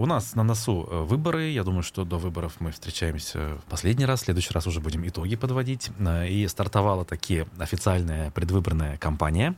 у 0.00 0.06
нас 0.06 0.34
на 0.34 0.42
носу 0.42 0.88
э, 0.90 1.02
выборы. 1.02 1.50
Я 1.50 1.62
думаю, 1.62 1.82
что 1.82 2.06
до 2.06 2.16
выборов 2.16 2.54
мы 2.58 2.70
встречаемся 2.72 3.58
в 3.58 3.70
последний 3.70 4.06
раз. 4.06 4.22
В 4.22 4.24
следующий 4.24 4.54
раз 4.54 4.66
уже 4.66 4.80
будем 4.80 5.06
итоги 5.06 5.36
подводить. 5.36 5.90
Э, 5.98 6.26
и 6.26 6.48
стартовала 6.48 7.04
такие 7.04 7.46
официальная 7.58 8.30
предвыборная 8.30 8.96
кампания. 8.96 9.56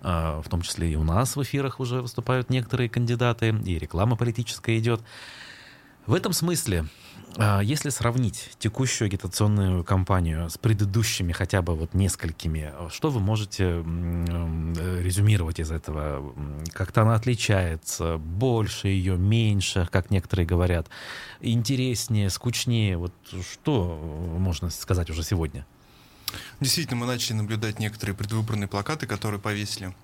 Э, 0.00 0.40
в 0.42 0.48
том 0.48 0.62
числе 0.62 0.90
и 0.90 0.96
у 0.96 1.04
нас 1.04 1.36
в 1.36 1.42
эфирах 1.42 1.80
уже 1.80 2.00
выступают 2.00 2.48
некоторые 2.48 2.88
кандидаты, 2.88 3.50
и 3.50 3.78
реклама 3.78 4.16
политическая 4.16 4.78
идет. 4.78 5.02
В 6.06 6.12
этом 6.12 6.34
смысле, 6.34 6.86
а, 7.36 7.60
если 7.60 7.88
сравнить 7.88 8.50
текущую 8.58 9.06
агитационную 9.06 9.82
кампанию 9.84 10.50
с 10.50 10.58
предыдущими 10.58 11.32
хотя 11.32 11.62
бы 11.62 11.74
вот 11.74 11.94
несколькими, 11.94 12.74
что 12.90 13.08
вы 13.08 13.20
можете 13.20 13.64
резюмировать 15.02 15.60
из 15.60 15.70
этого? 15.70 16.34
Как-то 16.72 17.02
она 17.02 17.14
отличается, 17.14 18.18
больше 18.18 18.88
ее, 18.88 19.16
меньше, 19.16 19.88
как 19.90 20.10
некоторые 20.10 20.46
говорят, 20.46 20.88
интереснее, 21.40 22.28
скучнее? 22.28 22.98
Вот 22.98 23.14
что 23.52 24.36
можно 24.38 24.68
сказать 24.68 25.08
уже 25.08 25.22
сегодня? 25.22 25.64
Действительно, 26.60 27.00
мы 27.00 27.06
начали 27.06 27.34
наблюдать 27.34 27.78
некоторые 27.78 28.14
предвыборные 28.14 28.68
плакаты, 28.68 29.06
которые 29.06 29.40
повесили 29.40 29.94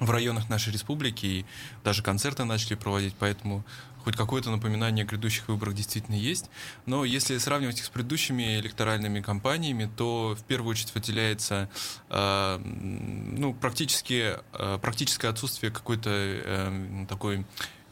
в 0.00 0.10
районах 0.10 0.48
нашей 0.48 0.72
республики, 0.72 1.26
и 1.26 1.46
даже 1.84 2.02
концерты 2.02 2.44
начали 2.44 2.74
проводить, 2.74 3.14
поэтому 3.18 3.64
хоть 4.08 4.16
какое-то 4.16 4.50
напоминание 4.50 5.04
о 5.04 5.06
грядущих 5.06 5.48
выборах 5.48 5.74
действительно 5.74 6.14
есть. 6.14 6.48
Но 6.86 7.04
если 7.04 7.36
сравнивать 7.36 7.78
их 7.78 7.84
с 7.84 7.90
предыдущими 7.90 8.58
электоральными 8.58 9.20
кампаниями, 9.20 9.90
то 9.98 10.34
в 10.34 10.44
первую 10.44 10.70
очередь 10.70 10.94
выделяется 10.94 11.68
э, 12.08 12.58
ну, 12.58 13.52
практически, 13.52 14.38
э, 14.54 14.78
практическое 14.80 15.28
отсутствие 15.28 15.70
какой-то 15.70 16.08
э, 16.10 17.06
такой 17.06 17.44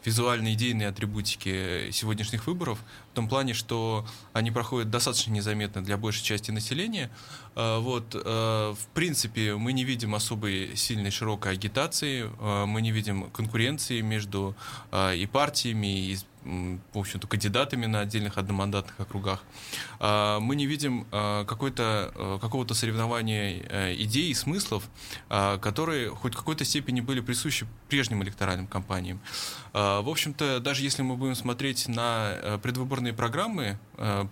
визуальной 0.07 0.53
идейной 0.53 0.87
атрибутики 0.87 1.91
сегодняшних 1.91 2.47
выборов, 2.47 2.79
в 3.11 3.15
том 3.15 3.27
плане, 3.27 3.53
что 3.53 4.07
они 4.31 4.51
проходят 4.51 4.89
достаточно 4.89 5.33
незаметно 5.33 5.83
для 5.83 5.97
большей 5.97 6.23
части 6.23 6.49
населения. 6.49 7.11
А, 7.55 7.79
вот, 7.79 8.15
а, 8.15 8.73
в 8.73 8.87
принципе, 8.93 9.57
мы 9.57 9.73
не 9.73 9.83
видим 9.83 10.15
особой 10.15 10.77
сильной 10.77 11.11
широкой 11.11 11.51
агитации, 11.51 12.29
мы 12.65 12.81
не 12.81 12.91
видим 12.91 13.29
конкуренции 13.31 13.99
между 13.99 14.55
и 14.93 15.27
партиями, 15.29 16.11
и 16.11 16.17
в 16.93 16.97
общем-то, 16.97 17.27
кандидатами 17.27 17.85
на 17.85 18.01
отдельных 18.01 18.37
одномандатных 18.37 18.99
округах. 18.99 19.43
А, 19.99 20.39
мы 20.39 20.55
не 20.55 20.65
видим 20.65 21.05
а, 21.11 21.45
какой-то, 21.45 22.11
а, 22.15 22.39
какого-то 22.39 22.73
соревнования 22.73 23.95
идей 23.95 24.29
и 24.29 24.33
смыслов, 24.33 24.89
которые 25.29 26.09
хоть 26.09 26.33
в 26.33 26.37
какой-то 26.37 26.63
степени 26.65 27.01
были 27.01 27.19
присущи 27.19 27.67
прежним 27.89 28.23
электоральным 28.23 28.67
кампаниям. 28.67 29.19
В 29.73 30.09
общем-то, 30.09 30.59
даже 30.59 30.83
если 30.83 31.01
мы 31.01 31.15
будем 31.15 31.35
смотреть 31.35 31.87
на 31.87 32.59
предвыборные 32.63 33.13
программы 33.13 33.77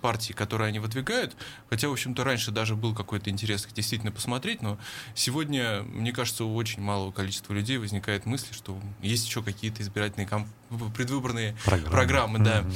партий, 0.01 0.33
которые 0.33 0.69
они 0.69 0.79
выдвигают, 0.79 1.35
хотя, 1.69 1.89
в 1.89 1.91
общем-то, 1.91 2.23
раньше 2.23 2.51
даже 2.51 2.75
был 2.75 2.93
какой-то 2.95 3.29
интерес 3.29 3.67
действительно 3.73 4.11
посмотреть, 4.11 4.61
но 4.61 4.77
сегодня, 5.13 5.83
мне 5.83 6.11
кажется, 6.11 6.45
у 6.45 6.55
очень 6.55 6.81
малого 6.81 7.11
количества 7.11 7.53
людей 7.53 7.77
возникает 7.77 8.25
мысль, 8.25 8.53
что 8.53 8.79
есть 9.01 9.27
еще 9.27 9.43
какие-то 9.43 9.81
избирательные 9.81 10.27
кампании 10.27 10.55
предвыборные 10.95 11.55
программы, 11.65 11.91
программы 11.91 12.39
да. 12.39 12.59
Mm-hmm. 12.61 12.73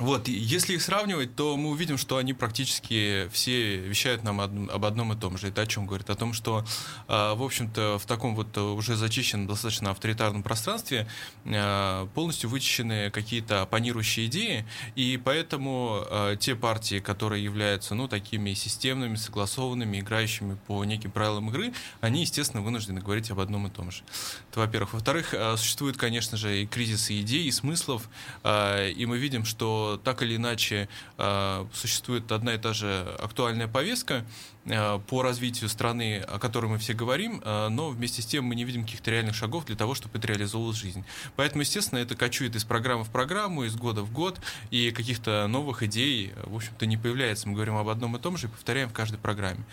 Вот, 0.00 0.28
если 0.28 0.76
их 0.76 0.82
сравнивать, 0.82 1.36
то 1.36 1.58
мы 1.58 1.68
увидим, 1.68 1.98
что 1.98 2.16
они 2.16 2.32
практически 2.32 3.28
все 3.32 3.76
вещают 3.76 4.24
нам 4.24 4.40
об 4.40 4.84
одном 4.86 5.12
и 5.12 5.16
том 5.16 5.36
же. 5.36 5.48
Это 5.48 5.60
о 5.60 5.66
чем 5.66 5.86
говорит? 5.86 6.08
О 6.08 6.14
том, 6.14 6.32
что, 6.32 6.64
а, 7.06 7.34
в 7.34 7.42
общем-то, 7.42 7.98
в 7.98 8.06
таком 8.06 8.34
вот 8.34 8.56
уже 8.56 8.96
зачищенном, 8.96 9.46
достаточно 9.46 9.90
авторитарном 9.90 10.42
пространстве 10.42 11.06
а, 11.44 12.06
полностью 12.14 12.48
вычищены 12.48 13.10
какие-то 13.10 13.60
оппонирующие 13.60 14.24
идеи, 14.26 14.64
и 14.96 15.20
поэтому 15.22 16.02
а, 16.08 16.34
те 16.36 16.54
партии, 16.56 17.00
которые 17.00 17.44
являются, 17.44 17.94
ну, 17.94 18.08
такими 18.08 18.54
системными, 18.54 19.16
согласованными, 19.16 20.00
играющими 20.00 20.56
по 20.66 20.82
неким 20.86 21.10
правилам 21.10 21.50
игры, 21.50 21.74
они, 22.00 22.22
естественно, 22.22 22.62
вынуждены 22.62 23.02
говорить 23.02 23.30
об 23.30 23.40
одном 23.40 23.66
и 23.66 23.70
том 23.70 23.90
же. 23.90 24.02
Это, 24.50 24.60
во-первых. 24.60 24.94
Во-вторых, 24.94 25.34
существует, 25.58 25.98
конечно 25.98 26.38
же, 26.38 26.62
и 26.62 26.66
кризис 26.66 27.10
идей, 27.10 27.44
и 27.44 27.50
смыслов, 27.50 28.08
и 28.46 29.04
мы 29.06 29.18
видим, 29.18 29.44
что 29.44 29.89
так 29.98 30.22
или 30.22 30.36
иначе 30.36 30.88
э, 31.18 31.66
существует 31.72 32.30
одна 32.32 32.54
и 32.54 32.58
та 32.58 32.72
же 32.72 33.16
актуальная 33.18 33.68
повестка 33.68 34.24
э, 34.64 34.98
по 35.06 35.22
развитию 35.22 35.68
страны, 35.68 36.20
о 36.20 36.38
которой 36.38 36.66
мы 36.66 36.78
все 36.78 36.92
говорим, 36.92 37.40
э, 37.44 37.68
но 37.68 37.90
вместе 37.90 38.22
с 38.22 38.26
тем 38.26 38.44
мы 38.44 38.54
не 38.54 38.64
видим 38.64 38.84
каких-то 38.84 39.10
реальных 39.10 39.34
шагов 39.34 39.66
для 39.66 39.76
того, 39.76 39.94
чтобы 39.94 40.18
это 40.18 40.28
реализовывалась 40.28 40.76
жизнь. 40.76 41.04
Поэтому, 41.36 41.62
естественно, 41.62 41.98
это 41.98 42.16
кочует 42.16 42.56
из 42.56 42.64
программы 42.64 43.04
в 43.04 43.10
программу, 43.10 43.64
из 43.64 43.76
года 43.76 44.02
в 44.02 44.12
год, 44.12 44.40
и 44.70 44.90
каких-то 44.90 45.46
новых 45.48 45.82
идей, 45.82 46.32
в 46.44 46.56
общем-то, 46.56 46.86
не 46.86 46.96
появляется. 46.96 47.48
Мы 47.48 47.54
говорим 47.54 47.76
об 47.76 47.88
одном 47.88 48.16
и 48.16 48.20
том 48.20 48.36
же 48.36 48.46
и 48.46 48.50
повторяем 48.50 48.88
в 48.88 48.92
каждой 48.92 49.18
программе. 49.18 49.64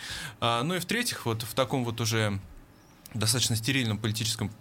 Ну 0.42 0.76
и 0.76 0.80
в-третьих, 0.80 1.26
вот 1.26 1.44
в 1.44 1.54
таком 1.54 1.84
вот 1.84 2.02
уже 2.02 2.40
достаточно 3.14 3.56
стерильном 3.56 3.98
политическом 3.98 4.52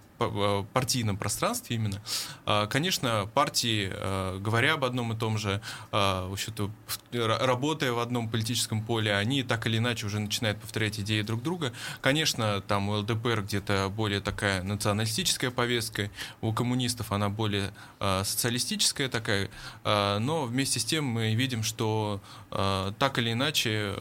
партийном 0.72 1.16
пространстве 1.16 1.77
именно, 1.77 2.00
а, 2.44 2.66
конечно, 2.66 3.28
партии, 3.34 3.91
э, 3.93 4.38
говоря 4.41 4.75
об 4.75 4.84
одном 4.84 5.12
и 5.12 5.16
том 5.16 5.38
же, 5.38 5.60
а, 5.93 6.28
в 6.28 6.32
общем-то, 6.32 6.71
работая 7.12 7.93
в 7.93 7.99
одном 7.99 8.28
политическом 8.28 8.82
поле, 8.82 9.15
они 9.15 9.43
так 9.43 9.66
или 9.66 9.78
иначе 9.78 10.06
уже 10.06 10.19
начинают 10.19 10.59
повторять 10.59 10.99
идеи 11.00 11.22
друг 11.22 11.43
друга. 11.43 11.72
Конечно, 12.00 12.60
там 12.62 12.88
у 12.88 12.93
ЛДПР 12.99 13.43
где-то 13.43 13.93
более 13.94 14.21
такая 14.21 14.62
националистическая 14.62 15.50
повестка, 15.50 16.10
у 16.41 16.53
коммунистов 16.53 17.12
она 17.12 17.28
более 17.28 17.72
а, 18.00 18.25
социалистическая 18.25 19.09
такая, 19.09 19.50
но 19.84 20.44
вместе 20.44 20.81
с 20.81 20.84
тем 20.84 21.04
мы 21.04 21.34
видим, 21.34 21.62
что 21.62 22.21
так 22.50 23.19
или 23.19 23.33
иначе, 23.33 23.94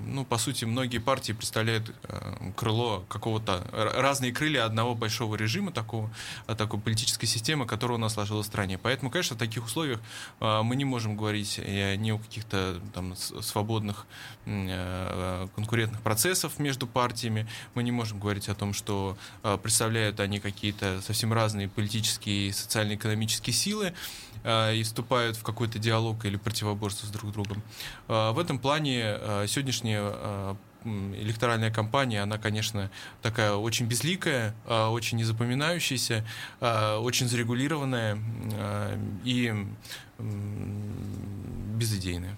ну, 0.00 0.24
по 0.24 0.36
сути, 0.38 0.64
многие 0.64 0.98
партии 0.98 1.32
представляют 1.32 1.92
крыло 2.56 3.04
какого-то, 3.08 3.64
разные 3.72 4.32
крылья 4.32 4.64
одного 4.64 4.94
большого 4.94 5.37
режима, 5.38 5.72
такого, 5.72 6.10
а, 6.46 6.54
такой 6.54 6.80
политической 6.80 7.26
системы, 7.26 7.66
которая 7.66 7.98
у 7.98 8.00
нас 8.00 8.14
сложилась 8.14 8.46
в 8.46 8.48
стране. 8.48 8.78
Поэтому, 8.78 9.10
конечно, 9.10 9.36
в 9.36 9.38
таких 9.38 9.64
условиях 9.64 10.00
а, 10.40 10.62
мы 10.62 10.76
не 10.76 10.84
можем 10.84 11.16
говорить 11.16 11.58
ни 11.58 12.10
о 12.10 12.18
каких-то 12.18 12.80
там 12.94 13.16
свободных 13.16 14.06
а, 14.46 15.48
конкурентных 15.54 16.02
процессов 16.02 16.58
между 16.58 16.86
партиями, 16.86 17.48
мы 17.74 17.82
не 17.82 17.92
можем 17.92 18.20
говорить 18.20 18.48
о 18.48 18.54
том, 18.54 18.72
что 18.72 19.16
представляют 19.62 20.20
они 20.20 20.40
какие-то 20.40 21.00
совсем 21.02 21.32
разные 21.32 21.68
политические 21.68 22.48
и 22.48 22.52
социально-экономические 22.52 23.54
силы 23.54 23.94
и 24.44 24.82
вступают 24.84 25.36
в 25.36 25.42
какой-то 25.42 25.78
диалог 25.78 26.24
или 26.24 26.36
противоборство 26.36 27.06
с 27.06 27.10
друг 27.10 27.32
другом. 27.32 27.62
В 28.06 28.38
этом 28.38 28.58
плане 28.58 29.18
сегодняшняя 29.46 30.56
электоральная 30.84 31.70
кампания, 31.70 32.22
она, 32.22 32.38
конечно, 32.38 32.90
такая 33.22 33.54
очень 33.54 33.86
безликая, 33.86 34.54
а, 34.66 34.90
очень 34.90 35.18
незапоминающаяся, 35.18 36.24
а, 36.60 36.98
очень 36.98 37.28
зарегулированная 37.28 38.18
а, 38.54 38.98
и 39.24 39.54
безыдейная. 40.18 42.36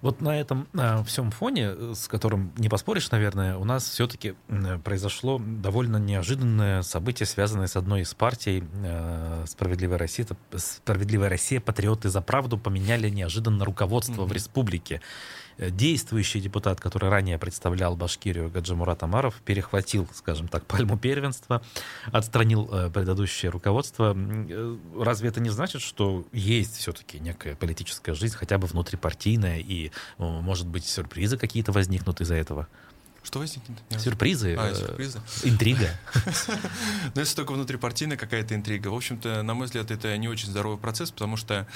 Вот 0.00 0.20
на 0.20 0.38
этом 0.38 0.68
э, 0.74 1.02
всем 1.04 1.30
фоне, 1.30 1.94
с 1.94 2.06
которым 2.06 2.52
не 2.56 2.68
поспоришь, 2.68 3.10
наверное, 3.10 3.56
у 3.56 3.64
нас 3.64 3.88
все-таки 3.88 4.34
э, 4.48 4.78
произошло 4.78 5.40
довольно 5.44 5.96
неожиданное 5.96 6.82
событие, 6.82 7.26
связанное 7.26 7.66
с 7.66 7.76
одной 7.76 8.02
из 8.02 8.14
партий 8.14 8.64
э, 8.84 9.44
«Справедливая 9.48 9.98
Россия». 9.98 10.26
«Справедливая 10.54 11.28
Россия», 11.28 11.60
«Патриоты 11.60 12.10
за 12.10 12.20
правду» 12.20 12.58
поменяли 12.58 13.10
неожиданно 13.10 13.64
руководство 13.64 14.22
mm-hmm. 14.22 14.28
в 14.28 14.32
республике. 14.32 15.00
Действующий 15.58 16.40
депутат, 16.40 16.80
который 16.80 17.10
ранее 17.10 17.36
представлял 17.36 17.96
Башкирию, 17.96 18.48
Гаджимурат 18.48 19.02
Амаров, 19.02 19.34
перехватил, 19.44 20.08
скажем 20.14 20.46
так, 20.46 20.64
пальму 20.66 20.96
первенства, 20.96 21.62
отстранил 22.12 22.68
э, 22.72 22.90
предыдущее 22.90 23.50
руководство. 23.50 24.16
Э, 24.16 24.76
разве 24.96 25.30
это 25.30 25.40
не 25.40 25.50
значит, 25.50 25.82
что 25.82 26.24
есть 26.32 26.76
все-таки 26.76 27.18
некая 27.18 27.56
политическая 27.56 28.14
жизнь, 28.14 28.36
хотя 28.36 28.56
бы 28.58 28.68
внутрипартийная, 28.68 29.58
и, 29.58 29.90
может 30.18 30.68
быть, 30.68 30.84
сюрпризы 30.84 31.36
какие-то 31.36 31.72
возникнут 31.72 32.20
из-за 32.20 32.36
этого? 32.36 32.68
Что 33.22 33.40
возникнет? 33.40 33.76
Сюрпризы. 33.98 34.54
А, 34.58 34.74
сюрпризы. 34.74 35.20
Интрига. 35.44 35.90
Ну, 37.14 37.20
если 37.20 37.36
только 37.36 37.52
внутрипартийная 37.52 38.16
какая-то 38.16 38.54
интрига. 38.54 38.88
В 38.88 38.94
общем-то, 38.94 39.42
на 39.42 39.54
мой 39.54 39.66
взгляд, 39.66 39.90
это 39.90 40.16
не 40.16 40.28
очень 40.28 40.48
здоровый 40.48 40.78
процесс, 40.78 41.10
потому 41.10 41.36
что, 41.36 41.66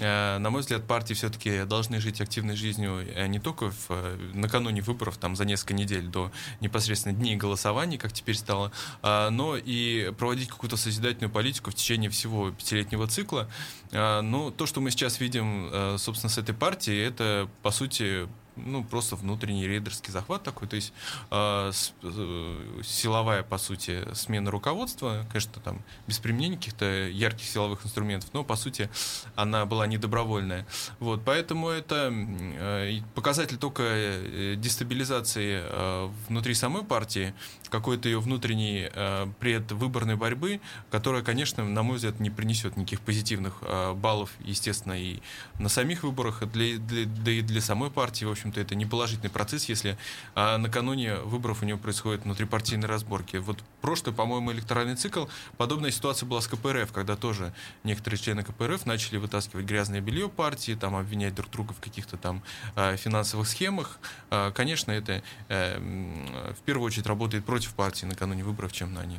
э, 0.00 0.38
на 0.38 0.50
мой 0.50 0.62
взгляд, 0.62 0.86
партии 0.86 1.14
все-таки 1.14 1.64
должны 1.64 2.00
жить 2.00 2.20
активной 2.20 2.56
жизнью 2.56 3.04
э, 3.14 3.26
не 3.26 3.38
только 3.38 3.70
в, 3.70 3.86
э, 3.90 4.16
накануне 4.34 4.80
выборов, 4.80 5.18
там, 5.18 5.36
за 5.36 5.44
несколько 5.44 5.74
недель 5.74 6.06
до 6.06 6.32
непосредственно 6.60 7.14
дней 7.14 7.36
голосований, 7.36 7.98
как 7.98 8.12
теперь 8.12 8.36
стало, 8.36 8.72
а, 9.02 9.30
но 9.30 9.56
и 9.56 10.12
проводить 10.18 10.48
какую-то 10.48 10.76
созидательную 10.76 11.30
политику 11.30 11.70
в 11.70 11.74
течение 11.74 12.10
всего 12.10 12.50
пятилетнего 12.50 13.06
цикла. 13.06 13.48
А, 13.92 14.22
ну, 14.22 14.50
то, 14.50 14.66
что 14.66 14.80
мы 14.80 14.90
сейчас 14.90 15.20
видим, 15.20 15.98
собственно, 15.98 16.30
с 16.30 16.38
этой 16.38 16.54
партией, 16.54 17.06
это, 17.06 17.48
по 17.62 17.70
сути, 17.70 18.28
ну, 18.64 18.84
просто 18.84 19.16
внутренний 19.16 19.66
рейдерский 19.66 20.12
захват 20.12 20.42
такой, 20.42 20.68
то 20.68 20.76
есть 20.76 20.92
э, 21.30 21.70
с, 21.72 21.92
э, 22.02 22.80
силовая, 22.84 23.42
по 23.42 23.58
сути, 23.58 24.06
смена 24.14 24.50
руководства, 24.50 25.26
конечно, 25.30 25.60
там 25.62 25.82
без 26.06 26.18
применения 26.18 26.56
каких-то 26.56 26.84
ярких 26.84 27.46
силовых 27.46 27.84
инструментов, 27.84 28.30
но, 28.32 28.44
по 28.44 28.56
сути, 28.56 28.90
она 29.34 29.66
была 29.66 29.86
недобровольная. 29.86 30.66
Вот, 30.98 31.22
поэтому 31.24 31.68
это 31.68 32.12
э, 32.12 33.00
показатель 33.14 33.56
только 33.56 33.82
э, 33.84 34.54
дестабилизации 34.56 35.62
э, 35.62 36.10
внутри 36.28 36.54
самой 36.54 36.84
партии, 36.84 37.34
какой-то 37.68 38.08
ее 38.08 38.20
внутренней 38.20 38.90
э, 38.92 39.26
предвыборной 39.40 40.16
борьбы, 40.16 40.60
которая, 40.90 41.22
конечно, 41.22 41.64
на 41.64 41.82
мой 41.82 41.96
взгляд, 41.96 42.20
не 42.20 42.30
принесет 42.30 42.76
никаких 42.76 43.00
позитивных 43.00 43.58
э, 43.62 43.94
баллов, 43.94 44.30
естественно, 44.40 44.98
и 45.00 45.20
на 45.58 45.68
самих 45.68 46.02
выборах, 46.02 46.46
для, 46.50 46.78
для, 46.78 47.06
да 47.06 47.30
и 47.30 47.42
для 47.42 47.60
самой 47.60 47.90
партии, 47.90 48.24
в 48.24 48.30
общем-то, 48.30 48.60
это 48.60 48.74
не 48.74 48.86
положительный 48.86 49.30
процесс, 49.30 49.68
если 49.68 49.96
э, 50.34 50.56
накануне 50.56 51.16
выборов 51.16 51.62
у 51.62 51.64
нее 51.64 51.76
происходят 51.76 52.24
внутрипартийные 52.24 52.88
разборки. 52.88 53.36
Вот 53.36 53.58
прошлый, 53.80 54.14
по-моему, 54.14 54.52
электоральный 54.52 54.96
цикл, 54.96 55.26
подобная 55.56 55.90
ситуация 55.90 56.26
была 56.26 56.40
с 56.40 56.48
КПРФ, 56.48 56.92
когда 56.92 57.16
тоже 57.16 57.52
некоторые 57.84 58.18
члены 58.18 58.42
КПРФ 58.42 58.86
начали 58.86 59.18
вытаскивать 59.18 59.66
грязное 59.66 60.00
белье 60.00 60.28
партии, 60.28 60.76
там, 60.78 60.96
обвинять 60.96 61.34
друг 61.34 61.50
друга 61.50 61.74
в 61.74 61.80
каких-то 61.80 62.16
там 62.16 62.42
э, 62.76 62.96
финансовых 62.96 63.48
схемах. 63.48 63.98
Э, 64.30 64.52
конечно, 64.54 64.92
это 64.92 65.22
э, 65.48 65.78
в 65.78 66.62
первую 66.62 66.86
очередь 66.86 67.06
работает 67.06 67.44
против 67.44 67.57
против 67.58 67.74
партии 67.74 68.06
накануне 68.06 68.44
выборов, 68.44 68.72
чем 68.72 68.94
на 68.94 69.04
них. 69.04 69.18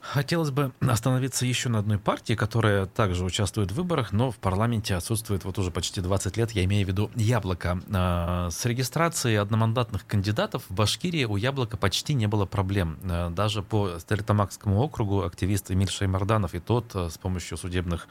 Хотелось 0.00 0.50
бы 0.50 0.72
остановиться 0.80 1.46
еще 1.46 1.68
на 1.68 1.78
одной 1.78 1.98
партии, 1.98 2.34
которая 2.34 2.86
также 2.86 3.24
участвует 3.24 3.70
в 3.70 3.74
выборах, 3.76 4.10
но 4.10 4.32
в 4.32 4.36
парламенте 4.36 4.96
отсутствует 4.96 5.44
вот 5.44 5.58
уже 5.58 5.70
почти 5.70 6.00
20 6.00 6.36
лет, 6.36 6.50
я 6.52 6.64
имею 6.64 6.84
в 6.86 6.88
виду 6.88 7.10
«Яблоко». 7.14 7.80
А, 7.92 8.50
с 8.50 8.64
регистрацией 8.64 9.36
одномандатных 9.36 10.06
кандидатов 10.06 10.64
в 10.68 10.74
Башкирии 10.74 11.24
у 11.24 11.36
«Яблока» 11.36 11.76
почти 11.76 12.14
не 12.14 12.26
было 12.26 12.46
проблем. 12.46 12.98
А, 13.04 13.30
даже 13.30 13.62
по 13.62 13.98
Стерлитамакскому 14.00 14.80
округу 14.80 15.22
активист 15.22 15.70
Эмиль 15.70 15.90
Шаймарданов 15.90 16.54
и 16.54 16.58
тот 16.58 16.90
а, 16.96 17.10
с 17.10 17.18
помощью 17.18 17.58
судебных 17.58 18.08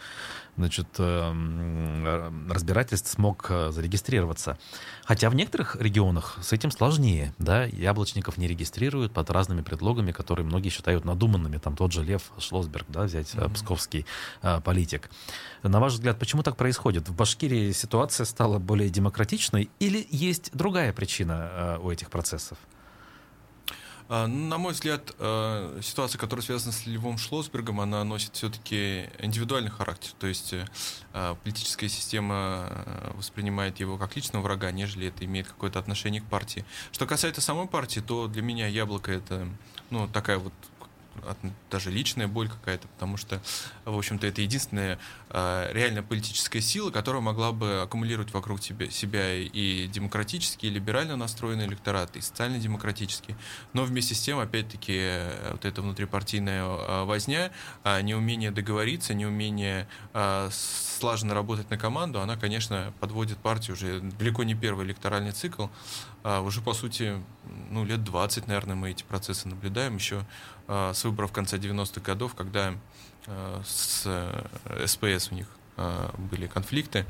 значит, 0.58 0.88
разбирательств 1.00 3.10
смог 3.10 3.50
зарегистрироваться. 3.70 4.58
Хотя 5.06 5.30
в 5.30 5.36
некоторых 5.36 5.78
регионах 5.80 6.38
с 6.42 6.52
этим 6.52 6.72
сложнее. 6.72 7.34
Да? 7.38 7.64
Яблочников 7.64 8.38
не 8.38 8.48
регистрируют 8.48 9.14
под 9.14 9.30
разными 9.30 9.62
предлогами, 9.62 10.12
которые 10.12 10.46
многие 10.46 10.70
считают 10.70 11.06
надуманными. 11.06 11.58
Там 11.58 11.76
тот 11.76 11.92
же 11.92 12.04
Лев 12.04 12.32
Шлосберг, 12.40 12.86
да, 12.90 13.04
взять 13.04 13.34
mm-hmm. 13.34 13.54
псковский 13.54 14.06
а, 14.42 14.60
политик. 14.60 15.10
На 15.64 15.80
ваш 15.80 15.94
взгляд, 15.94 16.20
почему 16.20 16.44
так 16.44 16.58
происходит? 16.58 17.08
В 17.08 17.16
Башкирии 17.16 17.72
ситуация 17.72 18.26
стала 18.26 18.60
более 18.60 18.90
демократичной 18.90 19.70
или 19.80 20.06
есть 20.10 20.50
другая 20.54 20.92
причина 20.92 21.80
у 21.82 21.92
этих 21.92 22.10
процессов? 22.10 22.58
А, 24.10 24.28
на 24.28 24.58
мой 24.58 24.74
взгляд, 24.74 25.14
а, 25.20 25.80
ситуация, 25.82 26.18
которая 26.20 26.44
связана 26.44 26.72
с 26.72 26.86
Львом 26.86 27.18
Шлосбергом, 27.18 27.82
она 27.82 28.04
носит 28.04 28.36
все-таки 28.36 29.10
индивидуальный 29.20 29.72
характер. 29.72 30.12
То 30.20 30.28
есть 30.28 30.54
а, 31.14 31.36
политическая 31.36 31.90
система 31.90 32.86
воспринимает 33.16 33.80
его 33.80 33.98
как 33.98 34.16
личного 34.16 34.44
врага, 34.44 34.72
нежели 34.72 35.08
это 35.08 35.26
имеет 35.26 35.48
какое-то 35.48 35.80
отношение 35.80 36.22
к 36.22 36.26
партии. 36.26 36.66
Что 36.92 37.06
касается 37.06 37.42
самой 37.42 37.68
партии, 37.68 38.00
то 38.00 38.28
для 38.28 38.42
меня 38.42 38.68
яблоко 38.68 39.12
это 39.12 39.48
ну, 39.90 40.08
такая 40.08 40.38
вот 40.38 40.54
даже 41.70 41.92
личная 41.92 42.28
боль 42.28 42.50
какая-то, 42.50 42.88
потому 42.88 43.18
что, 43.18 43.42
в 43.86 43.98
общем-то, 43.98 44.28
это 44.28 44.42
единственная 44.42 45.00
э, 45.30 45.70
реально 45.74 46.04
политическая 46.04 46.62
сила, 46.62 46.92
которая 46.92 47.22
могла 47.22 47.52
бы 47.52 47.82
аккумулировать 47.82 48.34
вокруг 48.34 48.62
себя, 48.62 48.90
себя 48.90 49.36
и 49.36 49.88
демократический, 49.88 50.68
и 50.68 50.70
либерально 50.70 51.16
настроенный 51.16 51.66
электорат, 51.66 52.16
и 52.16 52.22
социально-демократический. 52.22 53.36
Но 53.74 53.84
вместе 53.84 54.16
с 54.16 54.20
тем, 54.20 54.40
опять-таки, 54.40 54.94
э, 54.96 55.52
вот 55.52 55.66
эта 55.66 55.82
внутрипартийная 55.82 56.64
э, 56.64 57.04
возня, 57.04 57.52
э, 57.84 58.02
неумение 58.02 58.52
договориться, 58.52 59.14
неумение 59.14 59.88
э, 60.14 60.50
слаженно 60.98 61.34
работать 61.34 61.70
на 61.70 61.78
команду, 61.78 62.22
она, 62.22 62.36
конечно, 62.36 62.94
подводит 63.00 63.38
партию 63.38 63.76
уже 63.76 64.02
далеко 64.02 64.44
не 64.44 64.56
первый 64.56 64.86
электоральный 64.86 65.32
цикл. 65.32 65.68
А 66.24 66.42
уже, 66.42 66.62
по 66.62 66.74
сути, 66.74 67.24
ну, 67.70 67.86
лет 67.86 68.04
20, 68.04 68.48
наверное, 68.48 68.76
мы 68.76 68.92
эти 68.92 69.04
процессы 69.04 69.48
наблюдаем 69.48 69.96
еще 69.96 70.26
а, 70.68 70.94
с 70.94 71.04
выборов 71.04 71.32
конца 71.32 71.58
90-х 71.58 72.02
годов, 72.02 72.36
когда 72.36 72.74
а, 73.28 73.62
с 73.66 74.08
СПС 74.86 75.32
у 75.32 75.36
них 75.36 75.48
а, 75.78 76.14
были 76.18 76.48
конфликты. 76.48 77.06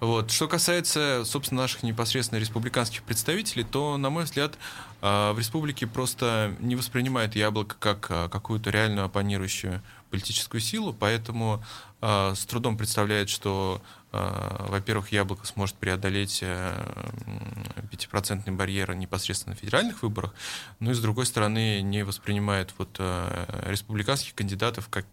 Вот. 0.00 0.30
Что 0.30 0.48
касается, 0.48 1.22
собственно, 1.24 1.62
наших 1.62 1.82
непосредственно 1.82 2.38
республиканских 2.38 3.02
представителей, 3.02 3.64
то, 3.64 3.96
на 3.98 4.10
мой 4.10 4.24
взгляд, 4.24 4.58
в 5.00 5.36
республике 5.38 5.86
просто 5.86 6.56
не 6.58 6.74
воспринимают 6.74 7.36
яблоко 7.36 7.76
как 7.78 8.32
какую-то 8.32 8.70
реальную 8.70 9.06
оппонирующую 9.06 9.80
политическую 10.10 10.60
силу, 10.60 10.92
поэтому 10.92 11.62
с 12.00 12.46
трудом 12.46 12.76
представляет, 12.76 13.28
что 13.28 13.80
Э, 13.80 13.97
во-первых, 14.12 15.12
яблоко 15.12 15.46
сможет 15.46 15.76
преодолеть 15.76 16.42
5% 16.42 18.42
э, 18.46 18.50
барьер 18.50 18.94
непосредственно 18.94 19.54
на 19.54 19.60
федеральных 19.60 20.02
выборах, 20.02 20.34
ну 20.80 20.90
и 20.90 20.94
с 20.94 21.00
другой 21.00 21.26
стороны 21.26 21.82
не 21.82 22.04
воспринимает 22.04 22.72
вот 22.78 22.96
э, 22.98 23.44
республиканских 23.66 24.34
кандидатов 24.34 24.88
как 24.88 25.06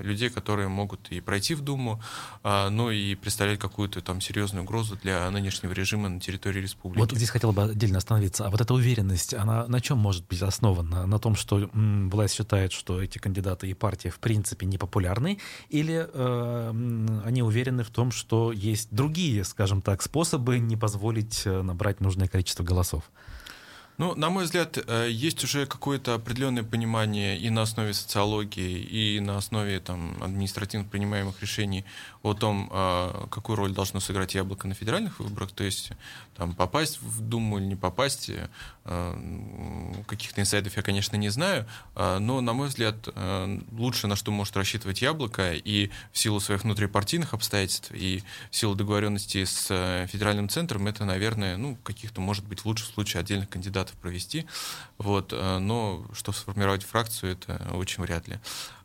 людей, 0.00 0.30
которые 0.30 0.66
могут 0.66 1.12
и 1.12 1.20
пройти 1.20 1.54
в 1.54 1.60
Думу, 1.60 2.02
но 2.42 2.90
и 2.90 3.14
представлять 3.14 3.60
какую-то 3.60 4.00
там 4.00 4.20
серьезную 4.20 4.64
угрозу 4.64 4.96
для 4.96 5.30
нынешнего 5.30 5.72
режима 5.72 6.08
на 6.08 6.18
территории 6.18 6.60
республики. 6.60 7.00
Вот 7.00 7.12
здесь 7.12 7.30
хотел 7.30 7.52
бы 7.52 7.62
отдельно 7.62 7.98
остановиться. 7.98 8.46
А 8.46 8.50
вот 8.50 8.60
эта 8.60 8.74
уверенность, 8.74 9.32
она 9.32 9.68
на 9.68 9.80
чем 9.80 9.98
может 9.98 10.26
быть 10.26 10.42
основана? 10.42 11.06
На 11.06 11.20
том, 11.20 11.36
что 11.36 11.70
власть 11.72 12.34
считает, 12.34 12.72
что 12.72 13.00
эти 13.00 13.18
кандидаты 13.18 13.68
и 13.68 13.74
партии 13.74 14.08
в 14.08 14.18
принципе 14.18 14.66
не 14.66 14.76
популярны, 14.76 15.38
или 15.68 16.08
э, 16.12 17.20
они 17.24 17.42
уверены 17.42 17.84
в 17.84 17.90
том, 17.90 18.10
что 18.10 18.23
что 18.24 18.52
есть 18.52 18.88
другие, 18.90 19.44
скажем 19.44 19.82
так, 19.82 20.02
способы 20.02 20.58
не 20.58 20.76
позволить 20.76 21.42
э, 21.44 21.62
набрать 21.62 22.00
нужное 22.00 22.26
количество 22.26 22.64
голосов. 22.64 23.02
Ну, 23.98 24.14
на 24.14 24.30
мой 24.30 24.44
взгляд, 24.44 24.78
э, 24.78 25.08
есть 25.10 25.44
уже 25.44 25.66
какое-то 25.66 26.14
определенное 26.14 26.64
понимание 26.64 27.38
и 27.38 27.50
на 27.50 27.62
основе 27.62 27.92
социологии, 27.92 28.80
и 28.80 29.20
на 29.20 29.36
основе 29.36 29.78
там, 29.78 30.16
административно 30.22 30.88
принимаемых 30.88 31.42
решений 31.42 31.84
о 32.24 32.34
том, 32.34 32.68
э, 32.72 33.26
какую 33.30 33.56
роль 33.56 33.72
должно 33.72 34.00
сыграть 34.00 34.34
яблоко 34.34 34.66
на 34.66 34.74
федеральных 34.74 35.20
выборах, 35.20 35.52
то 35.52 35.62
есть 35.62 35.90
там, 36.36 36.54
попасть 36.54 37.00
в 37.00 37.20
Думу 37.20 37.58
или 37.58 37.66
не 37.66 37.76
попасть, 37.76 38.30
э, 38.30 40.02
каких-то 40.06 40.40
инсайдов 40.40 40.76
я, 40.76 40.82
конечно, 40.82 41.16
не 41.16 41.28
знаю, 41.28 41.66
но, 41.94 42.40
на 42.40 42.52
мой 42.52 42.68
взгляд, 42.68 43.08
лучше 43.72 44.06
на 44.06 44.16
что 44.16 44.30
может 44.30 44.56
рассчитывать 44.56 45.00
яблоко, 45.00 45.54
и 45.54 45.90
в 46.12 46.18
силу 46.18 46.40
своих 46.40 46.64
внутрипартийных 46.64 47.34
обстоятельств, 47.34 47.92
и 47.92 48.22
в 48.50 48.56
силу 48.56 48.74
договоренности 48.74 49.44
с 49.44 50.06
федеральным 50.10 50.48
центром, 50.48 50.86
это, 50.86 51.04
наверное, 51.04 51.56
ну, 51.56 51.76
каких-то, 51.82 52.20
может 52.20 52.44
быть, 52.44 52.60
в 52.60 52.66
лучшем 52.66 52.88
случае 52.88 53.20
отдельных 53.20 53.48
кандидатов 53.48 53.94
провести, 53.96 54.46
вот, 54.98 55.32
э, 55.32 55.58
но 55.58 56.04
что 56.12 56.32
сформировать 56.32 56.84
фракцию, 56.84 57.32
это 57.32 57.70
очень 57.74 58.02
вряд 58.02 58.28
ли. 58.28 58.38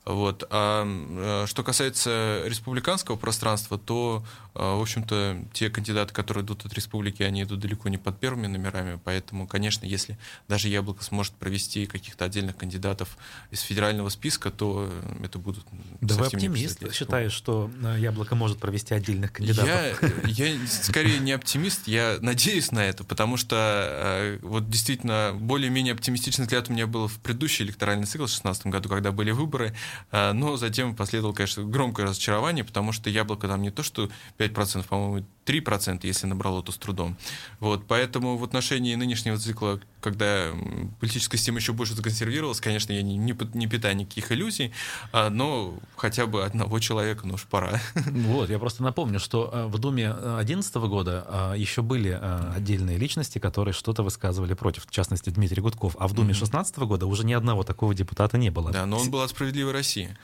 Вот. 0.06 0.46
А 0.50 0.86
э, 0.86 1.46
что 1.48 1.64
касается 1.64 2.42
республиканского 2.46 3.16
пространства, 3.16 3.78
то, 3.78 4.24
в 4.60 4.82
общем-то, 4.82 5.40
те 5.54 5.70
кандидаты, 5.70 6.14
которые 6.14 6.44
идут 6.44 6.66
от 6.66 6.74
республики, 6.74 7.24
они 7.24 7.44
идут 7.44 7.60
далеко 7.60 7.90
не 7.90 7.98
под 7.98 8.20
первыми 8.20 8.48
номерами, 8.48 9.00
поэтому, 9.04 9.48
конечно, 9.48 9.86
если 9.86 10.18
даже 10.48 10.68
Яблоко 10.68 11.04
сможет 11.04 11.34
провести 11.34 11.86
каких-то 11.86 12.26
отдельных 12.26 12.58
кандидатов 12.58 13.18
из 13.52 13.62
федерального 13.62 14.10
списка, 14.10 14.52
то 14.52 14.92
это 15.24 15.40
будут 15.40 15.66
Да 16.02 16.16
вы 16.16 16.26
оптимист, 16.26 16.94
считаешь, 16.94 17.32
что 17.32 17.72
э, 17.84 17.98
Яблоко 18.00 18.36
может 18.36 18.60
провести 18.60 18.94
отдельных 18.94 19.34
кандидатов? 19.34 20.02
Я, 20.28 20.48
я 20.48 20.68
скорее 20.68 21.20
не 21.20 21.32
оптимист, 21.32 21.88
я 21.88 22.18
надеюсь 22.22 22.72
на 22.72 22.86
это, 22.86 23.04
потому 23.04 23.38
что 23.38 24.38
вот 24.42 24.70
действительно 24.70 25.36
более-менее 25.40 25.94
оптимистичный 25.94 26.46
взгляд 26.46 26.70
у 26.70 26.74
меня 26.74 26.88
был 26.88 27.08
в 27.08 27.20
предыдущий 27.20 27.66
электоральный 27.66 28.06
цикл 28.06 28.24
в 28.24 28.28
2016 28.28 28.68
году, 28.68 28.90
когда 28.90 29.12
были 29.12 29.32
выборы, 29.32 29.74
а, 30.12 30.34
но 30.34 30.58
затем 30.58 30.96
последовало, 30.96 31.34
конечно, 31.34 31.64
громкое 31.64 32.08
разочарование, 32.08 32.64
потому 32.64 32.92
что 32.92 33.10
яблоко 33.10 33.48
там 33.48 33.62
не 33.62 33.72
то, 33.72 33.84
что 33.84 34.10
5%, 34.38 34.49
по-моему, 34.50 35.26
3%, 35.50 36.00
если 36.04 36.28
набрало, 36.28 36.62
то 36.62 36.72
с 36.72 36.78
трудом. 36.78 37.18
Вот, 37.60 37.86
поэтому 37.88 38.38
в 38.38 38.44
отношении 38.44 38.94
нынешнего 38.94 39.38
цикла, 39.38 39.80
когда 40.00 40.52
политическая 41.00 41.38
система 41.38 41.58
еще 41.58 41.74
больше 41.74 41.96
законсервировалась, 41.96 42.62
конечно, 42.62 42.94
я 42.94 43.02
не, 43.02 43.18
не, 43.18 43.36
не 43.54 43.68
питаю 43.68 43.96
никаких 43.96 44.32
иллюзий, 44.32 44.72
а, 45.12 45.30
но 45.30 45.74
хотя 45.96 46.28
бы 46.28 46.44
одного 46.44 46.80
человека, 46.80 47.26
ну 47.26 47.34
уж 47.34 47.46
пора. 47.46 47.82
Вот, 48.30 48.50
я 48.50 48.60
просто 48.60 48.84
напомню, 48.84 49.20
что 49.20 49.50
а, 49.52 49.68
в 49.68 49.80
Думе 49.80 50.10
2011 50.10 50.76
года 50.76 51.26
а, 51.28 51.54
еще 51.54 51.82
были 51.82 52.10
отдельные 52.56 52.98
личности, 52.98 53.40
которые 53.40 53.74
что-то 53.74 54.04
высказывали 54.04 54.54
против, 54.54 54.86
в 54.86 54.92
частности, 54.92 55.32
Дмитрий 55.32 55.62
Гудков, 55.62 55.96
а 56.00 56.08
в 56.08 56.14
Думе 56.14 56.34
2016 56.34 56.78
года 56.80 57.08
уже 57.08 57.26
ни 57.26 57.34
одного 57.34 57.64
такого 57.64 57.96
депутата 57.96 58.38
не 58.38 58.52
было. 58.52 58.72
Да, 58.72 58.86
но 58.86 59.00
он 59.00 59.10
был 59.10 59.22
от 59.22 59.32
«Справедливой 59.32 59.74
России». 59.74 60.16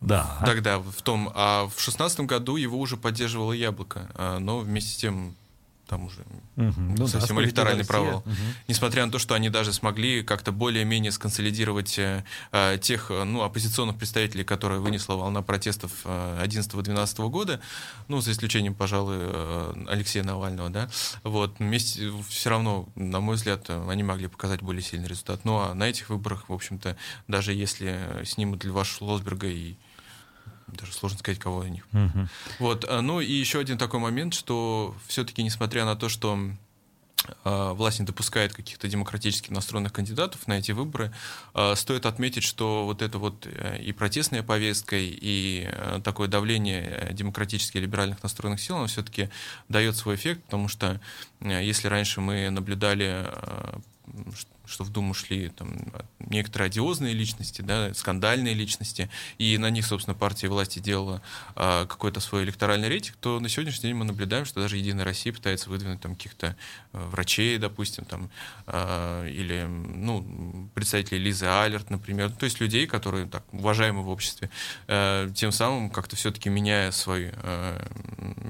Да. 0.00 0.38
Тогда 0.44 0.78
в 0.78 1.02
том, 1.02 1.30
а 1.34 1.68
в 1.74 1.80
шестнадцатом 1.80 2.26
году 2.26 2.56
его 2.56 2.78
уже 2.78 2.96
поддерживало 2.96 3.52
яблоко, 3.52 4.08
а, 4.14 4.38
но 4.38 4.60
вместе 4.60 4.92
с 4.92 4.96
тем 4.96 5.34
там 5.88 6.04
уже 6.04 6.20
угу. 6.56 6.80
ну, 6.98 7.08
совсем 7.08 7.36
да, 7.36 7.42
электоральный 7.42 7.84
провал. 7.84 8.18
Угу. 8.18 8.34
Несмотря 8.68 9.06
на 9.06 9.10
то, 9.10 9.18
что 9.18 9.34
они 9.34 9.48
даже 9.48 9.72
смогли 9.72 10.22
как-то 10.22 10.52
более-менее 10.52 11.10
сконсолидировать 11.10 11.98
э, 11.98 12.24
э 12.52 12.78
тех 12.80 13.10
э, 13.10 13.24
ну, 13.24 13.42
оппозиционных 13.42 13.96
представителей, 13.96 14.44
которые 14.44 14.80
вынесла 14.80 15.14
волна 15.14 15.42
протестов 15.42 15.90
11-12 16.04 17.26
э, 17.26 17.28
года, 17.28 17.60
ну, 18.06 18.20
за 18.20 18.32
исключением, 18.32 18.74
пожалуй, 18.74 19.16
Алексея 19.88 20.22
Навального, 20.22 20.68
да, 20.68 20.90
вот, 21.24 21.58
вместе, 21.58 22.12
все 22.28 22.50
равно, 22.50 22.88
на 22.94 23.20
мой 23.20 23.36
взгляд, 23.36 23.68
они 23.70 24.02
могли 24.02 24.28
показать 24.28 24.60
более 24.60 24.82
сильный 24.82 25.08
результат. 25.08 25.40
Ну, 25.44 25.58
а 25.58 25.74
на 25.74 25.88
этих 25.88 26.10
выборах, 26.10 26.48
в 26.48 26.52
общем-то, 26.52 26.96
даже 27.26 27.54
если 27.54 27.98
снимут 28.24 28.64
Льва 28.64 28.84
Шлосберга 28.84 29.48
и 29.48 29.76
даже 30.72 30.92
сложно 30.92 31.18
сказать, 31.18 31.38
кого 31.38 31.64
из 31.64 31.70
них. 31.70 31.86
Угу. 31.92 32.28
Вот, 32.58 32.84
а, 32.88 33.00
ну 33.00 33.20
и 33.20 33.32
еще 33.32 33.60
один 33.60 33.78
такой 33.78 34.00
момент, 34.00 34.34
что 34.34 34.94
все-таки, 35.06 35.42
несмотря 35.42 35.84
на 35.84 35.96
то, 35.96 36.08
что 36.08 36.38
а, 37.44 37.74
власть 37.74 38.00
не 38.00 38.06
допускает 38.06 38.52
каких-то 38.52 38.88
демократически 38.88 39.52
настроенных 39.52 39.92
кандидатов 39.92 40.46
на 40.46 40.58
эти 40.58 40.72
выборы, 40.72 41.12
а, 41.54 41.74
стоит 41.74 42.06
отметить, 42.06 42.44
что 42.44 42.84
вот 42.84 43.02
это 43.02 43.18
вот 43.18 43.46
э, 43.46 43.82
и 43.82 43.92
протестная 43.92 44.42
повестка, 44.42 44.96
и 44.96 45.68
э, 45.70 46.00
такое 46.02 46.28
давление 46.28 47.10
демократически 47.12 47.78
либеральных 47.78 48.22
настроенных 48.22 48.60
сил, 48.60 48.76
оно 48.76 48.86
все-таки 48.86 49.30
дает 49.68 49.96
свой 49.96 50.14
эффект, 50.14 50.44
потому 50.44 50.68
что 50.68 51.00
э, 51.40 51.64
если 51.64 51.88
раньше 51.88 52.20
мы 52.20 52.50
наблюдали 52.50 53.26
что 54.68 54.84
в 54.84 54.90
Думу 54.90 55.14
шли 55.14 55.48
там, 55.48 55.76
некоторые 56.18 56.66
одиозные 56.66 57.14
личности, 57.14 57.62
да, 57.62 57.94
скандальные 57.94 58.54
личности, 58.54 59.10
и 59.38 59.56
на 59.58 59.70
них, 59.70 59.86
собственно, 59.86 60.14
партия 60.14 60.48
власти 60.48 60.78
делала 60.78 61.22
а, 61.54 61.86
какой-то 61.86 62.20
свой 62.20 62.44
электоральный 62.44 62.88
рейтинг, 62.88 63.16
то 63.16 63.40
на 63.40 63.48
сегодняшний 63.48 63.88
день 63.88 63.96
мы 63.96 64.04
наблюдаем, 64.04 64.44
что 64.44 64.60
даже 64.60 64.76
Единая 64.76 65.04
Россия 65.04 65.32
пытается 65.32 65.70
выдвинуть 65.70 66.00
там 66.00 66.14
каких-то 66.14 66.56
а, 66.92 67.08
врачей, 67.08 67.58
допустим, 67.58 68.04
там, 68.04 68.30
а, 68.66 69.26
или 69.26 69.64
ну, 69.64 70.70
представителей 70.74 71.20
Лизы 71.20 71.46
Алерт, 71.46 71.90
например, 71.90 72.30
то 72.30 72.44
есть 72.44 72.60
людей, 72.60 72.86
которые 72.86 73.26
так 73.26 73.42
уважаемы 73.52 74.02
в 74.02 74.08
обществе, 74.08 74.50
а, 74.86 75.30
тем 75.30 75.52
самым 75.52 75.90
как-то 75.90 76.16
все-таки 76.16 76.48
меняя 76.48 76.90
свой 76.90 77.32
а, 77.34 77.80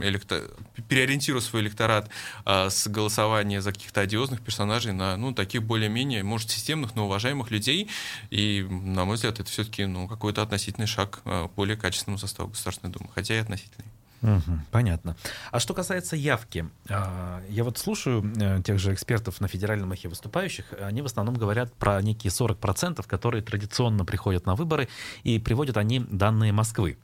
электор... 0.02 0.42
переориентируя 0.88 1.40
свой 1.40 1.62
электорат 1.62 2.10
а, 2.44 2.70
с 2.70 2.88
голосования 2.88 3.60
за 3.60 3.72
каких-то 3.72 4.00
одиозных 4.00 4.40
персонажей 4.40 4.92
на 4.92 5.16
ну, 5.16 5.32
таких 5.32 5.62
более-менее 5.62 6.07
менее, 6.08 6.24
может, 6.24 6.50
системных, 6.50 6.94
но 6.96 7.04
уважаемых 7.04 7.50
людей. 7.50 7.88
И, 8.30 8.66
на 8.68 9.04
мой 9.04 9.16
взгляд, 9.16 9.40
это 9.40 9.50
все-таки 9.50 9.84
ну, 9.84 10.08
какой-то 10.08 10.42
относительный 10.42 10.86
шаг 10.86 11.20
к 11.22 11.50
более 11.54 11.76
качественному 11.76 12.18
составу 12.18 12.50
Государственной 12.50 12.92
Думы, 12.92 13.10
хотя 13.14 13.34
и 13.34 13.38
относительный. 13.38 13.86
Угу, 14.20 14.58
понятно. 14.72 15.16
А 15.52 15.60
что 15.60 15.74
касается 15.74 16.16
явки, 16.16 16.68
а, 16.88 17.40
я 17.48 17.62
вот 17.62 17.78
слушаю 17.78 18.24
э, 18.36 18.60
тех 18.64 18.80
же 18.80 18.92
экспертов 18.92 19.40
на 19.40 19.46
федеральном 19.46 19.92
эхе 19.92 20.08
выступающих, 20.08 20.64
они 20.80 21.02
в 21.02 21.06
основном 21.06 21.36
говорят 21.36 21.72
про 21.74 22.02
некие 22.02 22.32
40%, 22.32 23.06
которые 23.06 23.42
традиционно 23.42 24.04
приходят 24.04 24.44
на 24.44 24.56
выборы, 24.56 24.88
и 25.22 25.38
приводят 25.38 25.76
они 25.76 26.00
данные 26.00 26.50
Москвы. 26.50 26.98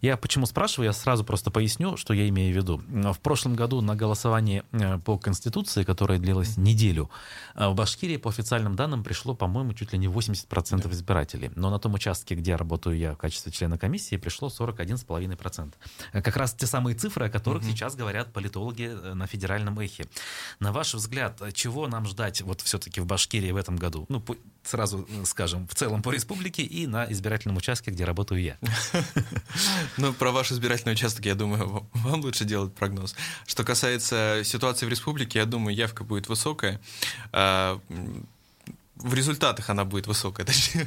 Я 0.00 0.16
почему 0.16 0.46
спрашиваю, 0.46 0.86
я 0.86 0.92
сразу 0.92 1.24
просто 1.24 1.50
поясню, 1.50 1.96
что 1.96 2.14
я 2.14 2.28
имею 2.28 2.52
в 2.52 2.56
виду. 2.56 2.82
В 3.12 3.18
прошлом 3.20 3.54
году 3.54 3.80
на 3.80 3.96
голосовании 3.96 4.62
э, 4.72 4.98
по 4.98 5.18
Конституции, 5.18 5.84
которое 5.84 6.18
длилось 6.18 6.56
неделю, 6.56 7.10
э, 7.54 7.68
в 7.68 7.74
Башкирии 7.74 8.16
по 8.16 8.30
официальным 8.30 8.76
данным 8.76 9.04
пришло, 9.04 9.34
по-моему, 9.34 9.74
чуть 9.74 9.92
ли 9.92 9.98
не 9.98 10.06
80% 10.06 10.82
да. 10.82 10.90
избирателей. 10.90 11.50
Но 11.54 11.70
на 11.70 11.78
том 11.78 11.94
участке, 11.94 12.34
где 12.34 12.56
работаю 12.56 12.96
я 12.96 13.14
в 13.14 13.16
качестве 13.16 13.52
члена 13.52 13.78
комиссии, 13.78 14.16
пришло 14.16 14.48
41,5%. 14.48 15.74
Э, 16.12 16.22
как 16.22 16.36
раз 16.36 16.54
те 16.54 16.66
самые 16.66 16.94
цифры, 16.94 17.26
о 17.26 17.30
которых 17.30 17.62
угу. 17.62 17.70
сейчас 17.70 17.94
говорят 17.94 18.32
политологи 18.32 18.86
на 19.14 19.26
федеральном 19.26 19.78
эхе. 19.78 20.06
На 20.60 20.72
ваш 20.72 20.94
взгляд, 20.94 21.42
чего 21.54 21.88
нам 21.88 22.06
ждать 22.06 22.42
вот 22.42 22.60
все-таки 22.60 23.00
в 23.00 23.06
Башкирии 23.06 23.50
в 23.50 23.56
этом 23.56 23.76
году? 23.76 24.06
Ну, 24.08 24.22
сразу 24.66 25.06
скажем, 25.24 25.66
в 25.68 25.74
целом 25.74 26.02
по 26.02 26.10
республике 26.10 26.62
и 26.62 26.86
на 26.86 27.10
избирательном 27.10 27.56
участке, 27.56 27.90
где 27.90 28.04
работаю 28.04 28.42
я. 28.42 28.58
Ну, 29.96 30.12
про 30.12 30.30
ваш 30.30 30.52
избирательный 30.52 30.92
участок, 30.92 31.24
я 31.24 31.34
думаю, 31.34 31.86
вам 31.92 32.20
лучше 32.20 32.44
делать 32.44 32.74
прогноз. 32.74 33.14
Что 33.46 33.64
касается 33.64 34.42
ситуации 34.44 34.86
в 34.86 34.88
республике, 34.88 35.38
я 35.38 35.46
думаю, 35.46 35.74
явка 35.74 36.04
будет 36.04 36.28
высокая. 36.28 36.80
В 38.96 39.12
результатах 39.12 39.68
она 39.68 39.84
будет 39.84 40.06
высокая, 40.06 40.46
точнее, 40.46 40.86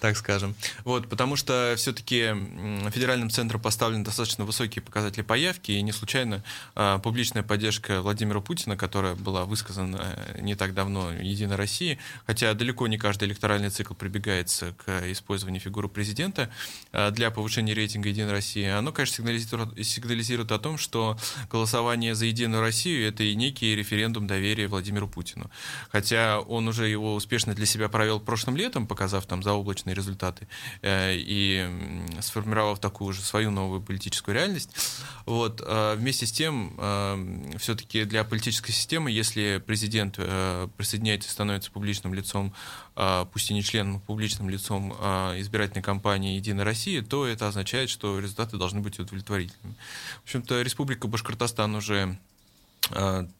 так 0.00 0.16
скажем. 0.16 0.54
Вот, 0.84 1.08
потому 1.08 1.36
что 1.36 1.74
все-таки 1.76 2.34
федеральным 2.90 3.30
центром 3.30 3.60
поставлены 3.60 4.04
достаточно 4.04 4.44
высокие 4.44 4.82
показатели 4.82 5.22
по 5.22 5.34
явке, 5.34 5.74
и 5.74 5.82
не 5.82 5.92
случайно 5.92 6.42
а, 6.74 6.98
публичная 6.98 7.42
поддержка 7.42 8.00
Владимира 8.00 8.40
Путина, 8.40 8.76
которая 8.76 9.14
была 9.14 9.44
высказана 9.44 10.16
э, 10.16 10.40
не 10.40 10.54
так 10.54 10.72
давно 10.72 11.12
Единой 11.12 11.56
России, 11.56 11.98
хотя 12.26 12.54
далеко 12.54 12.86
не 12.86 12.96
каждый 12.96 13.28
электоральный 13.28 13.68
цикл 13.68 13.94
прибегается 13.94 14.74
к 14.84 15.10
использованию 15.10 15.60
фигуры 15.60 15.88
президента 15.88 16.48
а, 16.90 17.10
для 17.10 17.30
повышения 17.30 17.74
рейтинга 17.74 18.08
Единой 18.08 18.32
России, 18.32 18.66
оно, 18.66 18.92
конечно, 18.92 19.16
сигнализирует, 19.16 19.86
сигнализирует 19.86 20.52
о 20.52 20.58
том, 20.58 20.78
что 20.78 21.18
голосование 21.50 22.14
за 22.14 22.26
Единую 22.26 22.62
Россию— 22.62 23.08
это 23.08 23.22
и 23.24 23.34
некий 23.34 23.76
референдум 23.76 24.26
доверия 24.26 24.68
Владимиру 24.68 25.06
Путину. 25.06 25.50
Хотя 25.90 26.40
он 26.40 26.68
уже 26.68 26.88
его 26.88 27.14
успешно 27.14 27.41
успешно 27.42 27.54
для 27.54 27.66
себя 27.66 27.88
провел 27.88 28.20
прошлым 28.20 28.56
летом, 28.56 28.86
показав 28.86 29.26
там 29.26 29.42
заоблачные 29.42 29.94
результаты 29.94 30.46
э, 30.82 31.14
и 31.16 31.68
сформировав 32.20 32.78
такую 32.78 33.08
уже 33.08 33.20
свою 33.20 33.50
новую 33.50 33.80
политическую 33.80 34.34
реальность. 34.34 34.70
Вот. 35.26 35.60
Э, 35.64 35.96
вместе 35.96 36.26
с 36.26 36.32
тем, 36.32 36.74
э, 36.78 37.56
все-таки 37.58 38.04
для 38.04 38.22
политической 38.24 38.72
системы, 38.72 39.10
если 39.10 39.60
президент 39.66 40.16
присоединяется 40.76 41.28
и 41.28 41.32
становится 41.32 41.70
публичным 41.70 42.14
лицом, 42.14 42.52
пусть 43.32 43.50
и 43.50 43.54
не 43.54 43.62
членом, 43.62 43.92
но 43.92 44.00
публичным 44.00 44.50
лицом 44.50 44.92
избирательной 44.92 45.82
кампании 45.82 46.36
«Единая 46.36 46.64
Россия», 46.64 47.02
то 47.02 47.26
это 47.26 47.48
означает, 47.48 47.90
что 47.90 48.18
результаты 48.18 48.56
должны 48.56 48.80
быть 48.80 48.98
удовлетворительными. 48.98 49.74
В 50.20 50.24
общем-то, 50.24 50.62
Республика 50.62 51.08
Башкортостан 51.08 51.74
уже 51.74 52.18
Э, 52.31 52.31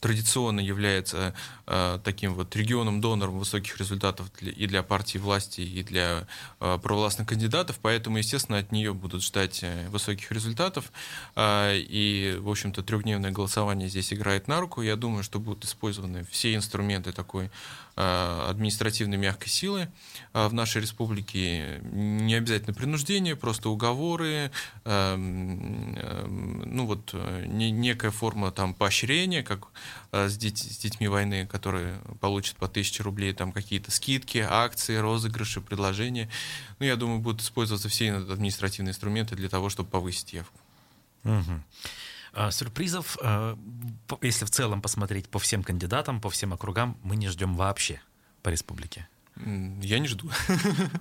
традиционно 0.01 0.61
является 0.61 1.35
э, 1.67 1.99
таким 2.05 2.35
вот 2.35 2.55
регионом-донором 2.55 3.39
высоких 3.39 3.77
результатов 3.79 4.29
и 4.41 4.67
для 4.67 4.83
партии 4.85 5.19
власти, 5.19 5.61
и 5.61 5.83
для 5.83 6.29
э, 6.61 6.79
провластных 6.81 7.29
кандидатов, 7.29 7.79
поэтому, 7.83 8.19
естественно, 8.19 8.59
от 8.59 8.71
нее 8.71 8.95
будут 8.95 9.23
ждать 9.23 9.65
высоких 9.89 10.31
результатов, 10.31 10.93
и, 11.37 12.39
в 12.41 12.49
общем-то, 12.49 12.83
трехдневное 12.83 13.33
голосование 13.33 13.89
здесь 13.89 14.13
играет 14.13 14.49
на 14.49 14.61
руку. 14.61 14.81
Я 14.81 14.97
думаю, 14.97 15.25
что 15.25 15.41
будут 15.41 15.65
использованы 15.65 16.25
все 16.31 16.55
инструменты 16.55 17.13
такой 17.13 17.51
Э, 17.92 17.92
административной 17.97 19.17
мягкой 19.17 19.49
силы 19.49 19.89
э, 20.33 20.47
в 20.47 20.55
нашей 20.55 20.81
республике. 20.83 21.81
Не 21.83 22.35
обязательно 22.35 22.75
принуждение, 22.75 23.37
просто 23.37 23.69
уговоры, 23.69 24.51
эм, 24.85 25.95
эм, 25.97 26.63
ну 26.75 26.87
вот 26.87 27.15
некая 27.47 28.11
форма 28.11 28.51
там 28.51 28.75
поощрения, 28.75 29.43
как 29.43 29.69
э, 30.13 30.29
с, 30.29 30.37
деть, 30.37 30.59
с 30.59 30.79
детьми 30.79 31.09
войны, 31.09 31.47
которые 31.47 31.99
получат 32.21 32.57
по 32.57 32.69
тысяче 32.69 33.03
рублей, 33.03 33.33
там 33.33 33.53
какие-то 33.53 33.91
скидки, 33.91 34.39
акции, 34.39 34.97
розыгрыши, 34.97 35.61
предложения. 35.61 36.31
Ну, 36.79 36.87
я 36.87 36.97
думаю, 36.97 37.21
будут 37.21 37.43
использоваться 37.43 37.89
все 37.89 38.13
административные 38.13 38.91
инструменты 38.91 39.37
для 39.37 39.49
того, 39.49 39.69
чтобы 39.69 39.91
повысить 39.91 40.33
явку. 40.33 40.59
Угу. 41.25 41.63
А, 42.35 42.51
сюрпризов, 42.51 43.19
а, 43.23 43.59
если 44.23 44.45
в 44.45 44.51
целом 44.51 44.81
посмотреть 44.81 45.29
по 45.29 45.39
всем 45.39 45.63
кандидатам, 45.63 46.21
по 46.21 46.31
всем 46.31 46.53
округам, 46.53 46.99
мы 47.03 47.17
не 47.17 47.29
ждем 47.29 47.55
вообще 47.55 48.01
по 48.43 48.49
республике. 48.49 49.09
Я 49.37 49.99
не 49.99 50.09
жду. 50.09 50.31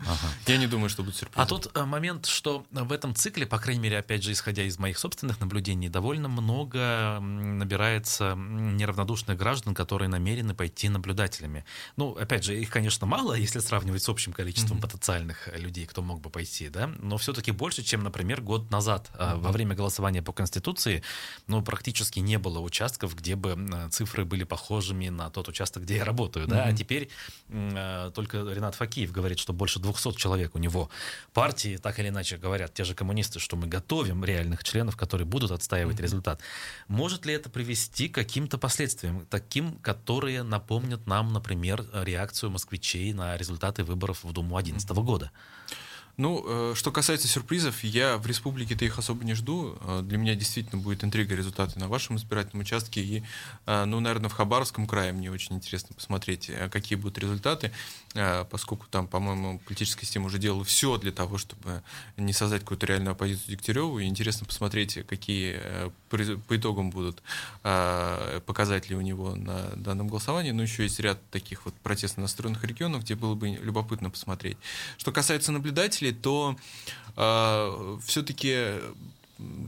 Ага. 0.01 0.27
Я 0.47 0.57
не 0.57 0.67
думаю, 0.67 0.89
что 0.89 1.03
будет 1.03 1.15
сюрприз. 1.15 1.37
А 1.37 1.45
тот 1.45 1.71
э, 1.75 1.85
момент, 1.85 2.25
что 2.25 2.65
в 2.71 2.91
этом 2.91 3.13
цикле, 3.13 3.45
по 3.45 3.59
крайней 3.59 3.81
мере, 3.81 3.97
опять 3.99 4.23
же, 4.23 4.31
исходя 4.31 4.63
из 4.63 4.79
моих 4.79 4.97
собственных 4.97 5.39
наблюдений, 5.39 5.89
довольно 5.89 6.27
много 6.27 7.19
набирается 7.21 8.35
неравнодушных 8.35 9.37
граждан, 9.37 9.75
которые 9.75 10.09
намерены 10.09 10.53
пойти 10.53 10.89
наблюдателями. 10.89 11.65
Ну, 11.97 12.15
опять 12.15 12.43
же, 12.43 12.59
их, 12.59 12.69
конечно, 12.69 13.05
мало, 13.05 13.33
если 13.37 13.59
сравнивать 13.59 14.03
с 14.03 14.09
общим 14.09 14.33
количеством 14.33 14.77
mm-hmm. 14.77 14.81
потенциальных 14.81 15.49
людей, 15.57 15.85
кто 15.85 16.01
мог 16.01 16.21
бы 16.21 16.29
пойти, 16.29 16.69
да, 16.69 16.87
но 16.99 17.17
все-таки 17.17 17.51
больше, 17.51 17.83
чем, 17.83 18.03
например, 18.03 18.41
год 18.41 18.71
назад. 18.71 19.11
Mm-hmm. 19.13 19.39
Во 19.39 19.51
время 19.51 19.75
голосования 19.75 20.21
по 20.21 20.33
Конституции, 20.33 21.03
ну, 21.47 21.61
практически 21.61 22.19
не 22.19 22.37
было 22.37 22.59
участков, 22.59 23.15
где 23.15 23.35
бы 23.35 23.57
цифры 23.91 24.25
были 24.25 24.43
похожими 24.43 25.09
на 25.09 25.29
тот 25.29 25.47
участок, 25.47 25.83
где 25.83 25.97
я 25.97 26.05
работаю, 26.05 26.47
да, 26.47 26.67
mm-hmm. 26.67 26.73
а 26.73 26.77
теперь 26.77 27.09
э, 27.49 28.11
только 28.21 28.53
Ренат 28.53 28.75
Факиев 28.75 29.11
говорит, 29.11 29.39
что 29.39 29.51
больше 29.51 29.79
200 29.79 30.13
человек 30.13 30.53
у 30.53 30.59
него. 30.59 30.89
Партии 31.33 31.77
так 31.77 31.99
или 31.99 32.09
иначе 32.09 32.37
говорят, 32.37 32.73
те 32.73 32.83
же 32.83 32.93
коммунисты, 32.93 33.39
что 33.39 33.55
мы 33.55 33.67
готовим 33.67 34.23
реальных 34.23 34.63
членов, 34.63 34.95
которые 34.95 35.25
будут 35.25 35.49
отстаивать 35.49 35.97
mm-hmm. 35.97 36.03
результат. 36.03 36.41
Может 36.87 37.25
ли 37.25 37.33
это 37.33 37.49
привести 37.49 38.09
к 38.09 38.15
каким-то 38.15 38.59
последствиям, 38.59 39.25
таким, 39.29 39.73
которые 39.79 40.43
напомнят 40.43 41.07
нам, 41.07 41.33
например, 41.33 41.83
реакцию 41.93 42.51
москвичей 42.51 43.11
на 43.13 43.37
результаты 43.37 43.83
выборов 43.83 44.23
в 44.23 44.31
Думу 44.33 44.55
2011 44.61 44.89
mm-hmm. 44.89 45.03
года? 45.03 45.31
Ну, 46.17 46.43
э, 46.45 46.73
что 46.75 46.91
касается 46.91 47.27
сюрпризов, 47.27 47.83
я 47.83 48.17
в 48.17 48.27
республике-то 48.27 48.85
их 48.85 48.99
особо 48.99 49.23
не 49.23 49.33
жду. 49.33 49.77
Э, 49.81 50.01
для 50.03 50.17
меня 50.17 50.35
действительно 50.35 50.81
будет 50.81 51.03
интрига 51.03 51.35
результаты 51.35 51.79
на 51.79 51.87
вашем 51.87 52.17
избирательном 52.17 52.61
участке. 52.61 53.01
И, 53.01 53.23
э, 53.65 53.85
ну, 53.85 53.99
наверное, 53.99 54.29
в 54.29 54.33
Хабаровском 54.33 54.87
крае 54.87 55.13
мне 55.13 55.31
очень 55.31 55.55
интересно 55.55 55.95
посмотреть, 55.95 56.51
какие 56.71 56.97
будут 56.97 57.17
результаты, 57.17 57.71
поскольку 58.49 58.87
там, 58.87 59.07
по-моему, 59.07 59.59
политическая 59.59 60.05
система 60.05 60.25
уже 60.25 60.37
делала 60.37 60.63
все 60.63 60.97
для 60.97 61.11
того, 61.11 61.37
чтобы 61.37 61.81
не 62.17 62.33
создать 62.33 62.61
какую-то 62.61 62.85
реальную 62.85 63.13
оппозицию 63.13 63.51
Дегтяреву. 63.51 63.99
И 63.99 64.05
интересно 64.05 64.45
посмотреть, 64.45 65.05
какие 65.07 65.59
по 66.09 66.57
итогам 66.57 66.89
будут 66.89 67.23
показатели 67.61 68.95
у 68.95 69.01
него 69.01 69.35
на 69.35 69.69
данном 69.75 70.09
голосовании. 70.09 70.51
Ну, 70.51 70.61
еще 70.63 70.83
есть 70.83 70.99
ряд 70.99 71.19
таких 71.29 71.65
вот 71.65 71.73
протестно 71.75 72.21
настроенных 72.21 72.63
регионов, 72.63 73.03
где 73.03 73.15
было 73.15 73.35
бы 73.35 73.47
любопытно 73.47 74.09
посмотреть. 74.09 74.57
Что 74.97 75.11
касается 75.11 75.51
наблюдателей, 75.51 76.11
то 76.11 76.57
э, 77.15 77.97
все-таки 78.05 78.73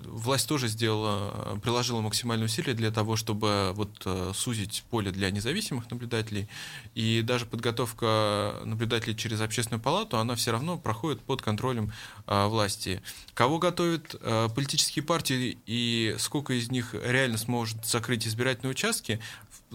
власть 0.06 0.48
тоже 0.48 0.68
сделала, 0.68 1.60
приложила 1.62 2.02
максимальные 2.02 2.46
усилия 2.46 2.74
для 2.74 2.92
того, 2.92 3.16
чтобы 3.16 3.72
вот 3.76 4.02
э, 4.06 4.32
сузить 4.34 4.84
поле 4.90 5.12
для 5.12 5.32
независимых 5.32 5.90
наблюдателей. 5.90 6.48
И 6.96 7.22
даже 7.24 7.46
подготовка 7.46 8.62
наблюдателей 8.66 9.16
через 9.16 9.42
общественную 9.42 9.82
палату, 9.82 10.18
она 10.18 10.36
все 10.36 10.52
равно 10.52 10.78
проходит 10.78 11.22
под 11.22 11.42
контролем 11.42 11.92
э, 12.28 12.46
власти. 12.48 13.02
Кого 13.34 13.60
готовят 13.60 14.16
э, 14.20 14.50
политические 14.54 15.04
партии 15.04 15.58
и 15.66 16.16
сколько 16.20 16.54
из 16.54 16.70
них 16.72 16.94
реально 16.94 17.38
сможет 17.38 17.86
закрыть 17.86 18.28
избирательные 18.28 18.72
участки, 18.72 19.20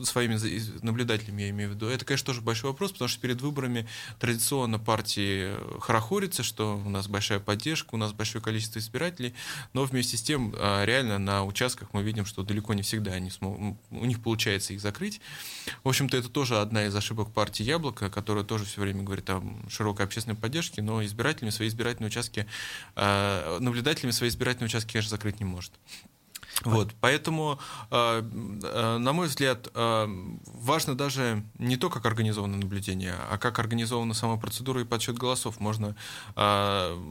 своими 0.05 0.39
наблюдателями, 0.83 1.43
я 1.43 1.51
имею 1.51 1.71
в 1.71 1.75
виду, 1.75 1.87
это, 1.87 2.05
конечно, 2.05 2.27
тоже 2.27 2.41
большой 2.41 2.71
вопрос, 2.71 2.93
потому 2.93 3.09
что 3.09 3.21
перед 3.21 3.41
выборами 3.41 3.87
традиционно 4.19 4.79
партии 4.79 5.55
хорохорятся, 5.81 6.43
что 6.43 6.77
у 6.77 6.89
нас 6.89 7.09
большая 7.09 7.41
поддержка, 7.41 7.95
у 7.95 7.99
нас 7.99 8.13
большое 8.13 8.43
количество 8.43 8.79
избирателей, 8.79 9.35
но 9.73 9.85
вместе 9.85 10.17
с 10.17 10.23
тем 10.23 10.55
а, 10.57 10.85
реально 10.85 11.19
на 11.19 11.45
участках 11.45 11.89
мы 11.93 12.03
видим, 12.03 12.25
что 12.25 12.43
далеко 12.43 12.75
не 12.75 12.83
всегда 12.83 13.13
они 13.13 13.31
смог, 13.31 13.77
у 13.91 14.05
них 14.05 14.23
получается 14.23 14.73
их 14.73 14.81
закрыть. 14.81 15.21
В 15.85 15.89
общем-то, 15.89 16.17
это 16.17 16.29
тоже 16.29 16.61
одна 16.61 16.87
из 16.87 16.95
ошибок 16.95 17.33
партии 17.33 17.63
«Яблоко», 17.63 18.11
которая 18.11 18.45
тоже 18.45 18.65
все 18.65 18.81
время 18.81 19.03
говорит 19.03 19.29
о 19.31 19.43
широкой 19.69 20.07
общественной 20.07 20.37
поддержке, 20.37 20.83
но 20.83 21.05
избирателями 21.05 21.51
свои 21.51 21.69
избирательные 21.69 22.09
участки, 22.09 22.47
а, 22.97 23.59
наблюдателями 23.61 24.13
свои 24.13 24.29
избирательные 24.29 24.69
участки, 24.69 24.93
конечно, 24.93 25.11
закрыть 25.11 25.41
не 25.41 25.47
может. 25.47 25.73
Вот, 26.65 26.93
поэтому, 27.01 27.61
э, 27.91 28.23
э, 28.23 28.99
на 28.99 29.13
мой 29.13 29.29
взгляд, 29.29 29.69
э, 29.75 30.07
важно 30.45 30.97
даже 30.97 31.45
не 31.59 31.77
то, 31.77 31.89
как 31.89 32.05
организовано 32.05 32.57
наблюдение, 32.57 33.15
а 33.31 33.39
как 33.39 33.61
организована 33.61 34.13
сама 34.13 34.37
процедура 34.39 34.81
и 34.81 34.85
подсчет 34.85 35.17
голосов. 35.17 35.61
Можно 35.61 35.95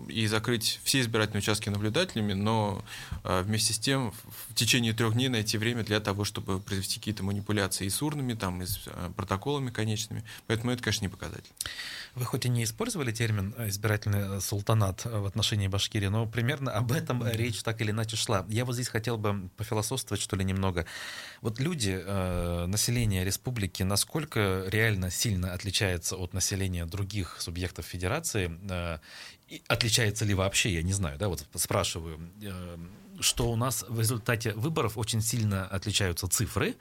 и 0.07 0.27
закрыть 0.27 0.79
все 0.83 1.01
избирательные 1.01 1.39
участки 1.39 1.69
наблюдателями, 1.69 2.33
но 2.33 2.83
вместе 3.23 3.73
с 3.73 3.79
тем 3.79 4.13
в 4.49 4.53
течение 4.53 4.93
трех 4.93 5.13
дней 5.13 5.29
найти 5.29 5.57
время 5.57 5.83
для 5.83 5.99
того, 5.99 6.23
чтобы 6.23 6.59
произвести 6.59 6.99
какие-то 6.99 7.23
манипуляции 7.23 7.85
и 7.85 7.89
с 7.89 8.01
урнами, 8.01 8.33
там, 8.33 8.61
и 8.61 8.65
с 8.65 8.79
протоколами 9.15 9.69
конечными. 9.69 10.23
Поэтому 10.47 10.71
это, 10.71 10.83
конечно, 10.83 11.05
не 11.05 11.09
показатель. 11.09 11.51
Вы 12.17 12.25
хоть 12.25 12.47
и 12.47 12.49
не 12.49 12.63
использовали 12.63 13.11
термин 13.11 13.53
избирательный 13.67 14.41
султанат 14.41 15.05
в 15.05 15.25
отношении 15.27 15.67
Башкирии, 15.67 16.07
но 16.07 16.25
примерно 16.25 16.71
об 16.71 16.91
этом 16.91 17.23
речь 17.27 17.61
так 17.61 17.79
или 17.79 17.91
иначе 17.91 18.15
шла. 18.15 18.43
Я 18.49 18.65
вот 18.65 18.73
здесь 18.73 18.87
хотел 18.87 19.19
бы 19.19 19.49
пофилософствовать, 19.55 20.19
что 20.19 20.35
ли, 20.35 20.43
немного. 20.43 20.87
Вот 21.41 21.59
люди, 21.59 21.95
э, 22.03 22.65
население 22.65 23.23
республики, 23.23 23.83
насколько 23.83 24.63
реально 24.67 25.11
сильно 25.11 25.53
отличается 25.53 26.15
от 26.15 26.33
населения 26.33 26.87
других 26.87 27.35
субъектов 27.39 27.85
федерации? 27.85 28.51
Э, 28.67 28.97
отличается 29.67 30.25
ли 30.25 30.33
вообще, 30.33 30.73
я 30.73 30.81
не 30.81 30.93
знаю, 30.93 31.19
да, 31.19 31.27
вот 31.27 31.45
спрашиваю, 31.53 32.19
э, 32.41 32.77
что 33.19 33.51
у 33.51 33.55
нас 33.55 33.85
в 33.87 33.99
результате 33.99 34.53
выборов 34.53 34.97
очень 34.97 35.21
сильно 35.21 35.67
отличаются 35.67 36.27
цифры, 36.27 36.77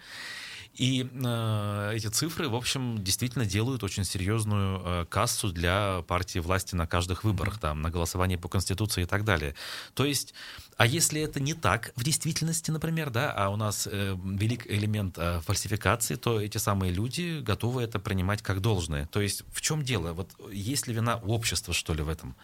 и 0.77 1.09
э, 1.11 1.93
эти 1.95 2.09
цифры, 2.09 2.49
в 2.49 2.55
общем, 2.55 3.03
действительно 3.03 3.47
делают 3.47 3.83
очень 3.83 4.05
серьезную 4.05 4.83
э, 4.85 5.07
кассу 5.09 5.51
для 5.51 6.03
партии 6.07 6.39
власти 6.39 6.75
на 6.75 6.87
каждых 6.87 7.25
выборах, 7.25 7.59
там, 7.59 7.81
на 7.81 7.91
голосовании 7.91 8.37
по 8.37 8.49
Конституции 8.49 9.05
и 9.05 9.07
так 9.07 9.25
далее. 9.25 9.55
То 9.95 10.05
есть, 10.05 10.35
а 10.77 10.87
если 10.87 11.23
это 11.23 11.41
не 11.41 11.55
так 11.55 11.93
в 11.97 12.05
действительности, 12.05 12.71
например, 12.71 13.09
да, 13.09 13.33
а 13.33 13.49
у 13.49 13.57
нас 13.57 13.89
э, 13.91 14.17
велик 14.23 14.67
элемент 14.67 15.17
э, 15.17 15.41
фальсификации, 15.41 16.17
то 16.17 16.41
эти 16.41 16.59
самые 16.59 16.93
люди 16.93 17.41
готовы 17.41 17.83
это 17.83 17.99
принимать 17.99 18.43
как 18.43 18.61
должное. 18.61 19.07
То 19.07 19.23
есть, 19.23 19.45
в 19.53 19.63
чем 19.63 19.83
дело? 19.83 20.13
Вот 20.13 20.31
есть 20.53 20.87
ли 20.89 20.95
вина 20.95 21.17
общества, 21.17 21.73
что 21.73 21.95
ли, 21.95 22.03
в 22.03 22.11
этом? 22.11 22.37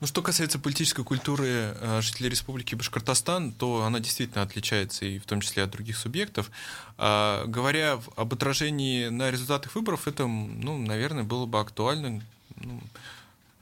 Ну, 0.00 0.06
что 0.06 0.22
касается 0.22 0.58
политической 0.58 1.04
культуры 1.04 1.74
э, 1.78 2.00
жителей 2.00 2.30
Республики 2.30 2.74
Башкортостан, 2.74 3.52
то 3.52 3.84
она 3.84 4.00
действительно 4.00 4.42
отличается 4.42 5.04
и 5.04 5.18
в 5.18 5.26
том 5.26 5.42
числе 5.42 5.62
от 5.64 5.70
других 5.70 5.98
субъектов. 5.98 6.50
А, 6.96 7.44
говоря 7.44 8.00
об 8.16 8.32
отражении 8.32 9.08
на 9.08 9.30
результатах 9.30 9.74
выборов, 9.74 10.08
это, 10.08 10.26
ну, 10.26 10.78
наверное, 10.78 11.24
было 11.24 11.44
бы 11.44 11.60
актуально, 11.60 12.22
ну, 12.56 12.80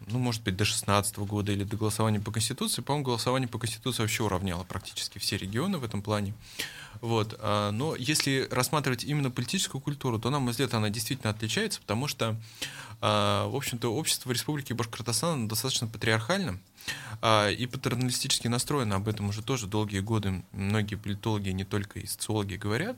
ну, 0.07 0.19
может 0.21 0.43
быть, 0.45 0.55
до 0.55 0.65
2016 0.65 1.19
года 1.19 1.51
или 1.51 1.65
до 1.65 1.77
голосования 1.77 2.21
по 2.21 2.31
Конституции. 2.31 2.83
По-моему, 2.83 3.07
голосование 3.07 3.49
по 3.49 3.59
Конституции 3.59 4.03
вообще 4.03 4.23
уравняло 4.23 4.63
практически 4.63 5.19
все 5.19 5.37
регионы 5.37 5.79
в 5.79 5.85
этом 5.85 6.03
плане. 6.03 6.35
Вот. 7.01 7.37
А, 7.41 7.71
но 7.71 7.97
если 7.97 8.47
рассматривать 8.51 9.05
именно 9.05 9.31
политическую 9.31 9.81
культуру, 9.81 10.19
то, 10.19 10.31
на 10.31 10.39
мой 10.39 10.53
взгляд, 10.53 10.75
она 10.75 10.91
действительно 10.91 11.31
отличается, 11.31 11.81
потому 11.81 12.07
что, 12.09 12.37
в 13.01 13.55
общем-то, 13.55 13.95
общество 13.95 14.29
в 14.29 14.33
Республике 14.33 14.75
Башкортостан 14.75 15.47
достаточно 15.47 15.87
патриархально 15.87 16.59
а, 17.21 17.49
и 17.49 17.67
патерналистически 17.67 18.49
настроено. 18.49 18.97
Об 18.97 19.09
этом 19.09 19.29
уже 19.29 19.43
тоже 19.43 19.67
долгие 19.67 20.01
годы 20.01 20.43
многие 20.53 20.97
политологи, 20.97 21.51
не 21.51 21.65
только 21.65 22.01
и 22.01 22.07
социологи 22.07 22.57
говорят. 22.57 22.97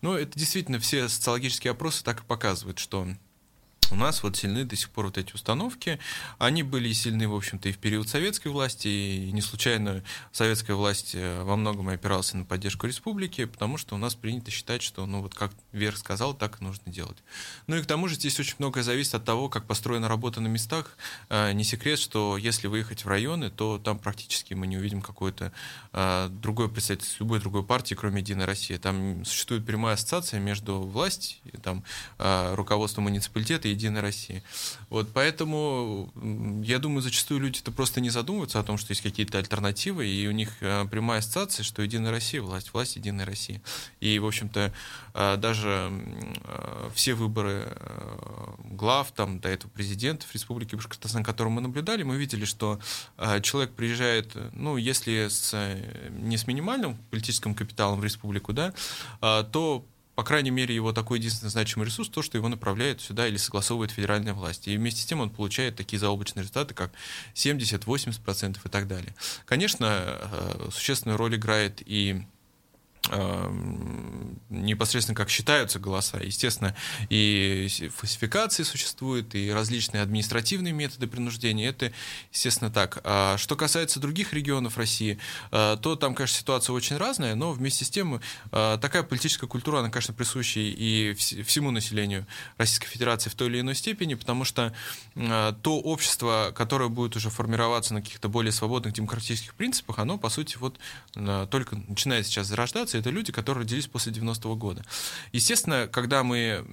Но 0.00 0.16
это 0.16 0.38
действительно 0.38 0.78
все 0.78 1.08
социологические 1.08 1.72
опросы 1.72 2.02
так 2.02 2.20
и 2.20 2.24
показывают, 2.24 2.78
что 2.78 3.08
у 3.92 3.94
нас 3.94 4.22
вот 4.22 4.36
сильны 4.36 4.64
до 4.64 4.74
сих 4.74 4.88
пор 4.90 5.06
вот 5.06 5.18
эти 5.18 5.34
установки. 5.34 5.98
Они 6.38 6.62
были 6.62 6.92
сильны, 6.92 7.28
в 7.28 7.34
общем-то, 7.34 7.68
и 7.68 7.72
в 7.72 7.78
период 7.78 8.08
советской 8.08 8.48
власти, 8.48 8.88
и 8.88 9.32
не 9.32 9.42
случайно 9.42 10.02
советская 10.32 10.74
власть 10.76 11.10
э, 11.14 11.42
во 11.42 11.56
многом 11.56 11.88
опиралась 11.88 12.32
на 12.32 12.44
поддержку 12.44 12.86
республики, 12.86 13.44
потому 13.44 13.76
что 13.76 13.94
у 13.94 13.98
нас 13.98 14.14
принято 14.14 14.50
считать, 14.50 14.82
что, 14.82 15.04
ну 15.04 15.20
вот 15.20 15.34
как 15.34 15.52
Верх 15.72 15.98
сказал, 15.98 16.32
так 16.32 16.60
и 16.60 16.64
нужно 16.64 16.90
делать. 16.90 17.18
Ну 17.66 17.76
и 17.76 17.82
к 17.82 17.86
тому 17.86 18.08
же 18.08 18.14
здесь 18.14 18.40
очень 18.40 18.54
многое 18.58 18.82
зависит 18.82 19.14
от 19.14 19.24
того, 19.24 19.50
как 19.50 19.66
построена 19.66 20.08
работа 20.08 20.40
на 20.40 20.48
местах. 20.48 20.96
Э, 21.28 21.52
не 21.52 21.64
секрет, 21.64 21.98
что 21.98 22.38
если 22.38 22.68
выехать 22.68 23.04
в 23.04 23.08
районы, 23.08 23.50
то 23.50 23.78
там 23.78 23.98
практически 23.98 24.54
мы 24.54 24.66
не 24.66 24.78
увидим 24.78 25.02
какое-то 25.02 25.52
э, 25.92 26.28
другое 26.30 26.68
представительство 26.68 27.24
любой 27.24 27.40
другой 27.40 27.62
партии, 27.62 27.94
кроме 27.94 28.22
Единой 28.22 28.46
России. 28.46 28.76
Там 28.78 29.24
существует 29.26 29.66
прямая 29.66 29.94
ассоциация 29.94 30.40
между 30.40 30.80
властью, 30.80 31.38
там, 31.62 31.84
руководством 32.18 33.04
муниципалитета 33.04 33.68
и 33.68 33.72
Единой 33.82 34.00
России. 34.00 34.42
Вот 34.88 35.08
поэтому, 35.12 36.12
я 36.62 36.78
думаю, 36.78 37.02
зачастую 37.02 37.40
люди 37.40 37.58
это 37.58 37.72
просто 37.72 38.00
не 38.00 38.10
задумываются 38.10 38.60
о 38.60 38.62
том, 38.62 38.78
что 38.78 38.92
есть 38.92 39.02
какие-то 39.02 39.38
альтернативы, 39.38 40.06
и 40.06 40.26
у 40.28 40.32
них 40.32 40.50
э, 40.60 40.86
прямая 40.90 41.18
ассоциация, 41.18 41.64
что 41.64 41.82
Единая 41.82 42.10
Россия, 42.10 42.40
власть, 42.40 42.72
власть 42.72 42.96
Единой 42.96 43.24
России. 43.24 43.60
И, 44.00 44.18
в 44.18 44.26
общем-то, 44.26 44.72
э, 45.14 45.36
даже 45.36 45.90
э, 46.44 46.90
все 46.94 47.14
выборы 47.14 47.76
глав, 48.64 49.12
там, 49.12 49.40
до 49.40 49.48
этого 49.48 49.70
президентов 49.70 50.32
Республики 50.34 50.74
Башкортостан, 50.74 51.24
которые 51.24 51.52
мы 51.52 51.60
наблюдали, 51.60 52.02
мы 52.02 52.16
видели, 52.16 52.44
что 52.44 52.80
человек 53.42 53.72
приезжает, 53.72 54.34
ну, 54.52 54.76
если 54.76 55.28
с, 55.28 55.54
не 56.10 56.36
с 56.36 56.46
минимальным 56.46 56.96
политическим 57.10 57.54
капиталом 57.54 58.00
в 58.00 58.04
республику, 58.04 58.52
да, 58.52 58.72
то 59.20 59.84
по 60.14 60.24
крайней 60.24 60.50
мере, 60.50 60.74
его 60.74 60.92
такой 60.92 61.18
единственный 61.18 61.48
значимый 61.48 61.86
ресурс, 61.86 62.08
то, 62.08 62.20
что 62.22 62.36
его 62.36 62.48
направляет 62.48 63.00
сюда 63.00 63.26
или 63.26 63.38
согласовывает 63.38 63.90
федеральная 63.90 64.34
власть. 64.34 64.68
И 64.68 64.76
вместе 64.76 65.02
с 65.02 65.06
тем 65.06 65.20
он 65.20 65.30
получает 65.30 65.76
такие 65.76 65.98
заоблачные 65.98 66.42
результаты, 66.42 66.74
как 66.74 66.92
70-80% 67.34 68.58
и 68.64 68.68
так 68.68 68.88
далее. 68.88 69.14
Конечно, 69.46 69.86
э, 69.90 70.68
существенную 70.70 71.16
роль 71.16 71.36
играет 71.36 71.82
и 71.86 72.24
непосредственно 74.48 75.16
как 75.16 75.28
считаются 75.28 75.80
голоса. 75.80 76.18
Естественно, 76.18 76.76
и 77.08 77.68
фальсификации 77.96 78.62
существуют, 78.62 79.34
и 79.34 79.50
различные 79.50 80.02
административные 80.02 80.72
методы 80.72 81.06
принуждения. 81.06 81.68
Это, 81.68 81.92
естественно, 82.32 82.70
так. 82.70 83.00
А 83.04 83.36
что 83.38 83.56
касается 83.56 83.98
других 83.98 84.32
регионов 84.32 84.78
России, 84.78 85.18
э, 85.50 85.76
то 85.80 85.96
там, 85.96 86.14
конечно, 86.14 86.38
ситуация 86.38 86.74
очень 86.74 86.96
разная, 86.96 87.34
но 87.34 87.52
вместе 87.52 87.84
с 87.84 87.90
тем 87.90 88.20
э, 88.52 88.78
такая 88.80 89.02
политическая 89.02 89.46
культура, 89.46 89.80
она, 89.80 89.90
конечно, 89.90 90.14
присуща 90.14 90.60
и 90.60 91.14
всему 91.14 91.70
населению 91.70 92.26
Российской 92.56 92.86
Федерации 92.86 93.30
в 93.30 93.34
той 93.34 93.48
или 93.48 93.60
иной 93.60 93.74
степени, 93.74 94.14
потому 94.14 94.44
что 94.44 94.72
э, 95.14 95.52
то 95.62 95.80
общество, 95.80 96.52
которое 96.54 96.88
будет 96.88 97.16
уже 97.16 97.30
формироваться 97.30 97.94
на 97.94 98.02
каких-то 98.02 98.28
более 98.28 98.52
свободных 98.52 98.94
демократических 98.94 99.54
принципах, 99.54 99.98
оно, 99.98 100.18
по 100.18 100.28
сути, 100.28 100.56
вот 100.58 100.78
только 101.50 101.76
начинает 101.88 102.26
сейчас 102.26 102.46
зарождаться, 102.46 102.91
это 102.98 103.10
люди, 103.10 103.32
которые 103.32 103.62
родились 103.62 103.86
после 103.86 104.12
90-го 104.12 104.56
года. 104.56 104.84
Естественно, 105.32 105.88
когда 105.90 106.22
мы 106.22 106.64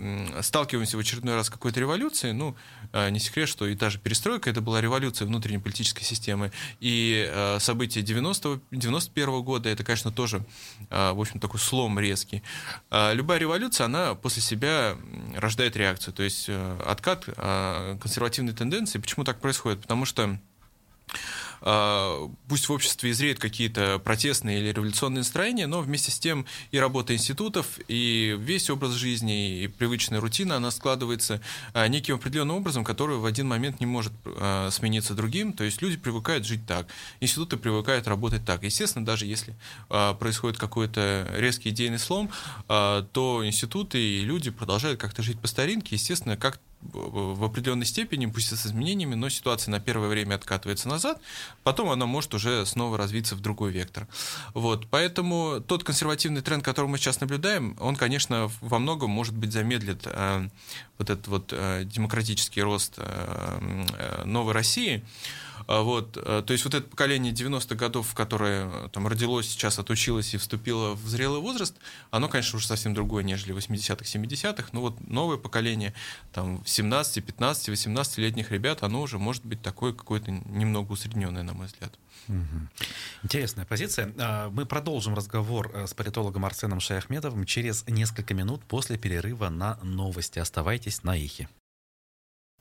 сталкиваемся 0.41 0.97
в 0.97 0.99
очередной 0.99 1.35
раз 1.35 1.47
с 1.47 1.49
какой-то 1.49 1.79
революцией, 1.79 2.33
ну, 2.33 2.55
э, 2.93 3.09
не 3.09 3.19
секрет, 3.19 3.49
что 3.49 3.67
и 3.67 3.75
та 3.75 3.89
же 3.89 3.99
перестройка, 3.99 4.49
это 4.49 4.61
была 4.61 4.81
революция 4.81 5.25
внутренней 5.25 5.59
политической 5.59 6.03
системы, 6.03 6.51
и 6.79 7.29
э, 7.29 7.59
события 7.59 8.01
90 8.01 8.61
91 8.71 9.29
-го 9.29 9.43
года, 9.43 9.69
это, 9.69 9.83
конечно, 9.83 10.11
тоже, 10.11 10.45
э, 10.89 11.11
в 11.11 11.19
общем, 11.19 11.39
такой 11.39 11.59
слом 11.59 11.99
резкий. 11.99 12.43
Любая 12.91 13.39
революция, 13.39 13.85
она 13.85 14.15
после 14.15 14.41
себя 14.41 14.97
рождает 15.35 15.75
реакцию, 15.75 16.13
то 16.13 16.23
есть 16.23 16.49
откат 16.85 17.25
консервативной 17.25 18.53
тенденции. 18.53 18.99
Почему 18.99 19.23
так 19.23 19.39
происходит? 19.39 19.81
Потому 19.81 20.05
что 20.05 20.39
пусть 21.61 22.69
в 22.69 22.71
обществе 22.71 23.11
изреют 23.11 23.39
какие-то 23.39 23.99
протестные 23.99 24.59
или 24.59 24.71
революционные 24.71 25.19
настроения, 25.19 25.67
но 25.67 25.81
вместе 25.81 26.11
с 26.11 26.19
тем 26.19 26.45
и 26.71 26.79
работа 26.79 27.13
институтов, 27.13 27.79
и 27.87 28.35
весь 28.39 28.69
образ 28.69 28.93
жизни, 28.93 29.63
и 29.63 29.67
привычная 29.67 30.19
рутина, 30.19 30.57
она 30.57 30.71
складывается 30.71 31.41
а, 31.73 31.87
неким 31.87 32.15
определенным 32.15 32.57
образом, 32.57 32.83
который 32.83 33.17
в 33.17 33.25
один 33.25 33.47
момент 33.47 33.79
не 33.79 33.85
может 33.85 34.13
а, 34.25 34.69
смениться 34.71 35.13
другим, 35.13 35.53
то 35.53 35.63
есть 35.63 35.81
люди 35.81 35.97
привыкают 35.97 36.45
жить 36.45 36.65
так, 36.65 36.87
институты 37.19 37.57
привыкают 37.57 38.07
работать 38.07 38.45
так. 38.45 38.63
Естественно, 38.63 39.05
даже 39.05 39.25
если 39.25 39.55
происходит 39.87 40.57
какой-то 40.57 41.27
резкий 41.35 41.69
идейный 41.69 41.99
слом, 41.99 42.29
то 42.67 43.41
институты 43.43 43.99
и 43.99 44.21
люди 44.21 44.51
продолжают 44.51 44.99
как-то 44.99 45.21
жить 45.21 45.39
по 45.39 45.47
старинке, 45.47 45.95
естественно, 45.95 46.37
как 46.37 46.59
в 46.81 47.43
определенной 47.43 47.85
степени, 47.85 48.25
пусть 48.25 48.51
и 48.51 48.55
с 48.55 48.65
изменениями, 48.65 49.15
но 49.15 49.29
ситуация 49.29 49.71
на 49.71 49.79
первое 49.79 50.07
время 50.07 50.35
откатывается 50.35 50.87
назад, 50.87 51.21
потом 51.63 51.89
она 51.89 52.05
может 52.05 52.33
уже 52.33 52.65
снова 52.65 52.97
развиться 52.97 53.35
в 53.35 53.41
другой 53.41 53.71
вектор. 53.71 54.07
Вот, 54.53 54.87
поэтому 54.89 55.61
тот 55.65 55.83
консервативный 55.83 56.41
тренд, 56.41 56.63
который 56.63 56.87
мы 56.87 56.97
сейчас 56.97 57.19
наблюдаем, 57.19 57.75
он, 57.79 57.95
конечно, 57.95 58.49
во 58.61 58.79
многом, 58.79 59.09
может 59.09 59.35
быть, 59.35 59.51
замедлит 59.51 60.03
э, 60.05 60.47
вот 60.97 61.09
этот 61.09 61.27
вот 61.27 61.49
э, 61.51 61.83
демократический 61.85 62.61
рост 62.61 62.93
э, 62.97 63.83
э 63.97 64.23
новой 64.25 64.53
России. 64.53 65.03
Вот, 65.67 66.17
э, 66.17 66.43
то 66.45 66.53
есть 66.53 66.65
вот 66.65 66.73
это 66.73 66.87
поколение 66.87 67.33
90-х 67.33 67.75
годов, 67.75 68.13
которое 68.13 68.69
э, 68.69 68.89
там 68.91 69.07
родилось, 69.07 69.49
сейчас 69.49 69.79
отучилось 69.79 70.33
и 70.33 70.37
вступило 70.37 70.95
в 70.95 71.07
зрелый 71.07 71.39
возраст, 71.39 71.75
оно, 72.11 72.27
конечно, 72.27 72.57
уже 72.57 72.67
совсем 72.67 72.93
другое, 72.93 73.23
нежели 73.23 73.55
80-х, 73.55 74.05
70-х. 74.05 74.69
Но 74.71 74.81
вот 74.81 75.07
новое 75.07 75.37
поколение, 75.37 75.93
там, 76.33 76.63
17, 76.65 77.23
15, 77.23 77.69
18-летних 77.69 78.51
ребят, 78.51 78.83
оно 78.83 79.01
уже 79.01 79.17
может 79.17 79.45
быть 79.45 79.61
такое 79.61 79.93
какое-то 79.93 80.31
немного 80.31 80.91
усредненное, 80.91 81.43
на 81.43 81.53
мой 81.53 81.67
взгляд. 81.67 81.97
Интересная 83.23 83.65
позиция. 83.65 84.13
А, 84.17 84.49
мы 84.49 84.65
продолжим 84.65 85.15
разговор 85.15 85.71
э, 85.73 85.87
с 85.87 85.93
политологом 85.93 86.45
Арсеном 86.45 86.79
Шаяхмедовым 86.79 87.45
через 87.45 87.85
несколько 87.87 88.33
минут 88.33 88.63
после 88.65 88.97
перерыва 88.97 89.49
на 89.49 89.79
новости. 89.81 90.39
Оставайтесь 90.39 91.03
на 91.03 91.17
эхе. 91.17 91.49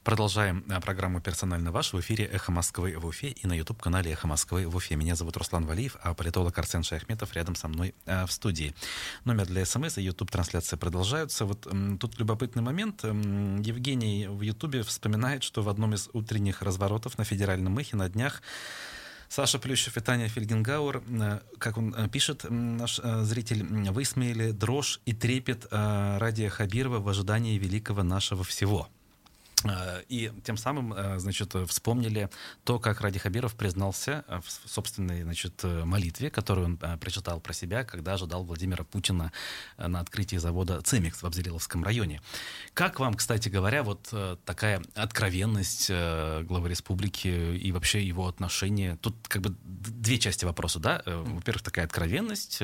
Продолжаем 0.08 0.64
э, 0.70 0.80
программу 0.80 1.20
«Персонально 1.20 1.70
ваш» 1.70 1.92
в 1.92 2.00
эфире 2.00 2.24
«Эхо 2.24 2.50
Москвы» 2.50 2.96
в 2.96 3.04
Уфе 3.04 3.28
и 3.28 3.46
на 3.46 3.52
YouTube-канале 3.52 4.12
«Эхо 4.12 4.26
Москвы» 4.26 4.66
в 4.66 4.74
Уфе. 4.74 4.96
Меня 4.96 5.14
зовут 5.14 5.36
Руслан 5.36 5.66
Валиев, 5.66 5.98
а 6.02 6.14
политолог 6.14 6.58
Арсен 6.58 6.82
Шахметов 6.82 7.34
рядом 7.34 7.54
со 7.54 7.68
мной 7.68 7.94
э, 8.06 8.24
в 8.24 8.32
студии. 8.32 8.74
Номер 9.26 9.44
для 9.44 9.66
СМС 9.66 9.98
и 9.98 10.02
YouTube-трансляции 10.02 10.76
продолжаются. 10.76 11.44
Вот 11.44 11.66
м, 11.66 11.98
тут 11.98 12.18
любопытный 12.18 12.62
момент. 12.62 13.04
Евгений 13.04 14.28
в 14.28 14.40
YouTube 14.40 14.82
вспоминает, 14.86 15.42
что 15.42 15.60
в 15.60 15.68
одном 15.68 15.92
из 15.92 16.08
утренних 16.14 16.62
разворотов 16.62 17.18
на 17.18 17.24
федеральном 17.24 17.76
эхе 17.76 17.94
на 17.98 18.08
днях 18.08 18.40
Саша 19.28 19.58
Плющев 19.58 19.98
и 19.98 20.00
Таня 20.00 20.30
Фельгенгауэр, 20.30 21.02
э, 21.06 21.40
как 21.58 21.76
он 21.76 22.08
пишет, 22.08 22.46
наш 22.48 22.96
зритель, 22.96 23.62
высмеяли 23.92 24.52
дрожь 24.52 25.00
и 25.04 25.12
трепет 25.12 25.66
Радия 25.70 26.48
Хабирова 26.48 26.98
в 26.98 27.08
ожидании 27.10 27.58
великого 27.58 28.02
нашего 28.02 28.42
всего. 28.42 28.88
Э, 29.64 30.02
и 30.08 30.32
тем 30.44 30.56
самым, 30.56 30.92
э, 30.92 31.18
значит, 31.18 31.54
вспомнили 31.66 32.30
то, 32.64 32.78
как 32.78 33.00
Ради 33.00 33.18
Хабиров 33.18 33.54
признался 33.54 34.24
в 34.28 34.68
собственной, 34.68 35.22
значит, 35.22 35.62
молитве, 35.62 36.30
которую 36.30 36.66
он 36.66 36.78
э, 36.80 36.96
прочитал 36.98 37.40
про 37.40 37.52
себя, 37.52 37.84
когда 37.84 38.14
ожидал 38.14 38.44
Владимира 38.44 38.84
Путина 38.84 39.32
на 39.76 40.00
открытии 40.00 40.36
завода 40.36 40.80
«Цемикс» 40.82 41.22
в 41.22 41.26
Абзелиловском 41.26 41.84
районе. 41.84 42.20
Как 42.74 43.00
вам, 43.00 43.14
кстати 43.14 43.48
говоря, 43.48 43.82
вот 43.82 44.12
такая 44.44 44.82
откровенность 44.94 45.90
главы 45.90 46.68
республики 46.68 47.28
и 47.28 47.72
вообще 47.72 48.06
его 48.06 48.26
отношения? 48.26 48.96
Тут 49.00 49.16
как 49.28 49.42
бы 49.42 49.54
две 49.64 50.18
части 50.18 50.44
вопроса, 50.44 50.78
да? 50.78 51.02
Во-первых, 51.04 51.62
такая 51.62 51.84
откровенность 51.84 52.62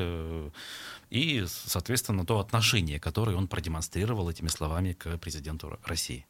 и, 1.11 1.45
соответственно, 1.47 2.25
то 2.25 2.39
отношение, 2.39 3.01
которое 3.01 3.37
он 3.37 3.49
продемонстрировал 3.49 4.31
этими 4.31 4.49
словами 4.49 4.93
к 4.93 5.19
президенту 5.19 5.79
России. 5.85 6.27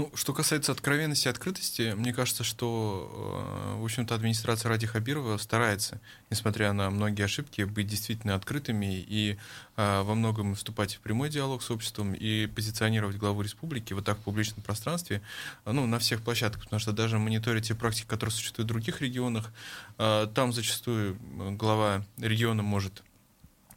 Ну, 0.00 0.10
что 0.14 0.32
касается 0.32 0.72
откровенности 0.72 1.26
и 1.26 1.30
открытости, 1.30 1.92
мне 1.94 2.14
кажется, 2.14 2.42
что, 2.42 3.74
э, 3.76 3.80
в 3.82 3.84
общем-то, 3.84 4.14
администрация 4.14 4.70
Ради 4.70 4.86
Хабирова 4.86 5.36
старается, 5.36 6.00
несмотря 6.30 6.72
на 6.72 6.88
многие 6.88 7.24
ошибки, 7.24 7.64
быть 7.64 7.86
действительно 7.86 8.34
открытыми 8.34 9.04
и 9.06 9.36
э, 9.76 10.02
во 10.02 10.14
многом 10.14 10.54
вступать 10.54 10.94
в 10.94 11.00
прямой 11.00 11.28
диалог 11.28 11.62
с 11.62 11.70
обществом 11.70 12.14
и 12.14 12.46
позиционировать 12.46 13.16
главу 13.16 13.42
республики 13.42 13.92
вот 13.92 14.06
так 14.06 14.16
в 14.16 14.22
публичном 14.22 14.62
пространстве, 14.62 15.20
э, 15.66 15.72
ну, 15.72 15.84
на 15.84 15.98
всех 15.98 16.22
площадках, 16.22 16.64
потому 16.64 16.80
что 16.80 16.92
даже 16.92 17.18
мониторить 17.18 17.68
те 17.68 17.74
практики, 17.74 18.06
которые 18.06 18.32
существуют 18.32 18.70
в 18.70 18.72
других 18.72 19.02
регионах, 19.02 19.52
там 19.98 20.54
зачастую 20.54 21.18
глава 21.58 22.06
региона 22.16 22.62
может 22.62 23.02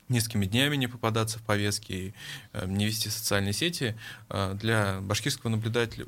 несколькими 0.10 0.46
днями 0.46 0.76
не 0.76 0.88
попадаться 0.88 1.40
в 1.40 1.44
повестки 1.44 2.14
э, 2.54 2.66
не 2.68 2.86
вести 2.86 3.10
социальные 3.10 3.54
сети. 3.54 3.96
Э, 4.30 4.56
для 4.60 5.00
башкирского 5.02 5.50
наблюдателя 5.50 6.06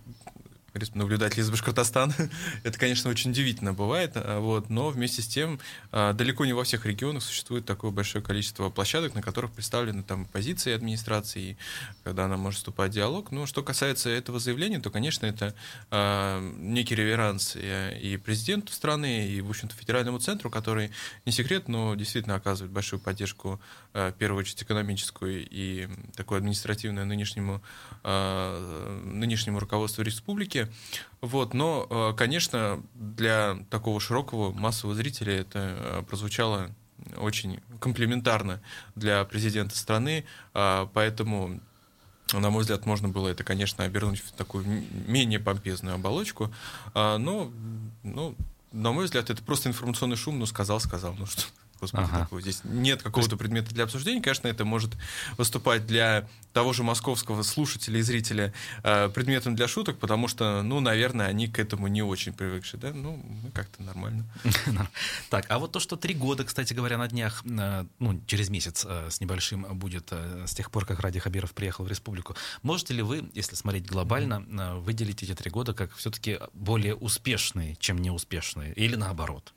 наблюдателей 0.94 1.44
из 1.44 1.50
Башкортостана. 1.50 2.14
Это, 2.64 2.78
конечно, 2.78 3.10
очень 3.10 3.32
удивительно 3.32 3.74
бывает, 3.74 4.12
а, 4.16 4.40
вот, 4.40 4.70
но 4.70 4.90
вместе 4.90 5.22
с 5.22 5.28
тем 5.28 5.60
а, 5.92 6.14
далеко 6.14 6.46
не 6.46 6.54
во 6.54 6.64
всех 6.64 6.86
регионах 6.86 7.24
существует 7.24 7.66
такое 7.66 7.92
большое 7.92 8.24
количество 8.24 8.70
площадок, 8.70 9.16
на 9.16 9.22
которых 9.22 9.52
представлены 9.52 10.04
там 10.04 10.26
позиции 10.26 10.74
администрации, 10.74 11.58
когда 12.04 12.26
она 12.26 12.38
может 12.38 12.58
вступать 12.58 12.92
в 12.92 12.94
диалог. 12.94 13.32
Но 13.32 13.46
что 13.46 13.64
касается 13.64 14.10
этого 14.10 14.40
заявления, 14.40 14.80
то, 14.80 14.90
конечно, 14.90 15.26
это 15.26 15.56
а, 15.92 16.42
некий 16.58 16.96
реверанс 16.96 17.56
и 17.56 18.20
президенту 18.24 18.74
страны, 18.74 19.28
и, 19.28 19.42
в 19.42 19.50
общем-то, 19.50 19.76
федеральному 19.76 20.20
центру, 20.20 20.50
который, 20.50 20.92
не 21.26 21.32
секрет, 21.32 21.68
но 21.68 21.96
действительно 21.96 22.36
оказывает 22.36 22.72
большую 22.72 23.00
поддержку, 23.00 23.60
в 23.94 24.14
первую 24.18 24.42
очередь, 24.42 24.62
экономическую 24.62 25.48
и 25.50 25.88
такую 26.16 26.40
административную 26.40 27.06
нынешнему, 27.06 27.62
нынешнему 28.04 29.60
руководству 29.60 30.04
республики. 30.04 30.64
Вот, 31.21 31.54
но, 31.54 31.88
э, 31.89 32.13
конечно, 32.17 32.84
для 32.93 33.58
такого 33.69 33.99
широкого 33.99 34.51
массового 34.51 34.95
зрителя 34.95 35.39
это 35.39 35.60
э, 35.60 36.04
прозвучало 36.08 36.69
очень 37.17 37.60
комплиментарно 37.80 38.62
для 38.95 39.23
президента 39.25 39.75
страны, 39.78 40.25
а, 40.54 40.89
поэтому 40.93 41.60
на 42.34 42.49
мой 42.49 42.62
взгляд, 42.62 42.86
можно 42.86 43.08
было 43.08 43.28
это, 43.28 43.43
конечно, 43.43 43.84
обернуть 43.84 44.19
в 44.19 44.32
такую 44.32 44.65
менее 45.08 45.39
помпезную 45.39 45.95
оболочку, 45.95 46.51
а, 46.93 47.17
но, 47.17 47.51
ну, 48.04 48.36
на 48.71 48.91
мой 48.91 49.06
взгляд, 49.06 49.30
это 49.30 49.43
просто 49.43 49.69
информационный 49.69 50.17
шум, 50.17 50.39
ну, 50.39 50.45
сказал, 50.45 50.80
сказал, 50.80 51.15
ну 51.17 51.25
что 51.25 51.43
господи, 51.80 52.04
ага. 52.04 52.20
такого. 52.20 52.42
Здесь 52.42 52.62
нет 52.64 53.04
какого-то 53.04 53.38
предмета 53.38 53.74
для 53.74 53.84
обсуждения. 53.84 54.22
Конечно, 54.22 54.48
это 54.48 54.66
может 54.66 54.92
выступать 55.38 55.86
для 55.86 56.28
того 56.54 56.74
же 56.74 56.84
московского 56.84 57.44
слушателя 57.44 58.00
и 58.00 58.02
зрителя 58.02 58.54
э, 58.84 59.10
предметом 59.10 59.56
для 59.56 59.68
шуток, 59.68 60.00
потому 60.00 60.28
что, 60.28 60.62
ну, 60.62 60.80
наверное, 60.80 61.28
они 61.28 61.48
к 61.48 61.60
этому 61.60 61.88
не 61.88 62.02
очень 62.02 62.34
привыкшие, 62.34 62.80
да? 62.80 62.94
Ну, 62.94 63.24
как-то 63.54 63.84
нормально. 63.84 64.26
Так, 65.30 65.46
а 65.50 65.60
вот 65.60 65.72
то, 65.72 65.80
что 65.80 65.96
три 65.96 66.14
года, 66.14 66.44
кстати 66.44 66.74
говоря, 66.74 66.98
на 66.98 67.08
днях, 67.08 67.44
э, 67.46 67.86
ну, 68.00 68.22
через 68.26 68.50
месяц 68.50 68.86
э, 68.88 69.10
с 69.10 69.20
небольшим 69.20 69.64
будет 69.78 70.12
с 70.12 70.54
тех 70.54 70.72
пор, 70.72 70.86
как 70.86 71.00
Ради 71.00 71.20
Хабиров 71.20 71.54
приехал 71.54 71.84
в 71.84 71.90
республику, 71.90 72.36
можете 72.62 72.94
ли 72.94 73.02
вы, 73.02 73.30
если 73.34 73.56
смотреть 73.56 73.86
глобально, 73.86 74.42
выделить 74.80 75.24
эти 75.24 75.34
три 75.36 75.52
года 75.52 75.74
как 75.74 75.94
все-таки 75.96 76.40
более 76.54 76.96
успешные, 76.96 77.76
чем 77.78 77.98
неуспешные, 77.98 78.74
или 78.74 78.96
наоборот? 78.96 79.54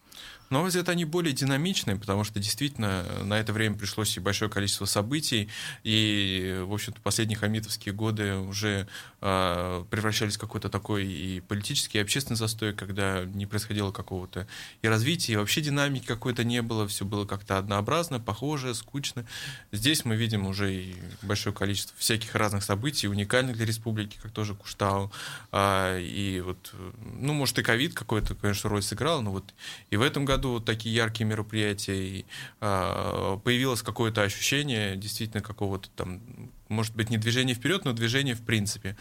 На 0.51 0.61
мой 0.61 0.71
они 0.71 1.05
более 1.05 1.35
динамичные, 1.35 1.97
потому 1.97 2.25
что 2.25 2.41
действительно 2.41 3.05
на 3.23 3.39
это 3.39 3.53
время 3.53 3.77
пришлось 3.77 4.17
и 4.17 4.21
большое 4.21 4.51
количество 4.51 4.87
событий, 4.87 5.49
и, 5.83 6.63
в 6.67 6.73
общем-то, 6.73 7.01
последние 7.03 7.39
хамитовские 7.39 7.95
годы 7.95 8.37
уже 8.37 8.89
э, 9.21 9.85
превращались 9.91 10.37
в 10.37 10.41
какой-то 10.41 10.71
такой 10.71 11.07
и 11.07 11.41
политический, 11.41 11.99
и 11.99 12.01
общественный 12.01 12.37
застой, 12.37 12.73
когда 12.73 13.25
не 13.25 13.45
происходило 13.45 13.93
какого-то 13.93 14.47
и 14.81 14.89
развития, 14.89 15.35
и 15.35 15.37
вообще 15.37 15.61
динамики 15.61 16.07
какой-то 16.07 16.45
не 16.45 16.63
было, 16.63 16.89
все 16.89 17.05
было 17.05 17.27
как-то 17.27 17.59
однообразно, 17.59 18.19
похоже, 18.19 18.75
скучно. 18.75 19.27
Здесь 19.71 20.07
мы 20.07 20.17
видим 20.17 20.47
уже 20.47 20.75
и 20.75 20.97
большое 21.21 21.55
количество 21.55 21.95
всяких 21.99 22.35
разных 22.35 22.63
событий, 22.63 23.09
уникальных 23.09 23.57
для 23.57 23.67
республики, 23.67 24.19
как 24.23 24.33
тоже 24.33 24.55
Куштау, 24.55 25.13
э, 25.53 26.01
и 26.01 26.41
вот, 26.41 26.73
ну, 27.03 27.35
может, 27.35 27.59
и 27.59 27.63
ковид 27.63 27.93
какой-то, 27.93 28.35
конечно, 28.35 28.71
роль 28.71 28.83
сыграл, 28.83 29.21
но 29.21 29.31
вот 29.31 29.45
и 29.91 29.97
в 29.97 30.03
этом 30.03 30.25
году 30.25 30.38
году 30.39 30.61
такие 30.61 30.95
яркие 30.95 31.27
мероприятия, 31.29 31.97
и 31.97 32.25
а, 32.61 33.39
появилось 33.39 33.83
какое-то 33.83 34.23
ощущение 34.23 34.97
действительно 34.97 35.43
какого-то 35.43 35.89
там, 35.97 36.21
может 36.69 36.95
быть, 36.95 37.11
не 37.11 37.19
движения 37.19 37.55
вперед, 37.55 37.85
но 37.85 37.93
движения 37.93 38.35
в 38.35 38.43
принципе. 38.43 38.97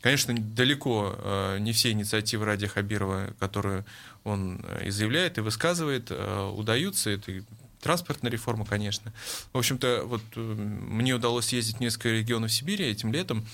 Конечно, 0.00 0.34
далеко 0.34 1.16
э, 1.18 1.58
не 1.58 1.72
все 1.72 1.90
инициативы 1.90 2.44
Ради 2.44 2.68
Хабирова, 2.68 3.34
которые 3.40 3.84
он 4.22 4.60
э, 4.62 4.88
изъявляет 4.88 5.38
и 5.38 5.40
высказывает, 5.40 6.06
э, 6.10 6.52
удаются. 6.56 7.10
Это 7.10 7.42
транспортная 7.80 8.30
реформа, 8.30 8.64
конечно. 8.64 9.12
В 9.52 9.58
общем-то, 9.58 10.02
вот 10.04 10.22
мне 10.36 11.14
удалось 11.14 11.52
ездить 11.52 11.78
в 11.78 11.80
несколько 11.80 12.10
регионов 12.10 12.52
Сибири 12.52 12.84
этим 12.84 13.12
летом, 13.12 13.46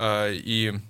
и 0.00 0.80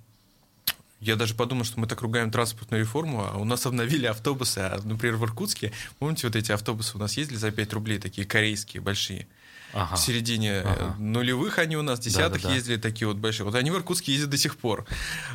я 0.99 1.15
даже 1.15 1.33
подумал, 1.33 1.63
что 1.63 1.79
мы 1.79 1.87
так 1.87 2.01
ругаем 2.01 2.31
транспортную 2.31 2.81
реформу, 2.83 3.25
а 3.25 3.37
у 3.37 3.45
нас 3.45 3.65
обновили 3.65 4.05
автобусы, 4.05 4.59
а, 4.59 4.79
например, 4.83 5.17
в 5.17 5.23
Иркутске, 5.23 5.71
помните, 5.97 6.27
вот 6.27 6.35
эти 6.35 6.51
автобусы 6.51 6.97
у 6.97 6.99
нас 6.99 7.17
ездили 7.17 7.37
за 7.37 7.51
5 7.51 7.73
рублей, 7.73 7.99
такие 7.99 8.27
корейские, 8.27 8.81
большие 8.81 9.27
ага. 9.73 9.95
в 9.95 9.99
середине 9.99 10.49
э, 10.49 10.61
ага. 10.63 10.95
нулевых 10.99 11.59
они 11.59 11.77
у 11.77 11.81
нас, 11.81 11.99
десятых 11.99 12.41
да, 12.41 12.49
да, 12.49 12.55
ездили 12.55 12.77
такие 12.77 13.07
вот 13.07 13.17
большие. 13.17 13.45
Вот 13.45 13.55
они 13.55 13.71
в 13.71 13.75
Иркутске 13.75 14.13
ездят 14.13 14.29
до 14.29 14.37
сих 14.37 14.57
пор. 14.57 14.85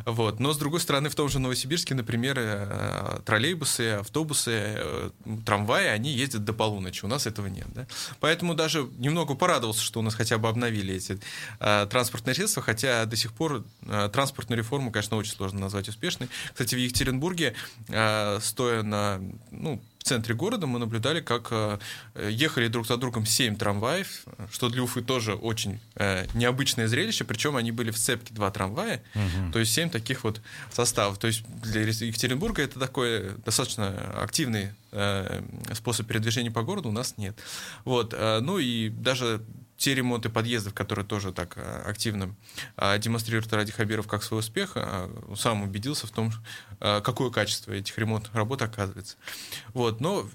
Вот. 0.05 0.41
Но, 0.41 0.53
с 0.53 0.59
другой 0.59 0.81
стороны, 0.81 1.09
в 1.09 1.15
том 1.15 1.29
же 1.29 1.39
Новосибирске, 1.39 1.95
например, 1.95 2.37
э, 2.39 3.21
троллейбусы, 3.25 3.93
автобусы, 4.01 4.51
э, 4.55 5.11
трамваи, 5.45 5.87
они 5.87 6.13
ездят 6.13 6.45
до 6.45 6.53
полуночи. 6.53 7.05
У 7.05 7.09
нас 7.09 7.27
этого 7.27 7.47
нет. 7.47 7.67
Да? 7.75 7.87
Поэтому 8.21 8.55
даже 8.55 8.89
немного 8.99 9.35
порадовался, 9.35 9.83
что 9.83 10.01
у 10.01 10.03
нас 10.03 10.15
хотя 10.15 10.39
бы 10.39 10.49
обновили 10.49 10.95
эти 10.95 11.19
транспортные 11.59 12.35
средства, 12.35 12.63
хотя 12.63 13.05
до 13.07 13.17
сих 13.17 13.33
пор 13.33 13.65
транспортную 14.13 14.59
реформу, 14.59 14.91
конечно, 14.91 15.17
очень 15.17 15.33
сложно 15.33 15.61
назвать 15.61 15.89
успешной. 15.89 16.29
Кстати, 16.53 16.75
в 16.75 16.79
Екатеринбурге, 16.79 17.55
стоя 18.41 18.83
на 18.83 19.21
ну, 19.51 19.81
в 20.05 20.07
центре 20.07 20.35
города 20.35 20.67
мы 20.67 20.79
наблюдали, 20.79 21.23
как 21.23 21.49
э, 21.51 21.79
ехали 22.29 22.69
друг 22.69 22.87
за 22.87 22.99
другом 22.99 23.25
семь 23.25 23.57
трамваев, 23.57 24.25
что 24.53 24.69
для 24.69 24.83
Уфы 24.83 25.01
тоже 25.01 25.33
очень 25.33 25.81
э, 25.95 26.27
необычное 26.35 26.89
зрелище, 26.89 27.25
причем 27.25 27.57
они 27.57 27.73
были 27.73 27.91
в 27.91 27.97
цепке 27.97 28.35
два 28.35 28.51
трамвая, 28.51 29.03
угу. 29.15 29.53
то 29.55 29.61
есть 29.61 29.73
семь 29.73 29.89
таких 29.89 30.25
вот 30.25 30.43
составов. 30.71 31.17
То 31.17 31.27
есть 31.27 31.43
для 31.63 31.81
Екатеринбурга 31.81 32.61
это 32.61 32.79
такой 32.79 33.31
достаточно 33.47 33.95
активный 34.21 34.75
э, 34.93 35.43
способ 35.73 36.07
передвижения 36.07 36.51
по 36.51 36.63
городу 36.63 36.91
у 36.91 36.93
нас 36.93 37.15
нет. 37.17 37.35
Вот, 37.87 38.13
ну 38.13 38.59
и 38.59 38.91
даже 38.91 39.41
те 39.77 39.95
ремонты 39.95 40.29
подъездов, 40.29 40.75
которые 40.75 41.05
тоже 41.05 41.33
так 41.33 41.55
э, 41.57 41.83
активно 41.87 42.35
э, 42.77 42.99
демонстрирует 42.99 43.53
Ради 43.53 43.73
Хабиров 43.73 44.07
как 44.07 44.23
свой 44.23 44.41
успех, 44.41 44.73
э, 44.77 45.09
сам 45.37 45.63
убедился 45.63 46.07
в 46.07 46.11
том, 46.11 46.33
какое 46.79 47.31
качество 47.31 47.73
этих 47.73 47.97
ремонтных 47.99 48.35
работ 48.35 48.63
оказывается. 48.63 49.17
Вот, 49.73 50.01
но 50.01 50.29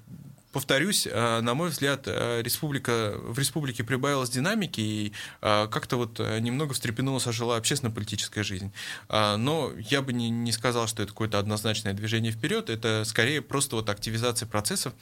повторюсь, 0.51 1.07
э, 1.09 1.41
на 1.41 1.53
мой 1.53 1.69
взгляд, 1.69 2.03
э, 2.05 2.41
республика, 2.41 3.13
в 3.17 3.37
республике 3.37 3.83
прибавилось 3.83 4.29
динамики 4.29 4.81
и 4.81 5.13
э, 5.41 5.67
как-то 5.67 5.97
вот 5.97 6.19
немного 6.19 6.73
встрепенулась, 6.73 7.27
ожила 7.27 7.57
общественно-политическая 7.57 8.43
жизнь. 8.43 8.71
Но 9.09 9.71
я 9.77 10.01
бы 10.01 10.13
не, 10.13 10.29
не 10.29 10.51
сказал, 10.51 10.87
что 10.87 11.03
это 11.03 11.11
какое-то 11.11 11.39
однозначное 11.39 11.93
движение 11.93 12.31
вперед, 12.31 12.69
это 12.69 13.03
скорее 13.05 13.41
просто 13.41 13.75
вот 13.75 13.89
активизация 13.89 14.47
процессов, 14.47 14.93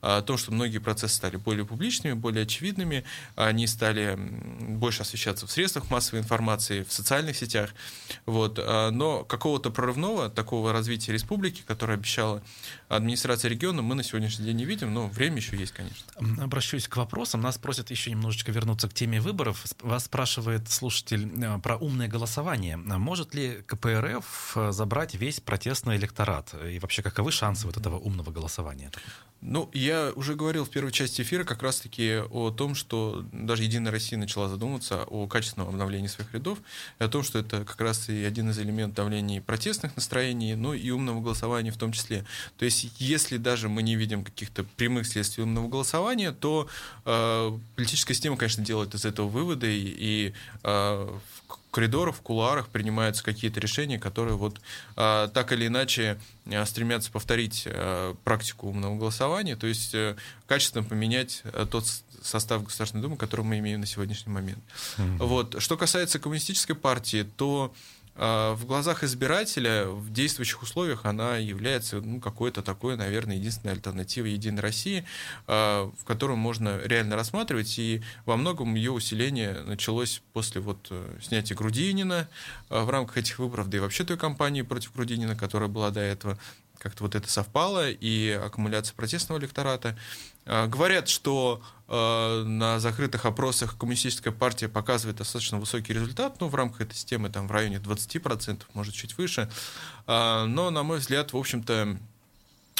то, 0.00 0.36
что 0.36 0.52
многие 0.52 0.78
процессы 0.78 1.16
стали 1.16 1.36
более 1.36 1.64
публичными, 1.64 2.14
более 2.14 2.44
очевидными, 2.44 3.04
они 3.36 3.66
стали 3.66 4.16
больше 4.16 5.02
освещаться 5.02 5.46
в 5.46 5.50
средствах 5.50 5.90
массовой 5.90 6.20
информации, 6.20 6.84
в 6.84 6.92
социальных 6.92 7.36
сетях. 7.36 7.70
Вот. 8.26 8.58
Но 8.58 9.24
какого-то 9.24 9.70
прорывного 9.70 10.30
такого 10.30 10.72
развития 10.72 11.12
республики, 11.12 11.62
которое 11.66 11.94
обещала 11.94 12.42
администрация 12.96 13.50
региона, 13.50 13.82
мы 13.82 13.94
на 13.94 14.02
сегодняшний 14.02 14.46
день 14.46 14.56
не 14.56 14.64
видим 14.64 14.94
но 14.94 15.08
время 15.08 15.36
еще 15.36 15.56
есть, 15.56 15.72
конечно. 15.72 16.06
Обращусь 16.42 16.88
к 16.88 16.96
вопросам. 16.96 17.40
Нас 17.40 17.58
просят 17.58 17.90
еще 17.90 18.10
немножечко 18.10 18.52
вернуться 18.52 18.88
к 18.88 18.94
теме 18.94 19.20
выборов. 19.20 19.66
Вас 19.80 20.04
спрашивает 20.04 20.70
слушатель 20.70 21.28
э, 21.42 21.58
про 21.58 21.76
умное 21.76 22.08
голосование. 22.08 22.76
Может 22.76 23.34
ли 23.34 23.62
КПРФ 23.66 24.52
э, 24.56 24.72
забрать 24.72 25.14
весь 25.14 25.40
протестный 25.40 25.96
электорат? 25.96 26.54
И 26.64 26.78
вообще, 26.78 27.02
каковы 27.02 27.32
шансы 27.32 27.66
вот 27.66 27.76
этого 27.76 27.98
умного 27.98 28.30
голосования? 28.30 28.90
Ну, 29.46 29.68
я 29.74 30.10
уже 30.16 30.36
говорил 30.36 30.64
в 30.64 30.70
первой 30.70 30.90
части 30.90 31.20
эфира 31.20 31.44
как 31.44 31.62
раз-таки 31.62 32.22
о 32.30 32.50
том, 32.50 32.74
что 32.74 33.26
даже 33.30 33.64
Единая 33.64 33.92
Россия 33.92 34.18
начала 34.18 34.48
задумываться 34.48 35.04
о 35.04 35.26
качественном 35.26 35.68
обновлении 35.68 36.06
своих 36.06 36.32
рядов, 36.32 36.60
и 36.98 37.04
о 37.04 37.08
том, 37.08 37.22
что 37.22 37.40
это 37.40 37.62
как 37.66 37.78
раз 37.78 38.08
и 38.08 38.24
один 38.24 38.48
из 38.48 38.58
элементов 38.58 38.96
давления 38.96 39.42
протестных 39.42 39.96
настроений, 39.96 40.54
ну 40.54 40.72
и 40.72 40.90
умного 40.90 41.20
голосования 41.20 41.72
в 41.72 41.76
том 41.76 41.92
числе. 41.92 42.24
То 42.56 42.64
есть, 42.64 42.83
если 42.98 43.36
даже 43.36 43.68
мы 43.68 43.82
не 43.82 43.96
видим 43.96 44.24
каких-то 44.24 44.64
прямых 44.64 45.06
следствий 45.06 45.42
умного 45.44 45.68
голосования, 45.68 46.32
то 46.32 46.68
э, 47.04 47.58
политическая 47.76 48.14
система, 48.14 48.36
конечно, 48.36 48.64
делает 48.64 48.94
из 48.94 49.04
этого 49.04 49.28
выводы, 49.28 49.76
и 49.76 50.32
э, 50.62 51.18
коридорах, 51.74 52.14
в 52.14 52.20
кулуарах 52.20 52.68
принимаются 52.68 53.24
какие-то 53.24 53.58
решения, 53.58 53.98
которые 53.98 54.36
вот 54.36 54.60
а, 54.94 55.26
так 55.28 55.50
или 55.52 55.66
иначе 55.66 56.20
а, 56.46 56.64
стремятся 56.66 57.10
повторить 57.10 57.64
а, 57.66 58.14
практику 58.22 58.68
умного 58.68 58.96
голосования, 58.96 59.56
то 59.56 59.66
есть 59.66 59.92
а, 59.92 60.16
качественно 60.46 60.84
поменять 60.84 61.42
а, 61.44 61.66
тот 61.66 61.84
состав 62.22 62.62
Государственной 62.62 63.02
Думы, 63.02 63.16
который 63.16 63.44
мы 63.44 63.58
имеем 63.58 63.80
на 63.80 63.86
сегодняшний 63.86 64.32
момент. 64.32 64.60
Mm-hmm. 64.96 65.26
Вот. 65.26 65.56
Что 65.58 65.76
касается 65.76 66.20
коммунистической 66.20 66.76
партии, 66.76 67.26
то 67.36 67.74
в 68.16 68.60
глазах 68.66 69.02
избирателя 69.02 69.86
в 69.86 70.12
действующих 70.12 70.62
условиях 70.62 71.04
она 71.04 71.36
является 71.36 72.00
ну, 72.00 72.20
какой-то 72.20 72.62
такой, 72.62 72.96
наверное, 72.96 73.36
единственной 73.36 73.72
альтернативой 73.72 74.32
Единой 74.32 74.62
России, 74.62 75.04
а, 75.46 75.90
в 75.98 76.04
которую 76.04 76.36
можно 76.36 76.78
реально 76.84 77.16
рассматривать. 77.16 77.78
И 77.78 78.02
во 78.24 78.36
многом 78.36 78.74
ее 78.74 78.92
усиление 78.92 79.62
началось 79.62 80.22
после 80.32 80.60
вот 80.60 80.88
э, 80.90 81.18
снятия 81.22 81.56
Грудинина 81.56 82.28
а, 82.68 82.84
в 82.84 82.90
рамках 82.90 83.18
этих 83.18 83.38
выборов, 83.38 83.68
да 83.68 83.78
и 83.78 83.80
вообще 83.80 84.04
той 84.04 84.16
кампании 84.16 84.62
против 84.62 84.94
Грудинина, 84.94 85.34
которая 85.34 85.68
была 85.68 85.90
до 85.90 86.00
этого 86.00 86.38
как-то 86.78 87.04
вот 87.04 87.14
это 87.14 87.30
совпало, 87.30 87.90
и 87.90 88.30
аккумуляция 88.30 88.94
протестного 88.94 89.38
электората. 89.38 89.96
А, 90.46 90.66
говорят, 90.66 91.08
что 91.08 91.62
э, 91.88 92.42
на 92.44 92.78
закрытых 92.80 93.24
опросах 93.24 93.78
коммунистическая 93.78 94.30
партия 94.32 94.68
показывает 94.68 95.18
достаточно 95.18 95.58
высокий 95.58 95.92
результат, 95.92 96.40
ну, 96.40 96.48
в 96.48 96.54
рамках 96.54 96.82
этой 96.82 96.94
системы 96.94 97.30
там 97.30 97.48
в 97.48 97.50
районе 97.50 97.76
20%, 97.76 98.62
может, 98.74 98.94
чуть 98.94 99.16
выше. 99.16 99.50
Э, 100.06 100.44
но, 100.44 100.70
на 100.70 100.82
мой 100.82 100.98
взгляд, 100.98 101.32
в 101.32 101.36
общем-то, 101.36 101.98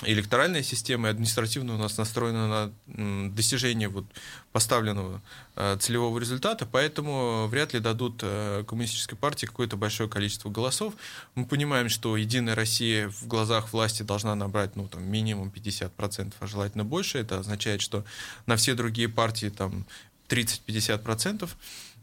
электоральная 0.03 0.63
система 0.63 1.09
и 1.09 1.11
административно 1.13 1.75
у 1.75 1.79
нас 1.79 1.97
настроена 1.97 2.49
на 2.87 3.31
достижение 3.31 3.89
вот 3.89 4.05
поставленного 4.53 5.23
э, 5.57 5.77
целевого 5.81 6.19
результата, 6.19 6.67
поэтому 6.67 7.47
вряд 7.47 7.75
ли 7.75 7.81
дадут 7.81 8.21
э, 8.23 8.65
коммунистической 8.67 9.17
партии 9.17 9.47
какое-то 9.47 9.77
большое 9.77 10.09
количество 10.09 10.51
голосов. 10.51 10.95
Мы 11.37 11.47
понимаем, 11.47 11.89
что 11.89 12.17
Единая 12.17 12.55
Россия 12.55 13.09
в 13.09 13.27
глазах 13.27 13.73
власти 13.73 14.03
должна 14.03 14.35
набрать 14.35 14.75
ну, 14.75 14.89
там, 14.89 15.05
минимум 15.05 15.53
50%, 15.55 16.35
а 16.41 16.47
желательно 16.47 16.85
больше. 16.85 17.19
Это 17.19 17.39
означает, 17.39 17.81
что 17.81 18.05
на 18.47 18.57
все 18.57 18.75
другие 18.75 19.09
партии 19.09 19.49
там 19.49 19.87
30-50%. 20.29 21.49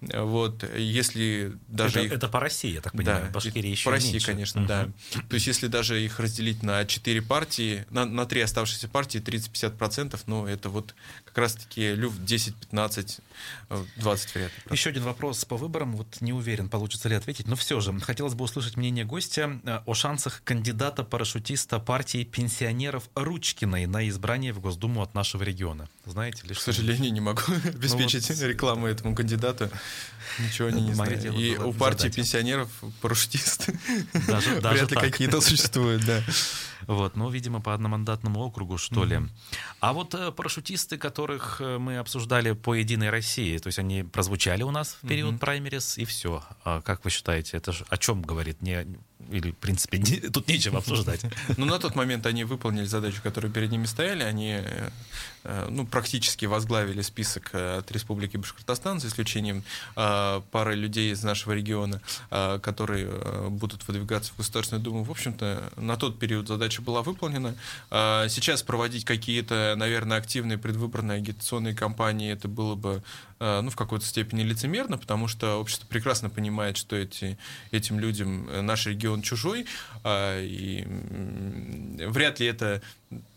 Вот, 0.01 0.63
если 0.75 1.53
даже 1.67 1.99
это, 1.99 2.07
их... 2.07 2.11
это 2.13 2.27
по 2.27 2.39
России, 2.39 2.73
я 2.73 2.81
так 2.81 2.93
понимаю, 2.93 3.25
да, 3.25 3.31
Башкирия 3.31 3.69
еще 3.69 3.85
По 3.85 3.91
России, 3.91 4.13
меньше. 4.13 4.25
конечно, 4.25 4.59
uh-huh. 4.61 4.67
да. 4.67 4.89
То 5.29 5.35
есть 5.35 5.45
если 5.45 5.67
даже 5.67 6.03
их 6.03 6.19
разделить 6.19 6.63
на 6.63 6.85
4 6.85 7.21
партии, 7.21 7.85
на, 7.91 8.05
на 8.05 8.25
3 8.25 8.41
оставшиеся 8.41 8.87
партии 8.87 9.21
30-50%, 9.21 10.19
ну 10.25 10.47
это 10.47 10.69
вот 10.69 10.95
как 11.25 11.37
раз-таки 11.37 11.93
люфт 11.93 12.19
10-15 12.19 13.19
20 13.97 14.35
вряд 14.35 14.51
ли. 14.51 14.71
Еще 14.71 14.89
один 14.89 15.03
вопрос 15.03 15.45
по 15.45 15.57
выборам. 15.57 15.95
Вот 15.95 16.19
не 16.21 16.33
уверен, 16.33 16.69
получится 16.69 17.07
ли 17.09 17.15
ответить, 17.15 17.47
но 17.47 17.55
все 17.55 17.79
же 17.79 17.97
хотелось 17.99 18.33
бы 18.33 18.43
услышать 18.43 18.77
мнение 18.77 19.05
гостя 19.05 19.59
э, 19.63 19.79
о 19.85 19.93
шансах 19.93 20.41
кандидата-парашютиста 20.43 21.79
партии 21.79 22.23
пенсионеров 22.23 23.09
Ручкиной 23.15 23.85
на 23.85 24.07
избрание 24.09 24.53
в 24.53 24.59
Госдуму 24.59 25.01
от 25.01 25.13
нашего 25.13 25.43
региона. 25.43 25.87
Знаете 26.05 26.45
ли? 26.47 26.53
К 26.53 26.59
сожалению, 26.59 27.13
не 27.13 27.21
могу 27.21 27.41
обеспечить 27.65 28.29
ну, 28.29 28.35
вот... 28.35 28.43
рекламу 28.43 28.87
этому 28.87 29.15
кандидату. 29.15 29.69
Ничего 30.39 30.69
не, 30.69 30.81
не 30.81 30.93
знаю. 30.93 31.33
И 31.33 31.57
у 31.57 31.73
партии 31.73 32.07
пенсионеров 32.07 32.69
парашютисты 33.01 33.77
даже, 34.27 34.61
даже 34.61 34.85
вряд 34.85 34.91
ли 34.91 34.97
какие-то 34.97 35.41
существуют, 35.41 36.05
да. 36.05 36.23
Вот, 36.87 37.15
ну, 37.15 37.29
видимо, 37.29 37.61
по 37.61 37.73
одномандатному 37.73 38.39
округу, 38.41 38.77
что 38.77 39.05
ли. 39.05 39.19
А 39.79 39.93
вот 39.93 40.13
э, 40.13 40.31
парашютисты, 40.31 40.97
которых 40.97 41.59
э, 41.59 41.77
мы 41.77 41.97
обсуждали 41.97 42.51
по 42.53 42.75
Единой 42.75 43.09
России, 43.09 43.57
то 43.57 43.67
есть 43.67 43.79
они 43.79 44.03
прозвучали 44.03 44.63
у 44.63 44.71
нас 44.71 44.97
в 45.01 45.07
период 45.07 45.39
праймерис, 45.39 45.97
и 45.97 46.05
все. 46.05 46.43
А 46.63 46.81
как 46.81 47.03
вы 47.03 47.09
считаете, 47.09 47.57
это 47.57 47.73
о 47.89 47.97
чем 47.97 48.21
говорит? 48.21 48.61
Не, 48.61 48.85
или, 49.31 49.51
в 49.51 49.57
принципе, 49.57 49.97
не, 49.97 50.17
тут 50.33 50.47
нечего 50.47 50.79
обсуждать. 50.79 51.21
Ну, 51.57 51.65
на 51.65 51.79
тот 51.79 51.95
момент 51.95 52.25
они 52.25 52.43
выполнили 52.43 52.85
задачу, 52.85 53.21
которую 53.21 53.51
перед 53.51 53.71
ними 53.71 53.85
стояли. 53.85 54.23
Они 54.23 54.57
э, 55.43 55.67
ну, 55.69 55.85
практически 55.85 56.45
возглавили 56.45 57.01
список 57.01 57.53
от 57.53 57.91
Республики 57.91 58.37
Башкортостан, 58.37 58.99
за 58.99 59.07
исключением 59.07 59.63
пары 59.95 60.75
людей 60.75 61.11
из 61.11 61.23
нашего 61.23 61.53
региона, 61.53 62.01
которые 62.29 63.49
будут 63.49 63.87
выдвигаться 63.87 64.33
в 64.33 64.37
Государственную 64.37 64.83
Думу. 64.83 65.03
В 65.03 65.11
общем-то, 65.11 65.73
на 65.77 65.97
тот 65.97 66.19
период 66.19 66.47
задача 66.47 66.70
задача 66.71 66.81
была 66.81 67.01
выполнена. 67.01 67.55
А, 67.89 68.27
сейчас 68.29 68.63
проводить 68.63 69.05
какие-то, 69.05 69.75
наверное, 69.77 70.17
активные 70.17 70.57
предвыборные 70.57 71.17
агитационные 71.17 71.75
кампании, 71.75 72.31
это 72.31 72.47
было 72.47 72.75
бы 72.75 73.03
ну, 73.39 73.71
в 73.71 73.75
какой-то 73.75 74.05
степени 74.05 74.43
лицемерно, 74.43 74.99
потому 74.99 75.27
что 75.27 75.59
общество 75.59 75.87
прекрасно 75.87 76.29
понимает, 76.29 76.77
что 76.77 76.95
эти, 76.95 77.39
этим 77.71 77.99
людям 77.99 78.47
наш 78.63 78.85
регион 78.85 79.23
чужой, 79.23 79.65
и 80.05 80.85
вряд 82.07 82.39
ли 82.39 82.45
это 82.45 82.83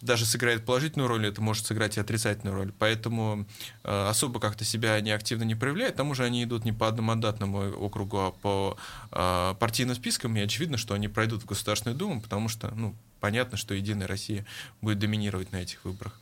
даже 0.01 0.27
сыграет 0.27 0.65
положительную 0.65 1.09
роль, 1.09 1.27
это 1.27 1.41
может 1.41 1.67
сыграть 1.67 1.97
и 1.97 2.01
отрицательную 2.01 2.57
роль. 2.57 2.73
Поэтому 2.79 3.47
э, 3.83 4.09
особо 4.09 4.41
как-то 4.41 4.65
себя 4.65 4.95
они 4.95 5.11
активно 5.11 5.45
не 5.45 5.55
проявляют. 5.55 5.95
К 5.95 5.99
тому 5.99 6.15
же 6.15 6.25
они 6.25 6.45
идут 6.45 6.65
не 6.65 6.73
по 6.73 6.89
одномандатному 6.89 7.73
округу, 7.85 8.19
а 8.19 8.31
по 8.31 8.77
э, 9.11 9.55
партийным 9.59 9.97
спискам, 9.97 10.37
и 10.37 10.41
очевидно, 10.41 10.77
что 10.77 10.95
они 10.95 11.09
пройдут 11.09 11.43
в 11.43 11.47
Государственную 11.47 11.99
Думу, 11.99 12.21
потому 12.21 12.49
что, 12.49 12.73
ну, 12.75 12.95
понятно, 13.21 13.57
что 13.57 13.75
Единая 13.75 14.07
Россия 14.07 14.47
будет 14.81 14.99
доминировать 14.99 15.53
на 15.53 15.57
этих 15.57 15.85
выборах. 15.85 16.21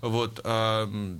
Вот. 0.00 0.40
Э, 0.44 1.18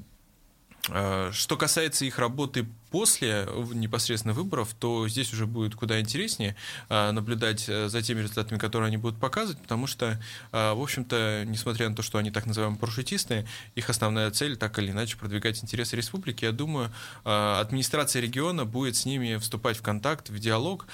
э, 0.89 1.31
что 1.33 1.57
касается 1.57 2.05
их 2.05 2.19
работы 2.19 2.67
после 2.93 3.49
непосредственно 3.73 4.35
выборов, 4.35 4.75
то 4.79 5.09
здесь 5.09 5.33
уже 5.33 5.47
будет 5.47 5.75
куда 5.75 5.99
интереснее 6.01 6.55
а, 6.89 7.11
наблюдать 7.13 7.65
э, 7.69 7.89
за 7.89 8.03
теми 8.03 8.21
результатами, 8.21 8.59
которые 8.59 8.89
они 8.89 8.99
будут 8.99 9.19
показывать, 9.19 9.61
потому 9.61 9.87
что, 9.87 10.21
в 10.53 10.83
общем-то, 10.83 11.45
несмотря 11.47 11.89
на 11.89 11.97
то, 11.97 12.03
что 12.03 12.19
они 12.19 12.31
так 12.31 12.47
называемые 12.47 12.79
парашютисты, 12.79 13.47
их 13.75 13.89
основная 13.89 14.31
цель 14.31 14.57
так 14.57 14.79
или 14.79 14.91
иначе 14.91 15.17
продвигать 15.17 15.63
интересы 15.63 15.97
республики. 15.97 16.45
Я 16.45 16.53
думаю, 16.53 16.93
администрация 17.25 18.21
региона 18.21 18.65
будет 18.65 18.97
с 18.97 19.07
ними 19.07 19.37
вступать 19.37 19.79
в 19.79 19.83
контакт, 19.83 20.29
в 20.29 20.39
диалог, 20.39 20.87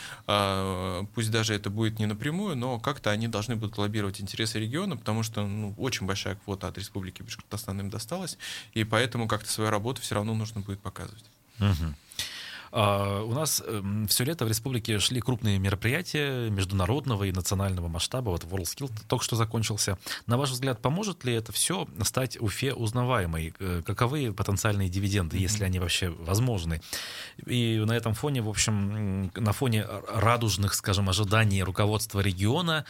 пусть 1.15 1.31
даже 1.31 1.55
это 1.55 1.71
будет 1.71 1.99
не 1.99 2.07
напрямую, 2.07 2.57
но 2.57 2.79
как-то 2.79 3.11
они 3.11 3.29
должны 3.29 3.57
будут 3.57 3.79
лоббировать 3.79 4.21
интересы 4.21 4.61
региона, 4.61 4.97
потому 4.97 5.23
что 5.23 5.47
ну, 5.47 5.75
очень 5.77 6.07
большая 6.07 6.37
квота 6.37 6.69
от 6.69 6.79
республики 6.79 7.23
Башкортостан 7.23 7.81
им 7.81 7.91
досталась, 7.91 8.39
и 8.75 8.85
поэтому 8.85 9.29
как-то 9.29 9.51
свою 9.51 9.71
работу 9.71 10.01
все 10.03 10.15
равно 10.15 10.35
нужно 10.35 10.61
будет 10.61 10.81
показывать. 10.81 11.25
Угу. 11.61 11.95
Uh, 12.71 13.23
у 13.23 13.33
нас 13.33 13.63
uh, 13.67 14.07
все 14.09 14.25
лето 14.25 14.45
в 14.45 14.49
республике 14.49 14.99
шли 14.99 15.23
крупные 15.23 15.59
мероприятия 15.59 16.51
международного 16.51 17.25
и 17.25 17.33
национального 17.33 17.89
масштаба. 17.89 18.29
Вот 18.29 18.45
WorldSkill 18.45 18.91
только 19.09 19.25
что 19.25 19.37
закончился. 19.37 19.97
На 20.27 20.37
ваш 20.37 20.51
взгляд, 20.51 20.83
поможет 20.83 21.25
ли 21.25 21.33
это 21.33 21.51
все 21.51 21.89
стать 22.03 22.37
Уфе 22.39 22.75
узнаваемой? 22.75 23.55
Uh, 23.59 23.83
каковы 23.83 24.35
потенциальные 24.35 24.91
дивиденды, 24.91 25.39
mm-hmm. 25.39 25.41
если 25.41 25.65
они 25.65 25.79
вообще 25.79 26.11
возможны? 26.11 26.83
И 27.47 27.83
на 27.87 27.93
этом 27.93 28.13
фоне, 28.13 28.43
в 28.43 28.49
общем, 28.51 29.31
на 29.35 29.53
фоне 29.53 29.87
радужных, 30.09 30.75
скажем, 30.75 31.09
ожиданий 31.09 31.63
руководства 31.63 32.21
региона, 32.21 32.85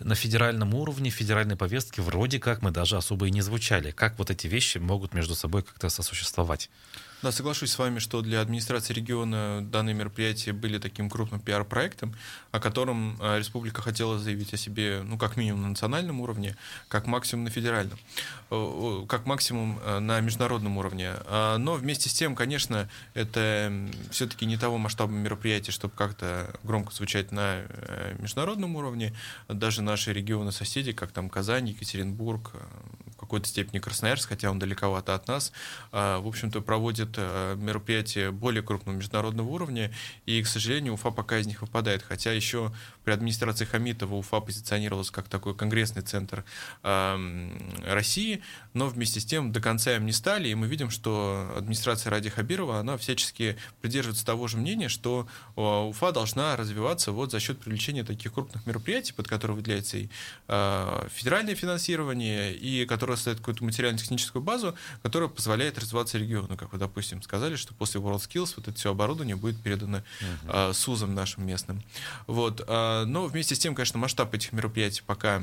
на 0.00 0.16
федеральном 0.16 0.74
уровне, 0.74 1.10
федеральной 1.10 1.54
повестке 1.54 2.02
вроде 2.02 2.40
как 2.40 2.60
мы 2.62 2.72
даже 2.72 2.96
особо 2.96 3.26
и 3.26 3.30
не 3.30 3.40
звучали. 3.40 3.92
Как 3.92 4.18
вот 4.18 4.30
эти 4.30 4.48
вещи 4.48 4.78
могут 4.78 5.14
между 5.14 5.36
собой 5.36 5.62
как-то 5.62 5.88
сосуществовать? 5.90 6.70
Да, 7.22 7.30
соглашусь 7.30 7.70
с 7.70 7.78
вами, 7.78 8.00
что 8.00 8.20
для 8.20 8.40
администрации 8.40 8.92
региона 8.94 9.60
данные 9.62 9.94
мероприятия 9.94 10.52
были 10.52 10.78
таким 10.78 11.08
крупным 11.08 11.40
пиар-проектом, 11.40 12.16
о 12.50 12.58
котором 12.58 13.16
а, 13.20 13.38
республика 13.38 13.80
хотела 13.80 14.18
заявить 14.18 14.52
о 14.54 14.56
себе, 14.56 15.02
ну, 15.04 15.16
как 15.16 15.36
минимум 15.36 15.62
на 15.62 15.68
национальном 15.68 16.20
уровне, 16.20 16.56
как 16.88 17.06
максимум 17.06 17.44
на 17.44 17.50
федеральном, 17.50 17.96
как 19.06 19.24
максимум 19.26 19.78
а, 19.84 20.00
на 20.00 20.18
международном 20.20 20.78
уровне. 20.78 21.12
А, 21.26 21.58
но 21.58 21.74
вместе 21.74 22.08
с 22.08 22.12
тем, 22.12 22.34
конечно, 22.34 22.88
это 23.14 23.72
все-таки 24.10 24.44
не 24.44 24.56
того 24.56 24.76
масштаба 24.76 25.12
мероприятия, 25.12 25.70
чтобы 25.70 25.94
как-то 25.94 26.52
громко 26.64 26.92
звучать 26.92 27.30
на 27.30 27.62
э, 27.68 28.16
международном 28.18 28.74
уровне. 28.74 29.14
Даже 29.48 29.80
наши 29.80 30.12
регионы-соседи, 30.12 30.90
как 30.90 31.12
там 31.12 31.30
Казань, 31.30 31.68
Екатеринбург, 31.68 32.50
какой-то 33.32 33.48
степени 33.48 33.80
Красноярск, 33.80 34.28
хотя 34.28 34.50
он 34.50 34.58
далековато 34.58 35.14
от 35.14 35.26
нас, 35.26 35.52
а, 35.90 36.20
в 36.20 36.26
общем-то, 36.28 36.60
проводит 36.60 37.14
э, 37.16 37.56
мероприятия 37.56 38.30
более 38.30 38.62
крупного 38.62 38.96
международного 38.96 39.48
уровня, 39.48 39.90
и, 40.26 40.42
к 40.42 40.46
сожалению, 40.46 40.92
Уфа 40.92 41.10
пока 41.10 41.38
из 41.38 41.46
них 41.46 41.62
выпадает, 41.62 42.02
хотя 42.02 42.30
еще 42.30 42.74
при 43.04 43.12
администрации 43.12 43.64
Хамитова 43.64 44.16
Уфа 44.16 44.40
позиционировалась 44.40 45.10
как 45.10 45.28
такой 45.28 45.54
конгрессный 45.54 46.02
центр 46.02 46.44
России, 46.82 48.42
но 48.74 48.88
вместе 48.88 49.20
с 49.20 49.24
тем 49.24 49.50
до 49.50 49.60
конца 49.62 49.96
им 49.96 50.04
не 50.04 50.12
стали, 50.12 50.48
и 50.48 50.54
мы 50.54 50.66
видим, 50.66 50.90
что 50.90 51.54
администрация 51.56 52.10
Ради 52.10 52.28
Хабирова, 52.28 52.80
она 52.80 52.98
всячески 52.98 53.56
придерживается 53.80 54.26
того 54.26 54.46
же 54.46 54.58
мнения, 54.58 54.90
что 54.90 55.26
Уфа 55.56 56.12
должна 56.12 56.54
развиваться 56.56 57.12
вот 57.12 57.30
за 57.30 57.40
счет 57.40 57.58
привлечения 57.58 58.04
таких 58.04 58.34
крупных 58.34 58.66
мероприятий, 58.66 59.14
под 59.14 59.26
которые 59.26 59.56
выделяется 59.56 59.96
и 59.96 60.08
а, 60.48 61.08
федеральное 61.14 61.54
финансирование, 61.54 62.54
и 62.54 62.84
которое 62.84 63.16
создает 63.22 63.38
какую-то 63.38 63.64
материально-техническую 63.64 64.42
базу, 64.42 64.74
которая 65.02 65.28
позволяет 65.28 65.78
развиваться 65.78 66.18
региону. 66.18 66.56
Как 66.56 66.72
вы, 66.72 66.78
допустим, 66.78 67.22
сказали, 67.22 67.56
что 67.56 67.74
после 67.74 68.00
WorldSkills 68.00 68.54
вот 68.56 68.68
это 68.68 68.76
все 68.76 68.90
оборудование 68.90 69.36
будет 69.36 69.60
передано 69.62 70.02
uh-huh. 70.44 70.72
СУЗом 70.72 71.14
нашим 71.14 71.46
местным. 71.46 71.82
Вот. 72.26 72.62
А, 72.66 73.04
но 73.04 73.26
вместе 73.26 73.54
с 73.54 73.58
тем, 73.58 73.74
конечно, 73.74 73.98
масштаб 73.98 74.34
этих 74.34 74.52
мероприятий 74.52 75.02
пока 75.06 75.42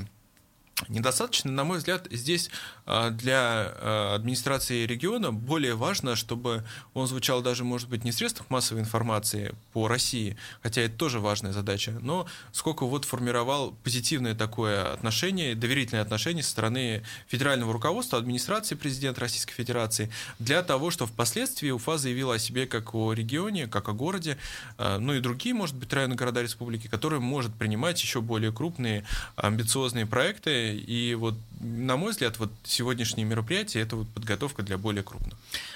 недостаточно. 0.87 1.51
На 1.51 1.63
мой 1.63 1.79
взгляд, 1.79 2.07
здесь 2.11 2.49
а, 2.85 3.09
для 3.09 3.39
а, 3.41 4.15
администрации 4.15 4.85
региона 4.85 5.31
более 5.31 5.75
важно, 5.75 6.15
чтобы 6.15 6.63
он 6.93 7.07
звучал 7.07 7.41
даже, 7.41 7.63
может 7.63 7.89
быть, 7.89 8.03
не 8.03 8.11
в 8.11 8.15
средствах 8.15 8.49
массовой 8.49 8.81
информации 8.81 9.53
по 9.73 9.87
России, 9.87 10.37
хотя 10.63 10.81
это 10.81 10.95
тоже 10.95 11.19
важная 11.19 11.51
задача, 11.51 11.97
но 12.01 12.27
сколько 12.51 12.85
вот 12.85 13.05
формировал 13.05 13.71
позитивное 13.83 14.35
такое 14.35 14.93
отношение, 14.93 15.55
доверительное 15.55 16.01
отношение 16.01 16.43
со 16.43 16.51
стороны 16.51 17.03
федерального 17.27 17.73
руководства, 17.73 18.17
администрации 18.17 18.75
президента 18.75 19.21
Российской 19.21 19.53
Федерации, 19.53 20.09
для 20.39 20.63
того, 20.63 20.91
что 20.91 21.05
впоследствии 21.05 21.69
Уфа 21.69 21.97
заявила 21.97 22.35
о 22.35 22.39
себе 22.39 22.65
как 22.65 22.95
о 22.95 23.13
регионе, 23.13 23.67
как 23.67 23.89
о 23.89 23.93
городе, 23.93 24.37
а, 24.77 24.97
ну 24.97 25.13
и 25.13 25.19
другие, 25.19 25.53
может 25.53 25.75
быть, 25.75 25.91
районы 25.91 26.15
города 26.15 26.41
республики, 26.41 26.87
которые 26.87 27.19
может 27.19 27.53
принимать 27.53 28.01
еще 28.01 28.21
более 28.21 28.51
крупные 28.51 29.05
амбициозные 29.35 30.05
проекты, 30.05 30.68
и 30.73 31.15
вот, 31.15 31.35
на 31.59 31.97
мой 31.97 32.11
взгляд, 32.11 32.39
вот 32.39 32.51
сегодняшние 32.63 33.25
мероприятия— 33.25 33.79
это 33.81 33.95
вот 33.95 34.07
подготовка 34.09 34.63
для 34.63 34.77
более 34.77 35.03
крупных. 35.03 35.33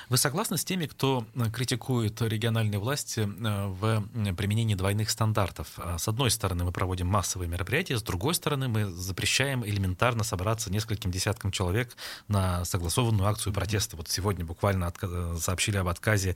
Вы 0.10 0.18
согласны 0.18 0.58
с 0.58 0.66
теми, 0.66 0.86
кто 0.86 1.26
э, 1.36 1.50
критикует 1.52 2.22
региональные 2.22 2.80
власти 2.80 3.22
э, 3.22 3.68
в 3.68 4.36
применении 4.36 4.76
двойных 4.76 5.10
стандартов? 5.10 5.68
А, 5.78 5.98
с 5.98 6.08
одной 6.08 6.32
стороны, 6.32 6.64
мы 6.64 6.72
проводим 6.72 7.08
массовые 7.08 7.48
мероприятия, 7.48 7.98
с 7.98 8.04
другой 8.04 8.36
стороны, 8.36 8.68
мы 8.68 8.86
запрещаем 8.86 9.66
элементарно 9.66 10.24
собраться 10.24 10.72
нескольким 10.72 11.12
десяткам 11.12 11.52
человек 11.52 11.96
на 12.28 12.66
согласованную 12.66 13.28
акцию 13.28 13.54
протеста. 13.54 13.96
Вот 13.98 14.10
сегодня 14.10 14.46
буквально 14.46 14.86
отка- 14.86 15.38
сообщили 15.38 15.78
об 15.78 15.88
отказе 15.88 16.36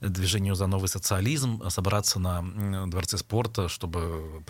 движению 0.00 0.54
за 0.54 0.66
новый 0.66 0.88
социализм 0.88 1.62
собраться 1.70 2.18
на 2.18 2.42
Дворце 2.86 3.18
спорта, 3.18 3.68
чтобы 3.68 4.42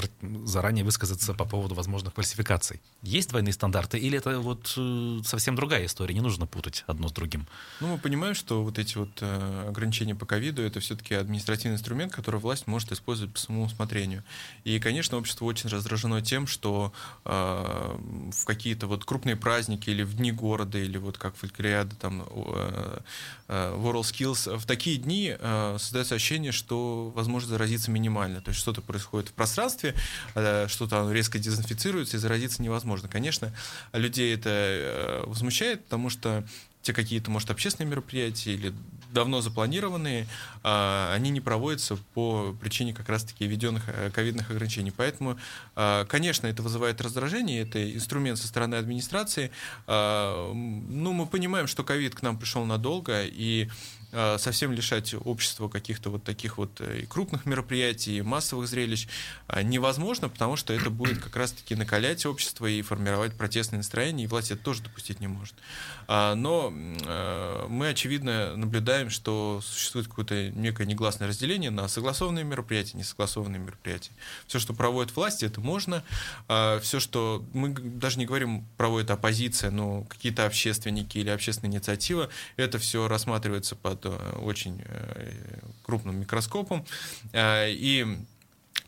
заранее 0.44 0.84
высказаться 0.84 1.34
по 1.34 1.44
поводу 1.44 1.74
возможных 1.74 2.14
фальсификаций. 2.14 2.80
Есть 3.02 3.30
двойные 3.30 3.52
стандарты 3.52 3.98
или 3.98 4.18
это 4.18 4.40
вот 4.40 4.74
э, 4.76 5.20
совсем 5.24 5.56
другая 5.56 5.86
история, 5.86 6.14
не 6.14 6.20
нужно 6.20 6.46
путать 6.46 6.84
одно 6.86 7.08
с 7.08 7.12
другим? 7.12 7.46
Ну, 7.80 7.88
мы 7.88 7.98
понимаем, 7.98 8.34
что 8.34 8.53
вот 8.62 8.78
эти 8.78 8.96
вот 8.96 9.10
э, 9.20 9.66
ограничения 9.68 10.14
по 10.14 10.26
ковиду 10.26 10.62
это 10.62 10.80
все-таки 10.80 11.14
административный 11.14 11.76
инструмент, 11.76 12.12
который 12.12 12.40
власть 12.40 12.66
может 12.66 12.92
использовать 12.92 13.32
по 13.32 13.38
своему 13.38 13.64
усмотрению. 13.64 14.22
И, 14.64 14.78
конечно, 14.78 15.18
общество 15.18 15.44
очень 15.44 15.68
раздражено 15.68 16.22
тем, 16.22 16.46
что 16.46 16.92
э, 17.24 17.30
в 18.32 18.44
какие-то 18.44 18.86
вот 18.86 19.04
крупные 19.04 19.36
праздники 19.36 19.90
или 19.90 20.02
в 20.02 20.14
дни 20.14 20.32
города, 20.32 20.78
или 20.78 20.98
вот 20.98 21.18
как 21.18 21.36
Фолькриада, 21.36 21.96
там, 21.96 22.24
э, 22.28 22.98
э, 23.48 23.76
WorldSkills, 23.76 24.56
в 24.58 24.66
такие 24.66 24.96
дни 24.98 25.34
э, 25.38 25.76
создается 25.78 26.14
ощущение, 26.14 26.52
что 26.52 27.10
возможность 27.14 27.50
заразиться 27.50 27.90
минимально. 27.90 28.40
То 28.40 28.50
есть 28.50 28.60
что-то 28.60 28.82
происходит 28.82 29.30
в 29.30 29.32
пространстве, 29.32 29.94
э, 30.34 30.66
что-то 30.68 31.10
резко 31.12 31.38
дезинфицируется, 31.38 32.16
и 32.16 32.20
заразиться 32.20 32.62
невозможно. 32.62 33.08
Конечно, 33.08 33.52
людей 33.92 34.34
это 34.34 34.50
э, 34.50 35.24
возмущает, 35.26 35.84
потому 35.84 36.10
что 36.10 36.44
те 36.84 36.92
какие-то, 36.92 37.30
может, 37.30 37.50
общественные 37.50 37.90
мероприятия 37.90 38.52
или 38.52 38.74
давно 39.10 39.40
запланированные, 39.40 40.26
а, 40.62 41.12
они 41.14 41.30
не 41.30 41.40
проводятся 41.40 41.96
по 42.12 42.54
причине 42.60 42.92
как 42.92 43.08
раз-таки 43.08 43.46
введенных 43.46 43.84
э, 43.86 44.10
ковидных 44.10 44.50
ограничений. 44.50 44.90
Поэтому, 44.90 45.38
а, 45.76 46.04
конечно, 46.04 46.46
это 46.46 46.62
вызывает 46.62 47.00
раздражение, 47.00 47.62
это 47.62 47.94
инструмент 47.94 48.38
со 48.38 48.46
стороны 48.46 48.74
администрации. 48.74 49.50
А, 49.86 50.52
ну, 50.52 51.12
мы 51.12 51.26
понимаем, 51.26 51.66
что 51.68 51.84
ковид 51.84 52.14
к 52.14 52.22
нам 52.22 52.38
пришел 52.38 52.64
надолго, 52.66 53.24
и 53.24 53.70
совсем 54.38 54.72
лишать 54.72 55.14
общества 55.14 55.68
каких-то 55.68 56.10
вот 56.10 56.24
таких 56.24 56.58
вот 56.58 56.80
и 56.80 57.06
крупных 57.06 57.46
мероприятий, 57.46 58.18
и 58.18 58.22
массовых 58.22 58.68
зрелищ 58.68 59.08
невозможно, 59.62 60.28
потому 60.28 60.56
что 60.56 60.72
это 60.72 60.90
будет 60.90 61.22
как 61.22 61.36
раз-таки 61.36 61.74
накалять 61.74 62.24
общество 62.26 62.66
и 62.66 62.82
формировать 62.82 63.34
протестные 63.34 63.78
настроения, 63.78 64.24
и 64.24 64.26
власть 64.26 64.50
это 64.50 64.62
тоже 64.62 64.82
допустить 64.82 65.20
не 65.20 65.26
может. 65.26 65.54
Но 66.08 66.70
мы, 66.70 67.88
очевидно, 67.88 68.56
наблюдаем, 68.56 69.10
что 69.10 69.60
существует 69.64 70.08
какое-то 70.08 70.50
некое 70.50 70.86
негласное 70.86 71.28
разделение 71.28 71.70
на 71.70 71.88
согласованные 71.88 72.44
мероприятия, 72.44 72.96
несогласованные 72.98 73.58
мероприятия. 73.58 74.12
Все, 74.46 74.58
что 74.58 74.74
проводит 74.74 75.14
власти, 75.16 75.44
это 75.44 75.60
можно. 75.60 76.04
Все, 76.46 77.00
что 77.00 77.44
мы 77.52 77.70
даже 77.70 78.18
не 78.18 78.26
говорим, 78.26 78.66
проводит 78.76 79.10
оппозиция, 79.10 79.70
но 79.70 80.02
какие-то 80.04 80.46
общественники 80.46 81.18
или 81.18 81.30
общественная 81.30 81.72
инициатива, 81.72 82.28
это 82.56 82.78
все 82.78 83.08
рассматривается 83.08 83.74
под 83.74 84.03
очень 84.10 84.82
э, 84.84 85.60
крупным 85.82 86.16
микроскопом. 86.20 86.84
Э, 87.32 87.70
и 87.70 88.06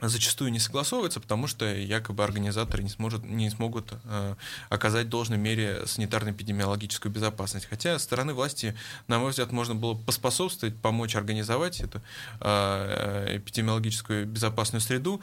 зачастую 0.01 0.53
не 0.53 0.59
согласовывается, 0.59 1.21
потому 1.21 1.47
что 1.47 1.65
якобы 1.65 2.23
организаторы 2.23 2.83
не, 2.83 2.91
сможет, 2.91 3.25
не 3.25 3.49
смогут 3.49 3.95
э, 4.05 4.35
оказать 4.69 5.07
в 5.07 5.09
должной 5.09 5.39
мере 5.39 5.85
санитарно-эпидемиологическую 5.87 7.11
безопасность. 7.11 7.67
Хотя 7.67 7.99
стороны 7.99 8.35
власти, 8.35 8.77
на 9.09 9.19
мой 9.19 9.31
взгляд, 9.31 9.53
можно 9.53 9.75
было 9.75 9.95
поспособствовать, 9.95 10.77
помочь 10.77 11.17
организовать 11.17 11.81
эту 11.81 12.03
эпидемиологическую 12.41 14.27
безопасную 14.27 14.83
среду, 14.83 15.23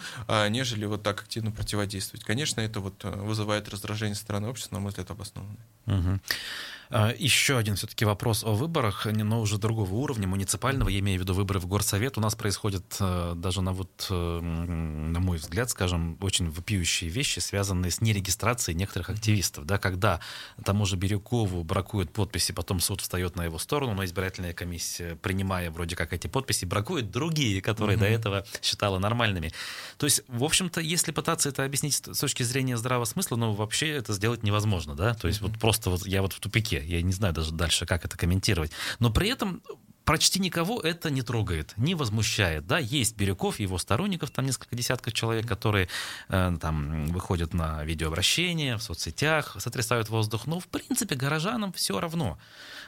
нежели 0.49 0.85
вот 0.85 1.03
так 1.03 1.21
активно 1.21 1.51
противодействовать. 1.51 2.25
Конечно, 2.25 2.61
это 2.61 2.79
вот 2.79 3.03
вызывает 3.03 3.69
раздражение 3.69 4.15
стороны 4.15 4.47
общества, 4.47 4.75
на 4.75 4.81
мой 4.81 4.89
взгляд, 4.89 5.11
обоснованное. 5.11 5.65
Угу. 5.85 6.19
А, 6.95 7.11
Еще 7.17 7.57
один 7.57 7.75
все-таки 7.75 8.05
вопрос 8.05 8.43
о 8.43 8.53
выборах, 8.53 9.07
но 9.07 9.41
уже 9.41 9.57
другого 9.57 9.91
уровня, 9.95 10.27
муниципального, 10.27 10.89
я 10.89 10.99
имею 10.99 11.19
в 11.19 11.23
виду 11.23 11.33
выборы 11.33 11.59
в 11.59 11.65
Горсовет. 11.65 12.19
У 12.19 12.21
нас 12.21 12.35
происходят 12.35 12.83
э, 12.99 13.33
даже 13.35 13.61
на 13.61 13.71
вот, 13.71 14.07
э, 14.11 14.39
на 14.39 15.19
мой 15.19 15.39
взгляд, 15.39 15.71
скажем, 15.71 16.19
очень 16.21 16.51
вопиющие 16.51 17.09
вещи, 17.09 17.39
связанные 17.39 17.89
с 17.89 17.99
нерегистрацией 17.99 18.77
некоторых 18.77 19.09
активистов. 19.09 19.65
Да, 19.65 19.79
когда 19.79 20.19
тому 20.63 20.85
же 20.85 20.95
Бирюкову 20.95 21.63
бракуют 21.63 22.13
подписи, 22.13 22.51
потом 22.51 22.79
суд 22.79 23.01
встает 23.01 23.35
на 23.35 23.43
его 23.45 23.57
сторону, 23.57 23.95
но 23.95 24.05
избирательная 24.05 24.53
комиссия, 24.53 25.15
принимая 25.15 25.71
вроде 25.71 25.95
как 25.95 26.13
эти 26.13 26.27
подписи, 26.27 26.65
бракует 26.65 27.09
другие, 27.09 27.59
которые 27.63 27.97
mm-hmm. 27.97 28.01
до 28.01 28.05
этого 28.05 28.45
считала 28.61 28.99
нормальными. 28.99 29.51
То 29.97 30.05
есть, 30.05 30.21
в 30.27 30.43
общем-то, 30.43 30.79
если 30.79 31.11
пытаться 31.11 31.49
это 31.49 31.65
объяснить 31.65 31.95
с 31.95 32.19
точки 32.19 32.43
зрения 32.43 32.77
здравого 32.77 33.05
смысла, 33.05 33.35
ну, 33.35 33.53
вообще 33.53 33.89
это 33.89 34.13
сделать 34.13 34.43
невозможно, 34.43 34.93
да? 34.93 35.15
То 35.15 35.27
есть, 35.27 35.41
mm-hmm. 35.41 35.49
вот 35.49 35.59
просто 35.59 35.89
вот 35.89 36.05
я 36.05 36.21
вот 36.21 36.33
в 36.33 36.39
тупике 36.39 36.82
я 36.83 37.01
не 37.01 37.11
знаю 37.11 37.33
даже 37.33 37.51
дальше, 37.53 37.85
как 37.85 38.05
это 38.05 38.17
комментировать. 38.17 38.71
Но 38.99 39.11
при 39.11 39.29
этом 39.29 39.61
почти 40.05 40.39
никого 40.39 40.79
это 40.81 41.09
не 41.09 41.21
трогает, 41.21 41.73
не 41.77 41.95
возмущает. 41.95 42.67
Да, 42.67 42.79
есть 42.79 43.15
Бирюков, 43.15 43.59
его 43.59 43.77
сторонников, 43.77 44.31
там 44.31 44.45
несколько 44.45 44.75
десятков 44.75 45.13
человек, 45.13 45.47
которые 45.47 45.87
э, 46.29 46.55
там 46.59 47.05
выходят 47.07 47.53
на 47.53 47.83
видеообращение 47.83 48.77
в 48.77 48.83
соцсетях, 48.83 49.55
сотрясают 49.59 50.09
воздух. 50.09 50.47
Но, 50.47 50.59
в 50.59 50.67
принципе, 50.67 51.15
горожанам 51.15 51.71
все 51.73 51.99
равно. 51.99 52.37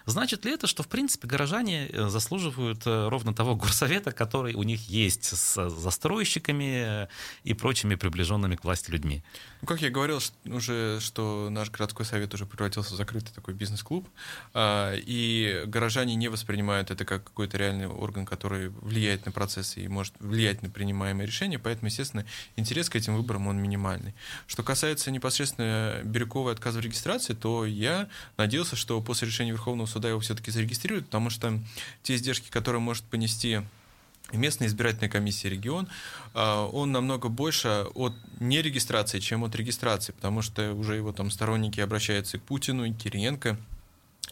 Значит 0.05 0.45
ли 0.45 0.51
это, 0.51 0.67
что, 0.67 0.83
в 0.83 0.87
принципе, 0.87 1.27
горожане 1.27 1.87
э, 1.87 2.09
заслуживают 2.09 2.85
э, 2.85 3.07
ровно 3.07 3.33
того 3.33 3.55
горсовета, 3.55 4.11
который 4.11 4.53
у 4.53 4.63
них 4.63 4.87
есть 4.89 5.25
с 5.25 5.69
застройщиками 5.69 7.07
и 7.43 7.53
прочими 7.53 7.95
приближенными 7.95 8.55
к 8.55 8.63
власти 8.63 8.91
людьми? 8.91 9.23
Ну, 9.61 9.67
как 9.67 9.81
я 9.81 9.89
говорил 9.89 10.19
уже, 10.45 10.99
что 10.99 11.49
наш 11.49 11.71
городской 11.71 12.05
совет 12.05 12.33
уже 12.33 12.45
превратился 12.45 12.93
в 12.93 12.97
закрытый 12.97 13.33
такой 13.33 13.53
бизнес-клуб, 13.53 14.07
а, 14.53 14.93
и 14.95 15.63
горожане 15.65 16.15
не 16.15 16.27
воспринимают 16.27 16.91
это 16.91 17.04
как 17.05 17.23
какой-то 17.23 17.57
реальный 17.57 17.87
орган, 17.87 18.25
который 18.25 18.69
влияет 18.69 19.25
на 19.25 19.31
процессы 19.31 19.81
и 19.81 19.87
может 19.87 20.13
влиять 20.19 20.61
на 20.61 20.69
принимаемые 20.69 21.27
решения, 21.27 21.59
поэтому, 21.59 21.87
естественно, 21.87 22.25
интерес 22.55 22.89
к 22.89 22.95
этим 22.95 23.15
выборам, 23.15 23.47
он 23.47 23.57
минимальный. 23.57 24.13
Что 24.47 24.63
касается 24.63 25.11
непосредственно 25.11 26.01
Бирюковой 26.03 26.53
отказа 26.53 26.79
в 26.79 26.81
регистрации, 26.81 27.33
то 27.33 27.65
я 27.65 28.09
надеялся, 28.37 28.75
что 28.75 29.01
после 29.01 29.27
решения 29.27 29.51
Верховного 29.51 29.87
суда 29.87 30.09
его 30.09 30.19
все-таки 30.19 30.51
зарегистрируют, 30.51 31.05
потому 31.05 31.29
что 31.29 31.59
те 32.03 32.15
издержки, 32.15 32.49
которые 32.49 32.81
может 32.81 33.03
понести 33.05 33.61
местная 34.33 34.67
избирательная 34.67 35.09
комиссия 35.09 35.49
регион, 35.49 35.87
а, 36.33 36.65
он 36.67 36.91
намного 36.91 37.29
больше 37.29 37.85
от 37.93 38.13
нерегистрации, 38.39 39.19
чем 39.19 39.43
от 39.43 39.55
регистрации, 39.55 40.13
потому 40.13 40.41
что 40.41 40.73
уже 40.73 40.95
его 40.95 41.11
там 41.11 41.29
сторонники 41.29 41.79
обращаются 41.79 42.37
и 42.37 42.39
к 42.39 42.43
Путину, 42.43 42.85
и 42.85 42.93
к 42.93 42.97
Кириенко, 42.97 43.57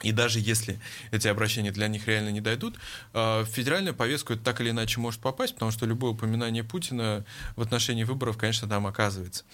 и 0.03 0.11
даже 0.11 0.39
если 0.39 0.79
эти 1.11 1.27
обращения 1.27 1.71
для 1.71 1.87
них 1.87 2.07
реально 2.07 2.29
не 2.29 2.41
дойдут, 2.41 2.75
а, 3.13 3.43
в 3.43 3.47
федеральную 3.47 3.95
повестку 3.95 4.33
это 4.33 4.43
так 4.43 4.61
или 4.61 4.69
иначе 4.69 4.99
может 4.99 5.21
попасть, 5.21 5.53
потому 5.53 5.71
что 5.71 5.85
любое 5.85 6.11
упоминание 6.11 6.63
Путина 6.63 7.25
в 7.55 7.61
отношении 7.61 8.03
выборов, 8.03 8.37
конечно, 8.37 8.67
там 8.67 8.85
оказывается. 8.85 9.45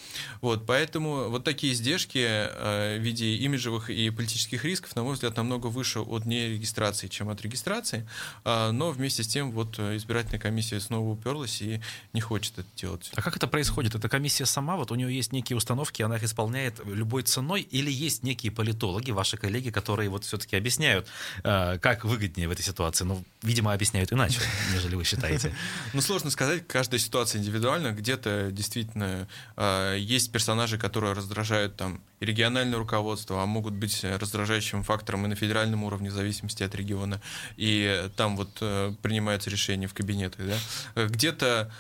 Вот, 0.42 0.66
поэтому 0.66 1.30
вот 1.30 1.44
такие 1.44 1.74
издержки 1.74 2.26
а, 2.26 2.98
в 2.98 3.02
виде 3.02 3.36
имиджевых 3.36 3.90
и 3.92 4.10
политических 4.10 4.66
рисков, 4.66 4.96
на 4.96 5.04
мой 5.04 5.14
взгляд, 5.14 5.38
намного 5.38 5.68
выше 5.68 6.00
от 6.00 6.26
нерегистрации, 6.26 7.08
чем 7.08 7.30
от 7.30 7.42
регистрации. 7.42 8.08
А, 8.44 8.72
но 8.72 8.92
вместе 8.92 9.24
с 9.24 9.28
тем 9.28 9.52
вот 9.52 9.78
избирательная 9.78 10.40
комиссия 10.40 10.80
снова 10.80 11.12
уперлась 11.12 11.62
и 11.62 11.80
не 12.14 12.22
хочет 12.22 12.58
это 12.58 12.68
делать. 12.76 13.12
А 13.16 13.22
как 13.22 13.38
это 13.38 13.48
происходит? 13.48 13.94
Эта 13.94 14.10
комиссия 14.10 14.48
сама, 14.48 14.78
вот 14.78 14.92
у 14.92 14.96
нее 14.96 15.16
есть 15.16 15.32
некие 15.32 15.58
установки, 15.58 16.02
она 16.02 16.16
их 16.16 16.24
исполняет 16.24 16.82
любой 16.86 17.22
ценой, 17.22 17.62
или 17.62 17.92
есть 17.92 18.24
некие 18.24 18.52
политологи, 18.52 19.12
ваши 19.12 19.38
коллеги, 19.38 19.70
которые 19.70 20.10
вот 20.10 20.26
все-таки 20.40 20.56
объясняют, 20.56 21.08
э, 21.44 21.78
как 21.80 22.06
выгоднее 22.06 22.48
в 22.48 22.52
этой 22.52 22.64
ситуации. 22.64 23.04
Но, 23.04 23.22
видимо, 23.44 23.74
объясняют 23.74 24.14
иначе, 24.14 24.40
нежели 24.74 24.96
вы 24.96 25.04
считаете. 25.04 25.54
Ну, 25.94 26.02
сложно 26.02 26.30
сказать, 26.30 26.68
каждая 26.68 27.00
ситуация 27.00 27.40
индивидуальна. 27.40 27.92
Где-то 27.92 28.50
действительно 28.52 29.28
э, 29.58 29.98
есть 30.00 30.32
персонажи, 30.32 30.78
которые 30.78 31.14
раздражают 31.14 31.76
там 31.76 32.02
региональное 32.20 32.78
руководство, 32.78 33.42
а 33.42 33.46
могут 33.46 33.74
быть 33.74 34.04
раздражающим 34.04 34.84
фактором 34.84 35.26
и 35.26 35.30
на 35.30 35.36
федеральном 35.36 35.84
уровне, 35.84 36.10
в 36.10 36.14
зависимости 36.14 36.64
от 36.64 36.76
региона. 36.76 37.22
И 37.58 38.10
там 38.16 38.38
вот 38.38 38.58
э, 38.62 38.94
принимаются 39.02 39.50
решения 39.50 39.88
в 39.88 39.94
кабинетах. 39.94 40.46
Да? 40.46 41.06
Где-то 41.08 41.72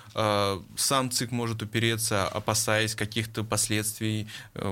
сам 0.76 1.12
ЦИК 1.12 1.32
может 1.32 1.62
упереться, 1.62 2.28
опасаясь 2.28 2.96
каких-то 2.96 3.44
последствий, 3.44 4.28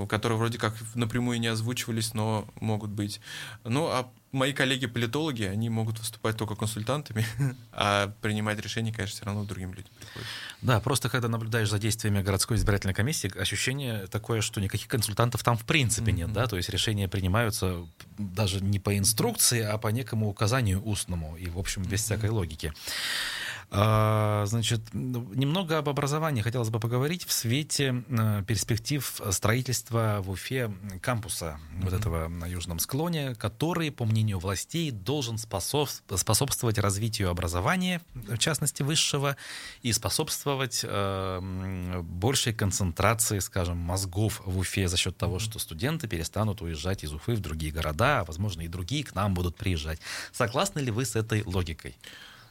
которые 0.08 0.38
вроде 0.38 0.58
как 0.58 0.74
напрямую 0.94 1.40
не 1.40 1.48
озвучивались, 1.48 2.14
но 2.14 2.46
могут 2.60 2.90
быть. 2.90 3.20
Ну, 3.68 3.86
а 3.86 4.10
мои 4.32 4.52
коллеги-политологи, 4.52 5.44
они 5.44 5.70
могут 5.70 5.98
выступать 5.98 6.36
только 6.36 6.54
консультантами, 6.54 7.24
а 7.72 8.12
принимать 8.20 8.60
решения, 8.60 8.92
конечно, 8.92 9.16
все 9.16 9.24
равно 9.24 9.44
другим 9.44 9.70
людям 9.70 9.90
приходится. 9.98 10.32
Да, 10.60 10.80
просто 10.80 11.08
когда 11.08 11.28
наблюдаешь 11.28 11.70
за 11.70 11.78
действиями 11.78 12.22
городской 12.22 12.56
избирательной 12.56 12.94
комиссии, 12.94 13.32
ощущение 13.38 14.06
такое, 14.06 14.40
что 14.40 14.60
никаких 14.60 14.88
консультантов 14.88 15.42
там 15.42 15.56
в 15.56 15.64
принципе 15.64 16.10
mm-hmm. 16.10 16.16
нет, 16.16 16.32
да, 16.32 16.46
то 16.46 16.56
есть 16.56 16.68
решения 16.68 17.08
принимаются 17.08 17.86
даже 18.18 18.60
не 18.60 18.78
по 18.78 18.96
инструкции, 18.96 19.62
а 19.62 19.78
по 19.78 19.88
некому 19.88 20.28
указанию 20.28 20.82
устному 20.82 21.36
и, 21.36 21.48
в 21.48 21.58
общем, 21.58 21.82
без 21.82 22.00
mm-hmm. 22.00 22.04
всякой 22.04 22.30
логики. 22.30 22.72
А, 23.70 24.44
значит, 24.46 24.80
немного 24.94 25.76
об 25.76 25.90
образовании 25.90 26.40
хотелось 26.40 26.70
бы 26.70 26.80
поговорить 26.80 27.24
в 27.24 27.32
свете 27.32 28.02
э, 28.08 28.42
перспектив 28.46 29.20
строительства 29.30 30.20
в 30.22 30.30
Уфе 30.30 30.72
кампуса 31.02 31.60
mm-hmm. 31.60 31.84
вот 31.84 31.92
этого 31.92 32.28
на 32.28 32.46
южном 32.46 32.78
склоне, 32.78 33.34
который, 33.34 33.90
по 33.90 34.06
мнению 34.06 34.38
властей, 34.38 34.90
должен 34.90 35.36
способствовать 35.36 36.78
развитию 36.78 37.28
образования, 37.28 38.00
в 38.14 38.38
частности 38.38 38.82
высшего, 38.82 39.36
и 39.82 39.92
способствовать 39.92 40.80
э, 40.82 42.00
большей 42.02 42.54
концентрации, 42.54 43.38
скажем, 43.38 43.76
мозгов 43.76 44.40
в 44.46 44.58
Уфе 44.58 44.88
за 44.88 44.96
счет 44.96 45.18
того, 45.18 45.38
что 45.38 45.58
студенты 45.58 46.08
перестанут 46.08 46.62
уезжать 46.62 47.04
из 47.04 47.12
Уфы 47.12 47.34
в 47.34 47.40
другие 47.40 47.72
города, 47.72 48.20
а, 48.20 48.24
возможно, 48.24 48.62
и 48.62 48.68
другие 48.68 49.04
к 49.04 49.14
нам 49.14 49.34
будут 49.34 49.56
приезжать. 49.56 50.00
Согласны 50.32 50.80
ли 50.80 50.90
вы 50.90 51.04
с 51.04 51.16
этой 51.16 51.42
логикой? 51.44 51.96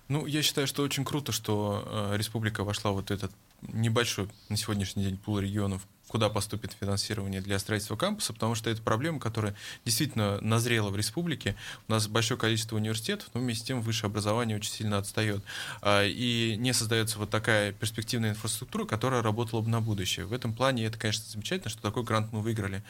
Ну, 0.07 0.25
я 0.25 0.41
считаю, 0.41 0.67
что 0.67 0.83
очень 0.83 1.03
круто, 1.03 1.31
что 1.31 1.83
э, 1.85 2.17
республика 2.17 2.63
вошла 2.63 2.91
вот 2.91 3.11
этот 3.11 3.31
небольшой 3.61 4.29
на 4.49 4.55
сегодняшний 4.55 5.03
день 5.03 5.17
пул 5.17 5.39
регионов, 5.39 5.85
куда 6.07 6.29
поступит 6.29 6.73
финансирование 6.79 7.41
для 7.41 7.59
строительства 7.59 7.95
кампуса, 7.95 8.33
потому 8.33 8.55
что 8.55 8.69
это 8.69 8.81
проблема, 8.81 9.19
которая 9.19 9.55
действительно 9.83 10.39
назрела 10.41 10.89
в 10.89 10.95
республике. 10.95 11.55
У 11.87 11.91
нас 11.91 12.07
большое 12.07 12.39
количество 12.39 12.77
университетов, 12.77 13.29
но 13.33 13.41
вместе 13.41 13.63
с 13.63 13.67
тем 13.67 13.81
высшее 13.81 14.09
образование 14.09 14.57
очень 14.57 14.71
сильно 14.71 14.97
отстает. 14.97 15.43
А, 15.81 16.05
и 16.05 16.55
не 16.57 16.73
создается 16.73 17.19
вот 17.19 17.29
такая 17.29 17.73
перспективная 17.73 18.29
инфраструктура, 18.29 18.85
которая 18.85 19.21
работала 19.21 19.61
бы 19.61 19.69
на 19.69 19.81
будущее. 19.81 20.25
В 20.25 20.33
этом 20.33 20.53
плане 20.53 20.85
это, 20.85 20.97
конечно, 20.97 21.25
замечательно, 21.27 21.69
что 21.69 21.81
такой 21.81 22.03
грант 22.03 22.31
мы 22.31 22.41
выиграли. 22.41 22.83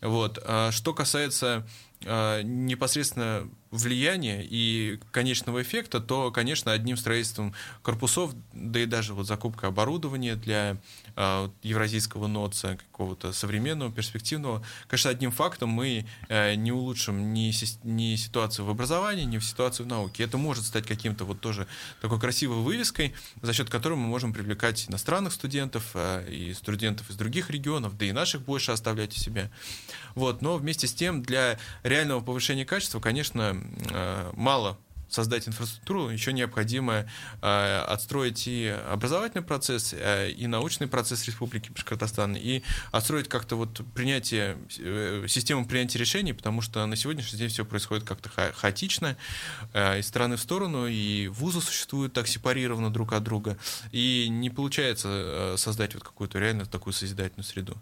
Вот. 0.00 0.38
А 0.44 0.70
что 0.70 0.92
касается 0.92 1.66
э, 1.93 1.93
непосредственно 2.04 3.48
влияния 3.74 4.46
и 4.48 5.00
конечного 5.10 5.60
эффекта, 5.62 6.00
то, 6.00 6.30
конечно, 6.30 6.70
одним 6.70 6.96
строительством 6.96 7.54
корпусов, 7.82 8.32
да 8.52 8.80
и 8.80 8.86
даже 8.86 9.14
вот 9.14 9.26
закупка 9.26 9.66
оборудования 9.66 10.36
для 10.36 10.76
э, 11.16 11.48
евразийского 11.62 12.28
НОЦа, 12.28 12.76
какого-то 12.76 13.32
современного, 13.32 13.90
перспективного, 13.90 14.64
конечно, 14.86 15.10
одним 15.10 15.32
фактом 15.32 15.70
мы 15.70 16.06
э, 16.28 16.54
не 16.54 16.70
улучшим 16.70 17.34
ни, 17.34 17.52
ни 17.84 18.14
ситуацию 18.14 18.64
в 18.64 18.70
образовании, 18.70 19.24
ни 19.24 19.38
в 19.38 19.44
ситуацию 19.44 19.86
в 19.86 19.88
науке. 19.88 20.22
Это 20.22 20.38
может 20.38 20.64
стать 20.64 20.86
каким-то 20.86 21.24
вот 21.24 21.40
тоже 21.40 21.66
такой 22.00 22.20
красивой 22.20 22.58
вывеской, 22.58 23.12
за 23.42 23.52
счет 23.52 23.70
которой 23.70 23.94
мы 23.94 24.06
можем 24.06 24.32
привлекать 24.32 24.88
иностранных 24.88 25.32
студентов 25.32 25.90
э, 25.94 26.30
и 26.30 26.54
студентов 26.54 27.10
из 27.10 27.16
других 27.16 27.50
регионов, 27.50 27.98
да 27.98 28.06
и 28.06 28.12
наших 28.12 28.42
больше 28.42 28.70
оставлять 28.70 29.16
у 29.16 29.18
себя. 29.18 29.50
Вот. 30.14 30.42
Но 30.42 30.58
вместе 30.58 30.86
с 30.86 30.94
тем 30.94 31.22
для 31.22 31.58
реального 31.94 32.20
повышения 32.20 32.64
качества, 32.64 33.00
конечно, 33.00 33.56
Э, 33.90 34.30
мало 34.34 34.78
создать 35.08 35.46
инфраструктуру, 35.46 36.08
еще 36.08 36.32
необходимо 36.32 37.06
э, 37.40 37.84
отстроить 37.86 38.48
и 38.48 38.66
образовательный 38.90 39.44
процесс, 39.44 39.94
э, 39.96 40.30
и 40.30 40.48
научный 40.48 40.88
процесс 40.88 41.24
Республики 41.26 41.70
Башкортостан, 41.70 42.34
и 42.34 42.62
отстроить 42.90 43.28
как-то 43.28 43.54
вот 43.54 43.82
принятие, 43.94 44.56
э, 44.78 45.26
систему 45.28 45.66
принятия 45.66 46.00
решений, 46.00 46.32
потому 46.32 46.62
что 46.62 46.84
на 46.86 46.96
сегодняшний 46.96 47.38
день 47.38 47.48
все 47.48 47.64
происходит 47.64 48.04
как-то 48.04 48.28
ха 48.28 48.50
хаотично, 48.52 49.16
э, 49.72 50.00
из 50.00 50.08
стороны 50.08 50.36
в 50.36 50.40
сторону, 50.40 50.88
и 50.88 51.28
вузы 51.28 51.60
существуют 51.60 52.12
так 52.12 52.26
сепарированно 52.26 52.92
друг 52.92 53.12
от 53.12 53.22
друга, 53.22 53.56
и 53.92 54.26
не 54.28 54.50
получается 54.50 55.08
э, 55.10 55.54
создать 55.58 55.94
вот 55.94 56.02
какую-то 56.02 56.40
реально 56.40 56.66
такую 56.66 56.92
созидательную 56.92 57.44
среду. 57.44 57.76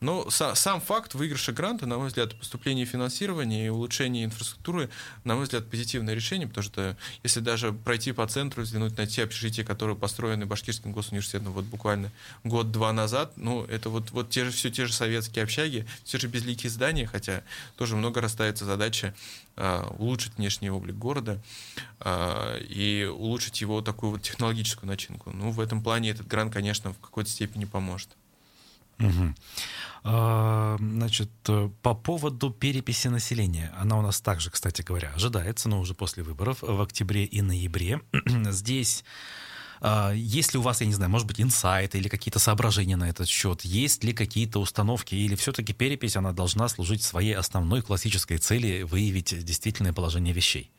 Но 0.00 0.28
сам 0.30 0.80
факт 0.80 1.14
выигрыша 1.14 1.52
гранта, 1.52 1.86
на 1.86 1.96
мой 1.96 2.08
взгляд, 2.08 2.38
поступления 2.38 2.84
финансирования 2.84 3.66
и 3.66 3.68
улучшения 3.70 4.24
инфраструктуры, 4.24 4.90
на 5.24 5.36
мой 5.36 5.44
взгляд, 5.44 5.70
позитивное 5.70 6.14
решение, 6.14 6.46
потому 6.46 6.64
что 6.64 6.96
если 7.22 7.40
даже 7.40 7.72
пройти 7.72 8.12
по 8.12 8.26
центру, 8.26 8.62
взглянуть 8.62 8.96
на 8.98 9.06
те 9.06 9.22
общежития, 9.22 9.64
которые 9.64 9.96
построены 9.96 10.44
Башкирским 10.44 10.92
госуниверситетом 10.92 11.52
вот 11.52 11.64
буквально 11.64 12.12
год-два 12.44 12.92
назад, 12.92 13.32
ну, 13.36 13.64
это 13.64 13.88
вот, 13.88 14.10
вот 14.10 14.28
те 14.28 14.44
же, 14.44 14.50
все 14.50 14.70
те 14.70 14.84
же 14.84 14.92
советские 14.92 15.44
общаги, 15.44 15.86
те 16.04 16.18
же 16.18 16.28
безликие 16.28 16.70
здания, 16.70 17.06
хотя 17.06 17.42
тоже 17.76 17.96
много 17.96 18.20
расставится 18.20 18.64
задача 18.64 19.14
Uh, 19.56 19.96
улучшить 19.96 20.36
внешний 20.36 20.68
облик 20.68 20.96
города 20.96 21.40
uh, 22.00 22.62
и 22.62 23.06
улучшить 23.06 23.62
его 23.62 23.80
такую 23.80 24.12
вот 24.12 24.20
технологическую 24.20 24.86
начинку. 24.86 25.30
Ну, 25.30 25.50
в 25.50 25.60
этом 25.60 25.82
плане 25.82 26.10
этот 26.10 26.28
грант, 26.28 26.52
конечно, 26.52 26.92
в 26.92 26.98
какой-то 26.98 27.30
степени 27.30 27.64
поможет. 27.64 28.10
Угу. 28.98 29.34
А, 30.04 30.76
значит, 30.78 31.30
по 31.82 31.94
поводу 31.94 32.50
переписи 32.50 33.08
населения. 33.08 33.74
Она 33.78 33.98
у 33.98 34.02
нас 34.02 34.20
также, 34.20 34.50
кстати 34.50 34.82
говоря, 34.82 35.12
ожидается, 35.14 35.68
но 35.68 35.80
уже 35.80 35.94
после 35.94 36.22
выборов 36.22 36.58
в 36.62 36.80
октябре 36.80 37.24
и 37.24 37.42
ноябре. 37.42 38.00
Здесь 38.50 39.04
а, 39.80 40.12
есть 40.12 40.54
ли 40.54 40.58
у 40.58 40.62
вас, 40.62 40.80
я 40.80 40.86
не 40.86 40.92
знаю, 40.92 41.10
может 41.10 41.26
быть, 41.26 41.40
инсайты 41.40 41.98
или 41.98 42.08
какие-то 42.08 42.38
соображения 42.38 42.96
на 42.96 43.08
этот 43.08 43.28
счет? 43.28 43.62
Есть 43.62 44.04
ли 44.04 44.12
какие-то 44.12 44.60
установки? 44.60 45.14
Или 45.14 45.34
все-таки 45.34 45.72
перепись, 45.72 46.16
она 46.16 46.32
должна 46.32 46.68
служить 46.68 47.02
своей 47.02 47.34
основной 47.34 47.82
классической 47.82 48.38
цели 48.38 48.82
выявить 48.82 49.44
действительное 49.44 49.92
положение 49.92 50.34
вещей? 50.34 50.70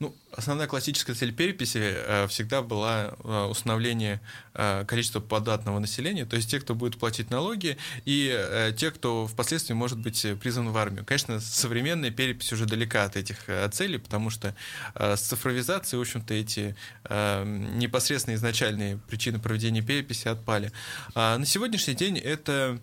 Ну, 0.00 0.14
основная 0.32 0.66
классическая 0.66 1.14
цель 1.14 1.32
переписи 1.32 1.78
э, 1.82 2.26
всегда 2.28 2.62
была 2.62 3.14
э, 3.22 3.46
установление 3.50 4.20
э, 4.54 4.84
количества 4.86 5.20
податного 5.20 5.78
населения, 5.78 6.24
то 6.24 6.36
есть 6.36 6.50
те, 6.50 6.60
кто 6.60 6.74
будет 6.74 6.98
платить 6.98 7.30
налоги, 7.30 7.76
и 8.04 8.74
те, 8.76 8.90
кто 8.90 9.26
впоследствии 9.26 9.74
может 9.74 9.98
быть 9.98 10.26
призван 10.40 10.70
в 10.70 10.76
армию. 10.76 11.04
Конечно, 11.04 11.40
современная 11.40 12.10
перепись 12.10 12.52
уже 12.52 12.66
далека 12.66 13.04
от 13.04 13.16
этих 13.16 13.38
целей, 13.72 13.98
потому 13.98 14.30
что 14.30 14.54
с 14.94 15.20
цифровизацией, 15.20 15.98
в 15.98 16.02
общем-то, 16.02 16.34
эти 16.34 16.76
непосредственно 17.08 18.34
изначальные 18.34 18.98
причины 19.08 19.38
проведения 19.38 19.82
переписи 19.82 20.28
отпали. 20.28 20.72
А 21.14 21.38
на 21.38 21.46
сегодняшний 21.46 21.94
день 21.94 22.18
это 22.18 22.78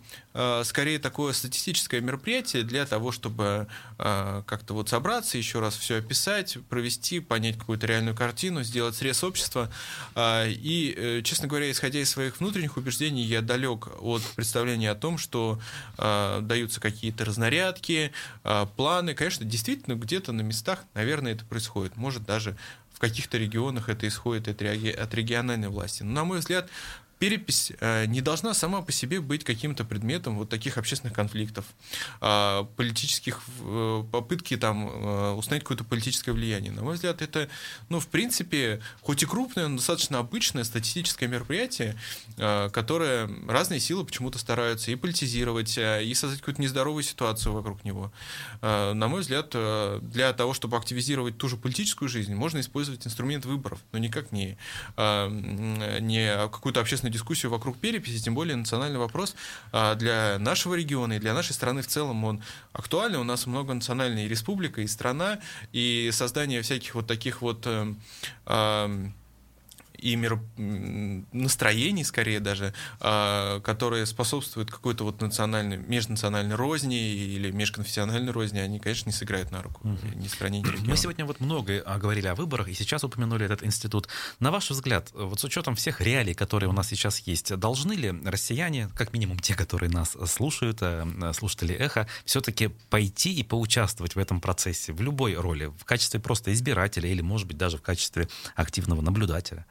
скорее 0.64 0.98
такое 0.98 1.32
статистическое 1.32 2.00
мероприятие 2.00 2.62
для 2.62 2.86
того, 2.86 3.12
чтобы 3.12 3.66
как-то 3.96 4.74
вот 4.74 4.88
собраться, 4.88 5.38
еще 5.38 5.60
раз 5.60 5.76
все 5.76 5.98
описать, 5.98 6.58
провести 6.68 7.08
прийти, 7.08 7.20
понять 7.38 7.56
какую-то 7.56 7.86
реальную 7.86 8.16
картину, 8.16 8.64
сделать 8.64 8.96
срез 8.96 9.22
общества. 9.22 9.70
А, 10.16 10.44
и, 10.44 10.92
э, 10.96 11.22
честно 11.22 11.46
говоря, 11.46 11.70
исходя 11.70 12.00
из 12.00 12.10
своих 12.10 12.40
внутренних 12.40 12.76
убеждений, 12.76 13.22
я 13.22 13.42
далек 13.42 13.88
от 14.00 14.22
представления 14.34 14.90
о 14.90 14.96
том, 14.96 15.18
что 15.18 15.60
а, 15.96 16.40
даются 16.40 16.80
какие-то 16.80 17.24
разнарядки, 17.24 18.10
а, 18.42 18.66
планы. 18.66 19.14
Конечно, 19.14 19.46
действительно, 19.46 19.94
где-то 19.94 20.32
на 20.32 20.40
местах, 20.40 20.80
наверное, 20.94 21.34
это 21.34 21.44
происходит. 21.44 21.96
Может, 21.96 22.24
даже 22.24 22.56
в 22.92 22.98
каких-то 22.98 23.38
регионах 23.38 23.88
это 23.88 24.08
исходит 24.08 24.48
от 24.48 25.14
региональной 25.14 25.68
власти. 25.68 26.02
Но, 26.02 26.10
на 26.10 26.24
мой 26.24 26.40
взгляд, 26.40 26.68
перепись 27.18 27.72
э, 27.80 28.06
не 28.06 28.20
должна 28.20 28.54
сама 28.54 28.80
по 28.82 28.92
себе 28.92 29.20
быть 29.20 29.44
каким-то 29.44 29.84
предметом 29.84 30.36
вот 30.36 30.48
таких 30.48 30.78
общественных 30.78 31.14
конфликтов, 31.14 31.64
а, 32.20 32.64
политических 32.76 33.40
э, 33.60 34.04
попытки 34.10 34.56
там 34.56 34.88
э, 34.88 35.32
установить 35.32 35.64
какое-то 35.64 35.84
политическое 35.84 36.32
влияние. 36.32 36.72
На 36.72 36.82
мой 36.82 36.94
взгляд, 36.94 37.22
это, 37.22 37.48
ну, 37.88 37.98
в 38.00 38.06
принципе, 38.06 38.80
хоть 39.02 39.22
и 39.22 39.26
крупное, 39.26 39.68
но 39.68 39.76
достаточно 39.76 40.18
обычное 40.18 40.64
статистическое 40.64 41.28
мероприятие, 41.28 41.96
которое 42.36 43.28
разные 43.48 43.80
силы 43.80 44.04
почему-то 44.04 44.38
стараются 44.38 44.90
и 44.90 44.96
политизировать, 44.96 45.76
и 45.78 46.12
создать 46.14 46.40
какую-то 46.40 46.62
нездоровую 46.62 47.02
ситуацию 47.02 47.52
вокруг 47.52 47.84
него. 47.84 48.12
На 48.60 49.08
мой 49.08 49.20
взгляд, 49.20 49.54
для 50.02 50.32
того, 50.32 50.54
чтобы 50.54 50.76
активизировать 50.76 51.38
ту 51.38 51.48
же 51.48 51.56
политическую 51.56 52.08
жизнь, 52.08 52.34
можно 52.34 52.60
использовать 52.60 53.06
инструмент 53.06 53.44
выборов, 53.44 53.80
но 53.92 53.98
никак 53.98 54.32
не, 54.32 54.56
не 54.96 56.48
какую-то 56.48 56.80
общественную 56.80 57.07
общественную 57.08 57.12
дискуссию 57.12 57.50
вокруг 57.50 57.78
переписи, 57.78 58.22
тем 58.22 58.34
более 58.34 58.56
национальный 58.56 58.98
вопрос 58.98 59.34
а, 59.72 59.94
для 59.94 60.38
нашего 60.38 60.74
региона 60.74 61.14
и 61.14 61.18
для 61.18 61.34
нашей 61.34 61.52
страны 61.52 61.82
в 61.82 61.86
целом 61.86 62.24
он 62.24 62.42
актуальный. 62.72 63.18
У 63.18 63.24
нас 63.24 63.46
многонациональная 63.46 64.28
республика 64.28 64.80
и 64.80 64.86
страна, 64.86 65.38
и 65.72 66.10
создание 66.12 66.62
всяких 66.62 66.94
вот 66.94 67.06
таких 67.06 67.42
вот 67.42 67.66
э, 67.66 67.94
и 69.98 70.16
мир... 70.16 70.40
настроений, 71.32 72.04
скорее 72.04 72.40
даже, 72.40 72.72
а, 73.00 73.60
которые 73.60 74.06
способствуют 74.06 74.70
какой-то 74.70 75.04
вот 75.04 75.20
национальной, 75.20 75.76
межнациональной 75.76 76.54
розни 76.54 76.96
или 76.96 77.50
межконфессиональной 77.50 78.32
розни, 78.32 78.58
они, 78.58 78.78
конечно, 78.78 79.08
не 79.08 79.12
сыграют 79.12 79.50
на 79.50 79.62
руку 79.62 79.88
угу. 79.88 79.98
ни 80.14 80.28
стране, 80.28 80.60
ни 80.60 80.66
региону. 80.66 80.90
Мы 80.90 80.96
сегодня 80.96 81.24
вот 81.24 81.40
много 81.40 81.82
говорили 81.98 82.26
о 82.26 82.34
выборах, 82.34 82.68
и 82.68 82.74
сейчас 82.74 83.04
упомянули 83.04 83.44
этот 83.44 83.62
институт. 83.64 84.08
На 84.40 84.50
ваш 84.50 84.70
взгляд, 84.70 85.10
вот 85.12 85.40
с 85.40 85.44
учетом 85.44 85.74
всех 85.74 86.00
реалий, 86.00 86.34
которые 86.34 86.68
у 86.70 86.72
нас 86.72 86.88
сейчас 86.88 87.18
есть, 87.20 87.54
должны 87.56 87.92
ли 87.92 88.14
россияне, 88.24 88.88
как 88.94 89.12
минимум 89.12 89.38
те, 89.38 89.54
которые 89.54 89.90
нас 89.90 90.16
слушают, 90.26 90.78
э, 90.80 91.32
слушатели 91.34 91.74
эхо, 91.74 92.06
все-таки 92.24 92.68
пойти 92.90 93.34
и 93.34 93.42
поучаствовать 93.42 94.14
в 94.14 94.18
этом 94.18 94.40
процессе 94.40 94.92
в 94.92 95.00
любой 95.00 95.34
роли, 95.34 95.66
в 95.66 95.84
качестве 95.84 96.20
просто 96.20 96.52
избирателя 96.52 97.08
или, 97.08 97.20
может 97.20 97.46
быть, 97.46 97.56
даже 97.56 97.78
в 97.78 97.82
качестве 97.82 98.28
активного 98.54 99.00
наблюдателя? 99.00 99.66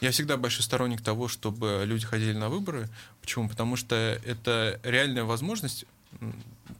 Я 0.00 0.10
всегда 0.10 0.36
большой 0.36 0.62
сторонник 0.62 1.00
того, 1.00 1.28
чтобы 1.28 1.82
люди 1.84 2.04
ходили 2.04 2.32
на 2.32 2.48
выборы. 2.48 2.88
Почему? 3.20 3.48
Потому 3.48 3.76
что 3.76 3.94
это 4.24 4.80
реальная 4.82 5.24
возможность 5.24 5.84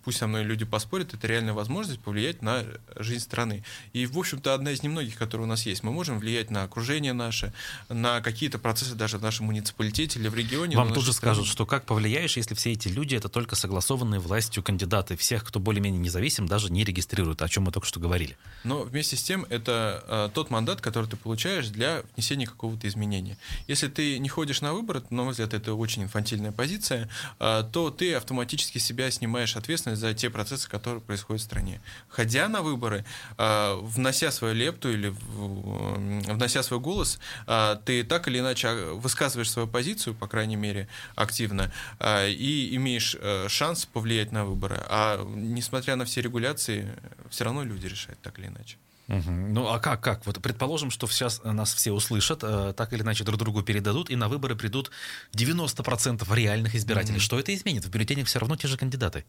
пусть 0.04 0.18
со 0.18 0.26
мной 0.26 0.44
люди 0.44 0.64
поспорят, 0.64 1.14
это 1.14 1.26
реальная 1.26 1.52
возможность 1.52 2.00
повлиять 2.00 2.42
на 2.42 2.64
жизнь 2.96 3.22
страны. 3.22 3.62
И, 3.92 4.06
в 4.06 4.18
общем-то, 4.18 4.54
одна 4.54 4.72
из 4.72 4.82
немногих, 4.82 5.16
которые 5.16 5.46
у 5.46 5.48
нас 5.48 5.66
есть. 5.66 5.82
Мы 5.82 5.92
можем 5.92 6.18
влиять 6.18 6.50
на 6.50 6.64
окружение 6.64 7.12
наше, 7.12 7.52
на 7.88 8.20
какие-то 8.20 8.58
процессы 8.58 8.94
даже 8.94 9.18
в 9.18 9.22
нашем 9.22 9.46
муниципалитете 9.46 10.18
или 10.18 10.28
в 10.28 10.34
регионе. 10.34 10.76
Вам 10.76 10.92
тут 10.92 11.04
же 11.04 11.12
скажут, 11.12 11.46
что 11.46 11.66
как 11.66 11.84
повлияешь, 11.84 12.36
если 12.36 12.54
все 12.54 12.72
эти 12.72 12.88
люди 12.88 13.14
это 13.14 13.28
только 13.28 13.56
согласованные 13.56 14.20
властью 14.20 14.62
кандидаты. 14.62 15.16
Всех, 15.16 15.44
кто 15.44 15.60
более-менее 15.60 16.00
независим, 16.00 16.46
даже 16.46 16.72
не 16.72 16.84
регистрируют, 16.84 17.42
о 17.42 17.48
чем 17.48 17.64
мы 17.64 17.72
только 17.72 17.86
что 17.86 18.00
говорили. 18.00 18.36
Но 18.64 18.82
вместе 18.82 19.16
с 19.16 19.22
тем 19.22 19.46
это 19.48 20.04
э, 20.06 20.28
тот 20.34 20.50
мандат, 20.50 20.80
который 20.80 21.06
ты 21.06 21.16
получаешь 21.16 21.68
для 21.68 22.02
внесения 22.14 22.46
какого-то 22.46 22.88
изменения. 22.88 23.36
Если 23.68 23.88
ты 23.88 24.18
не 24.18 24.28
ходишь 24.28 24.60
на 24.60 24.72
выборы, 24.72 25.02
на 25.10 25.24
мой 25.24 25.32
взгляд, 25.32 25.54
это 25.54 25.74
очень 25.74 26.04
инфантильная 26.04 26.52
позиция, 26.52 27.08
э, 27.38 27.64
то 27.72 27.90
ты 27.90 28.14
автоматически 28.14 28.78
себя 28.78 29.10
снимаешь 29.10 29.56
ответственность 29.56 29.81
ответственность 29.82 30.00
за 30.00 30.14
те 30.14 30.30
процессы, 30.30 30.68
которые 30.68 31.00
происходят 31.00 31.42
в 31.42 31.44
стране. 31.44 31.80
Ходя 32.08 32.48
на 32.48 32.62
выборы, 32.62 33.04
а, 33.36 33.76
внося 33.76 34.30
свою 34.30 34.54
лепту 34.54 34.90
или 34.90 35.08
внося 35.08 36.62
свой 36.62 36.80
голос, 36.80 37.18
а, 37.46 37.76
ты 37.76 38.04
так 38.04 38.28
или 38.28 38.38
иначе 38.38 38.72
высказываешь 38.94 39.50
свою 39.50 39.68
позицию, 39.68 40.14
по 40.14 40.28
крайней 40.28 40.56
мере, 40.56 40.88
активно, 41.14 41.72
а, 41.98 42.26
и 42.26 42.74
имеешь 42.76 43.16
шанс 43.48 43.86
повлиять 43.86 44.32
на 44.32 44.44
выборы. 44.44 44.80
А 44.88 45.24
несмотря 45.34 45.96
на 45.96 46.04
все 46.04 46.20
регуляции, 46.22 46.88
все 47.30 47.44
равно 47.44 47.64
люди 47.64 47.86
решают 47.86 48.20
так 48.20 48.38
или 48.38 48.46
иначе. 48.46 48.76
Угу. 49.08 49.30
Ну 49.30 49.68
а 49.68 49.78
как, 49.78 50.00
как? 50.00 50.26
Вот 50.26 50.40
предположим, 50.40 50.90
что 50.90 51.06
сейчас 51.08 51.42
нас 51.44 51.74
все 51.74 51.92
услышат, 51.92 52.40
э, 52.42 52.72
так 52.76 52.92
или 52.92 53.02
иначе 53.02 53.24
друг 53.24 53.38
другу 53.38 53.62
передадут, 53.62 54.10
и 54.10 54.16
на 54.16 54.28
выборы 54.28 54.56
придут 54.56 54.90
90% 55.32 56.34
реальных 56.34 56.74
избирателей. 56.74 57.16
Угу. 57.16 57.22
Что 57.22 57.38
это 57.38 57.54
изменит? 57.54 57.84
В 57.84 57.90
бюллетенях 57.90 58.26
все 58.26 58.38
равно 58.38 58.56
те 58.56 58.68
же 58.68 58.76
кандидаты. 58.76 59.24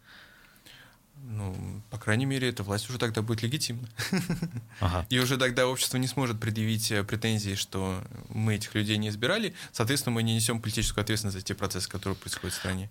Ну, 1.35 1.81
по 1.89 1.97
крайней 1.97 2.25
мере, 2.25 2.49
эта 2.49 2.61
власть 2.61 2.87
уже 2.89 2.99
тогда 2.99 3.23
будет 3.23 3.41
легитимна. 3.41 3.87
Ага. 4.79 5.05
И 5.09 5.17
уже 5.17 5.37
тогда 5.37 5.67
общество 5.67 5.97
не 5.97 6.07
сможет 6.07 6.39
предъявить 6.39 6.91
э, 6.91 7.03
претензии, 7.03 7.55
что 7.55 8.03
мы 8.29 8.55
этих 8.55 8.75
людей 8.75 8.97
не 8.97 9.09
избирали. 9.09 9.55
Соответственно, 9.71 10.13
мы 10.13 10.21
не 10.21 10.35
несем 10.35 10.61
политическую 10.61 11.01
ответственность 11.01 11.37
за 11.37 11.43
те 11.43 11.55
процессы, 11.55 11.89
которые 11.89 12.15
происходят 12.15 12.53
в 12.53 12.57
стране. 12.57 12.89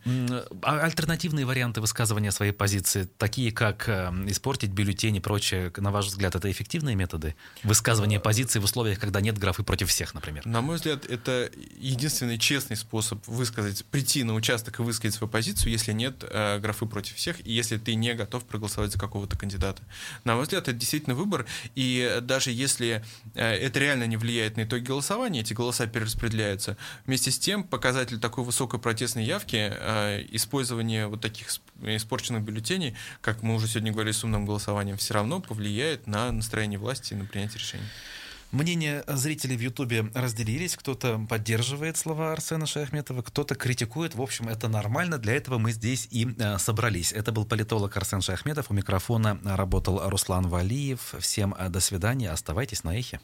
А 0.63 0.81
альтернативные 0.81 1.47
варианты 1.47 1.81
высказывания 1.81 2.33
своей 2.33 2.53
позиции, 2.53 3.09
такие 3.17 3.53
как 3.53 3.89
э, 3.89 4.11
испортить 4.27 4.71
бюллетень 4.71 5.17
и 5.17 5.21
прочее, 5.21 5.73
на 5.77 5.93
ваш 5.93 6.07
взгляд, 6.07 6.35
это 6.35 6.51
эффективные 6.51 6.97
методы? 6.97 7.37
Высказывание 7.63 8.19
позиции 8.19 8.59
в 8.59 8.65
условиях, 8.65 8.99
когда 8.99 9.21
нет 9.21 9.39
графы 9.39 9.63
против 9.63 9.89
всех, 9.89 10.15
например? 10.15 10.45
На 10.47 10.63
мой 10.63 10.77
взгляд, 10.77 11.07
это 11.07 11.49
единственный 11.79 12.39
честный 12.39 12.77
способ 12.77 13.25
высказать, 13.29 13.85
прийти 13.87 14.25
на 14.25 14.35
участок 14.35 14.81
и 14.81 14.83
высказать 14.83 15.15
свою 15.15 15.31
позицию, 15.31 15.71
если 15.71 15.93
нет 15.93 16.25
э, 16.29 16.59
графы 16.59 16.87
против 16.87 17.15
всех, 17.15 17.47
и 17.47 17.53
если 17.53 17.79
ты 17.79 17.95
не 17.95 18.15
готов 18.15 18.32
проголосовать 18.41 18.93
за 18.93 18.99
какого-то 18.99 19.37
кандидата. 19.37 19.83
На 20.25 20.35
мой 20.35 20.43
взгляд, 20.43 20.63
это 20.63 20.73
действительно 20.73 21.15
выбор, 21.15 21.47
и 21.75 22.19
даже 22.23 22.51
если 22.51 23.05
э, 23.35 23.45
это 23.45 23.79
реально 23.79 24.07
не 24.07 24.17
влияет 24.17 24.57
на 24.57 24.65
итоги 24.65 24.85
голосования, 24.85 25.41
эти 25.41 25.53
голоса 25.53 25.87
перераспределяются, 25.87 26.77
вместе 27.07 27.31
с 27.31 27.39
тем 27.39 27.65
показатель 27.65 28.19
такой 28.19 28.45
высокой 28.45 28.81
протестной 28.81 29.25
явки, 29.25 29.73
э, 29.73 30.27
использование 30.31 31.07
вот 31.07 31.21
таких 31.21 31.49
испорченных 31.83 32.43
бюллетеней, 32.43 32.97
как 33.21 33.43
мы 33.43 33.55
уже 33.55 33.69
сегодня 33.69 33.93
говорили 33.93 34.13
с 34.13 34.25
умным 34.25 34.47
голосованием, 34.47 34.97
все 34.97 35.15
равно 35.15 35.41
повлияет 35.41 36.07
на 36.07 36.33
настроение 36.33 36.79
власти 36.79 37.13
и 37.13 37.17
на 37.17 37.25
принятие 37.25 37.61
решений. 37.61 37.87
Мнения 38.53 39.03
зрителей 39.07 39.57
в 39.57 39.61
Ютубе 39.61 40.11
разделились. 40.13 40.77
Кто-то 40.77 41.19
поддерживает 41.27 41.97
слова 41.97 42.33
Арсена 42.33 42.67
Шаяхметова, 42.67 43.23
кто-то 43.23 43.55
критикует. 43.55 44.15
В 44.15 44.21
общем, 44.21 44.47
это 44.47 44.69
нормально. 44.69 45.17
Для 45.17 45.33
этого 45.33 45.57
мы 45.57 45.73
здесь 45.73 46.07
и 46.11 46.29
э, 46.39 46.59
собрались. 46.59 47.15
Это 47.15 47.33
был 47.33 47.47
политолог 47.47 47.97
Арсен 47.97 48.21
Шаяхметов. 48.21 48.71
У 48.71 48.75
микрофона 48.75 49.41
работал 49.43 50.07
Руслан 50.07 50.49
Валиев. 50.49 51.15
Всем 51.19 51.55
э, 51.59 51.71
до 51.71 51.81
свидания. 51.81 52.31
Оставайтесь 52.31 52.85
на 52.85 52.95
эхе. 52.95 53.23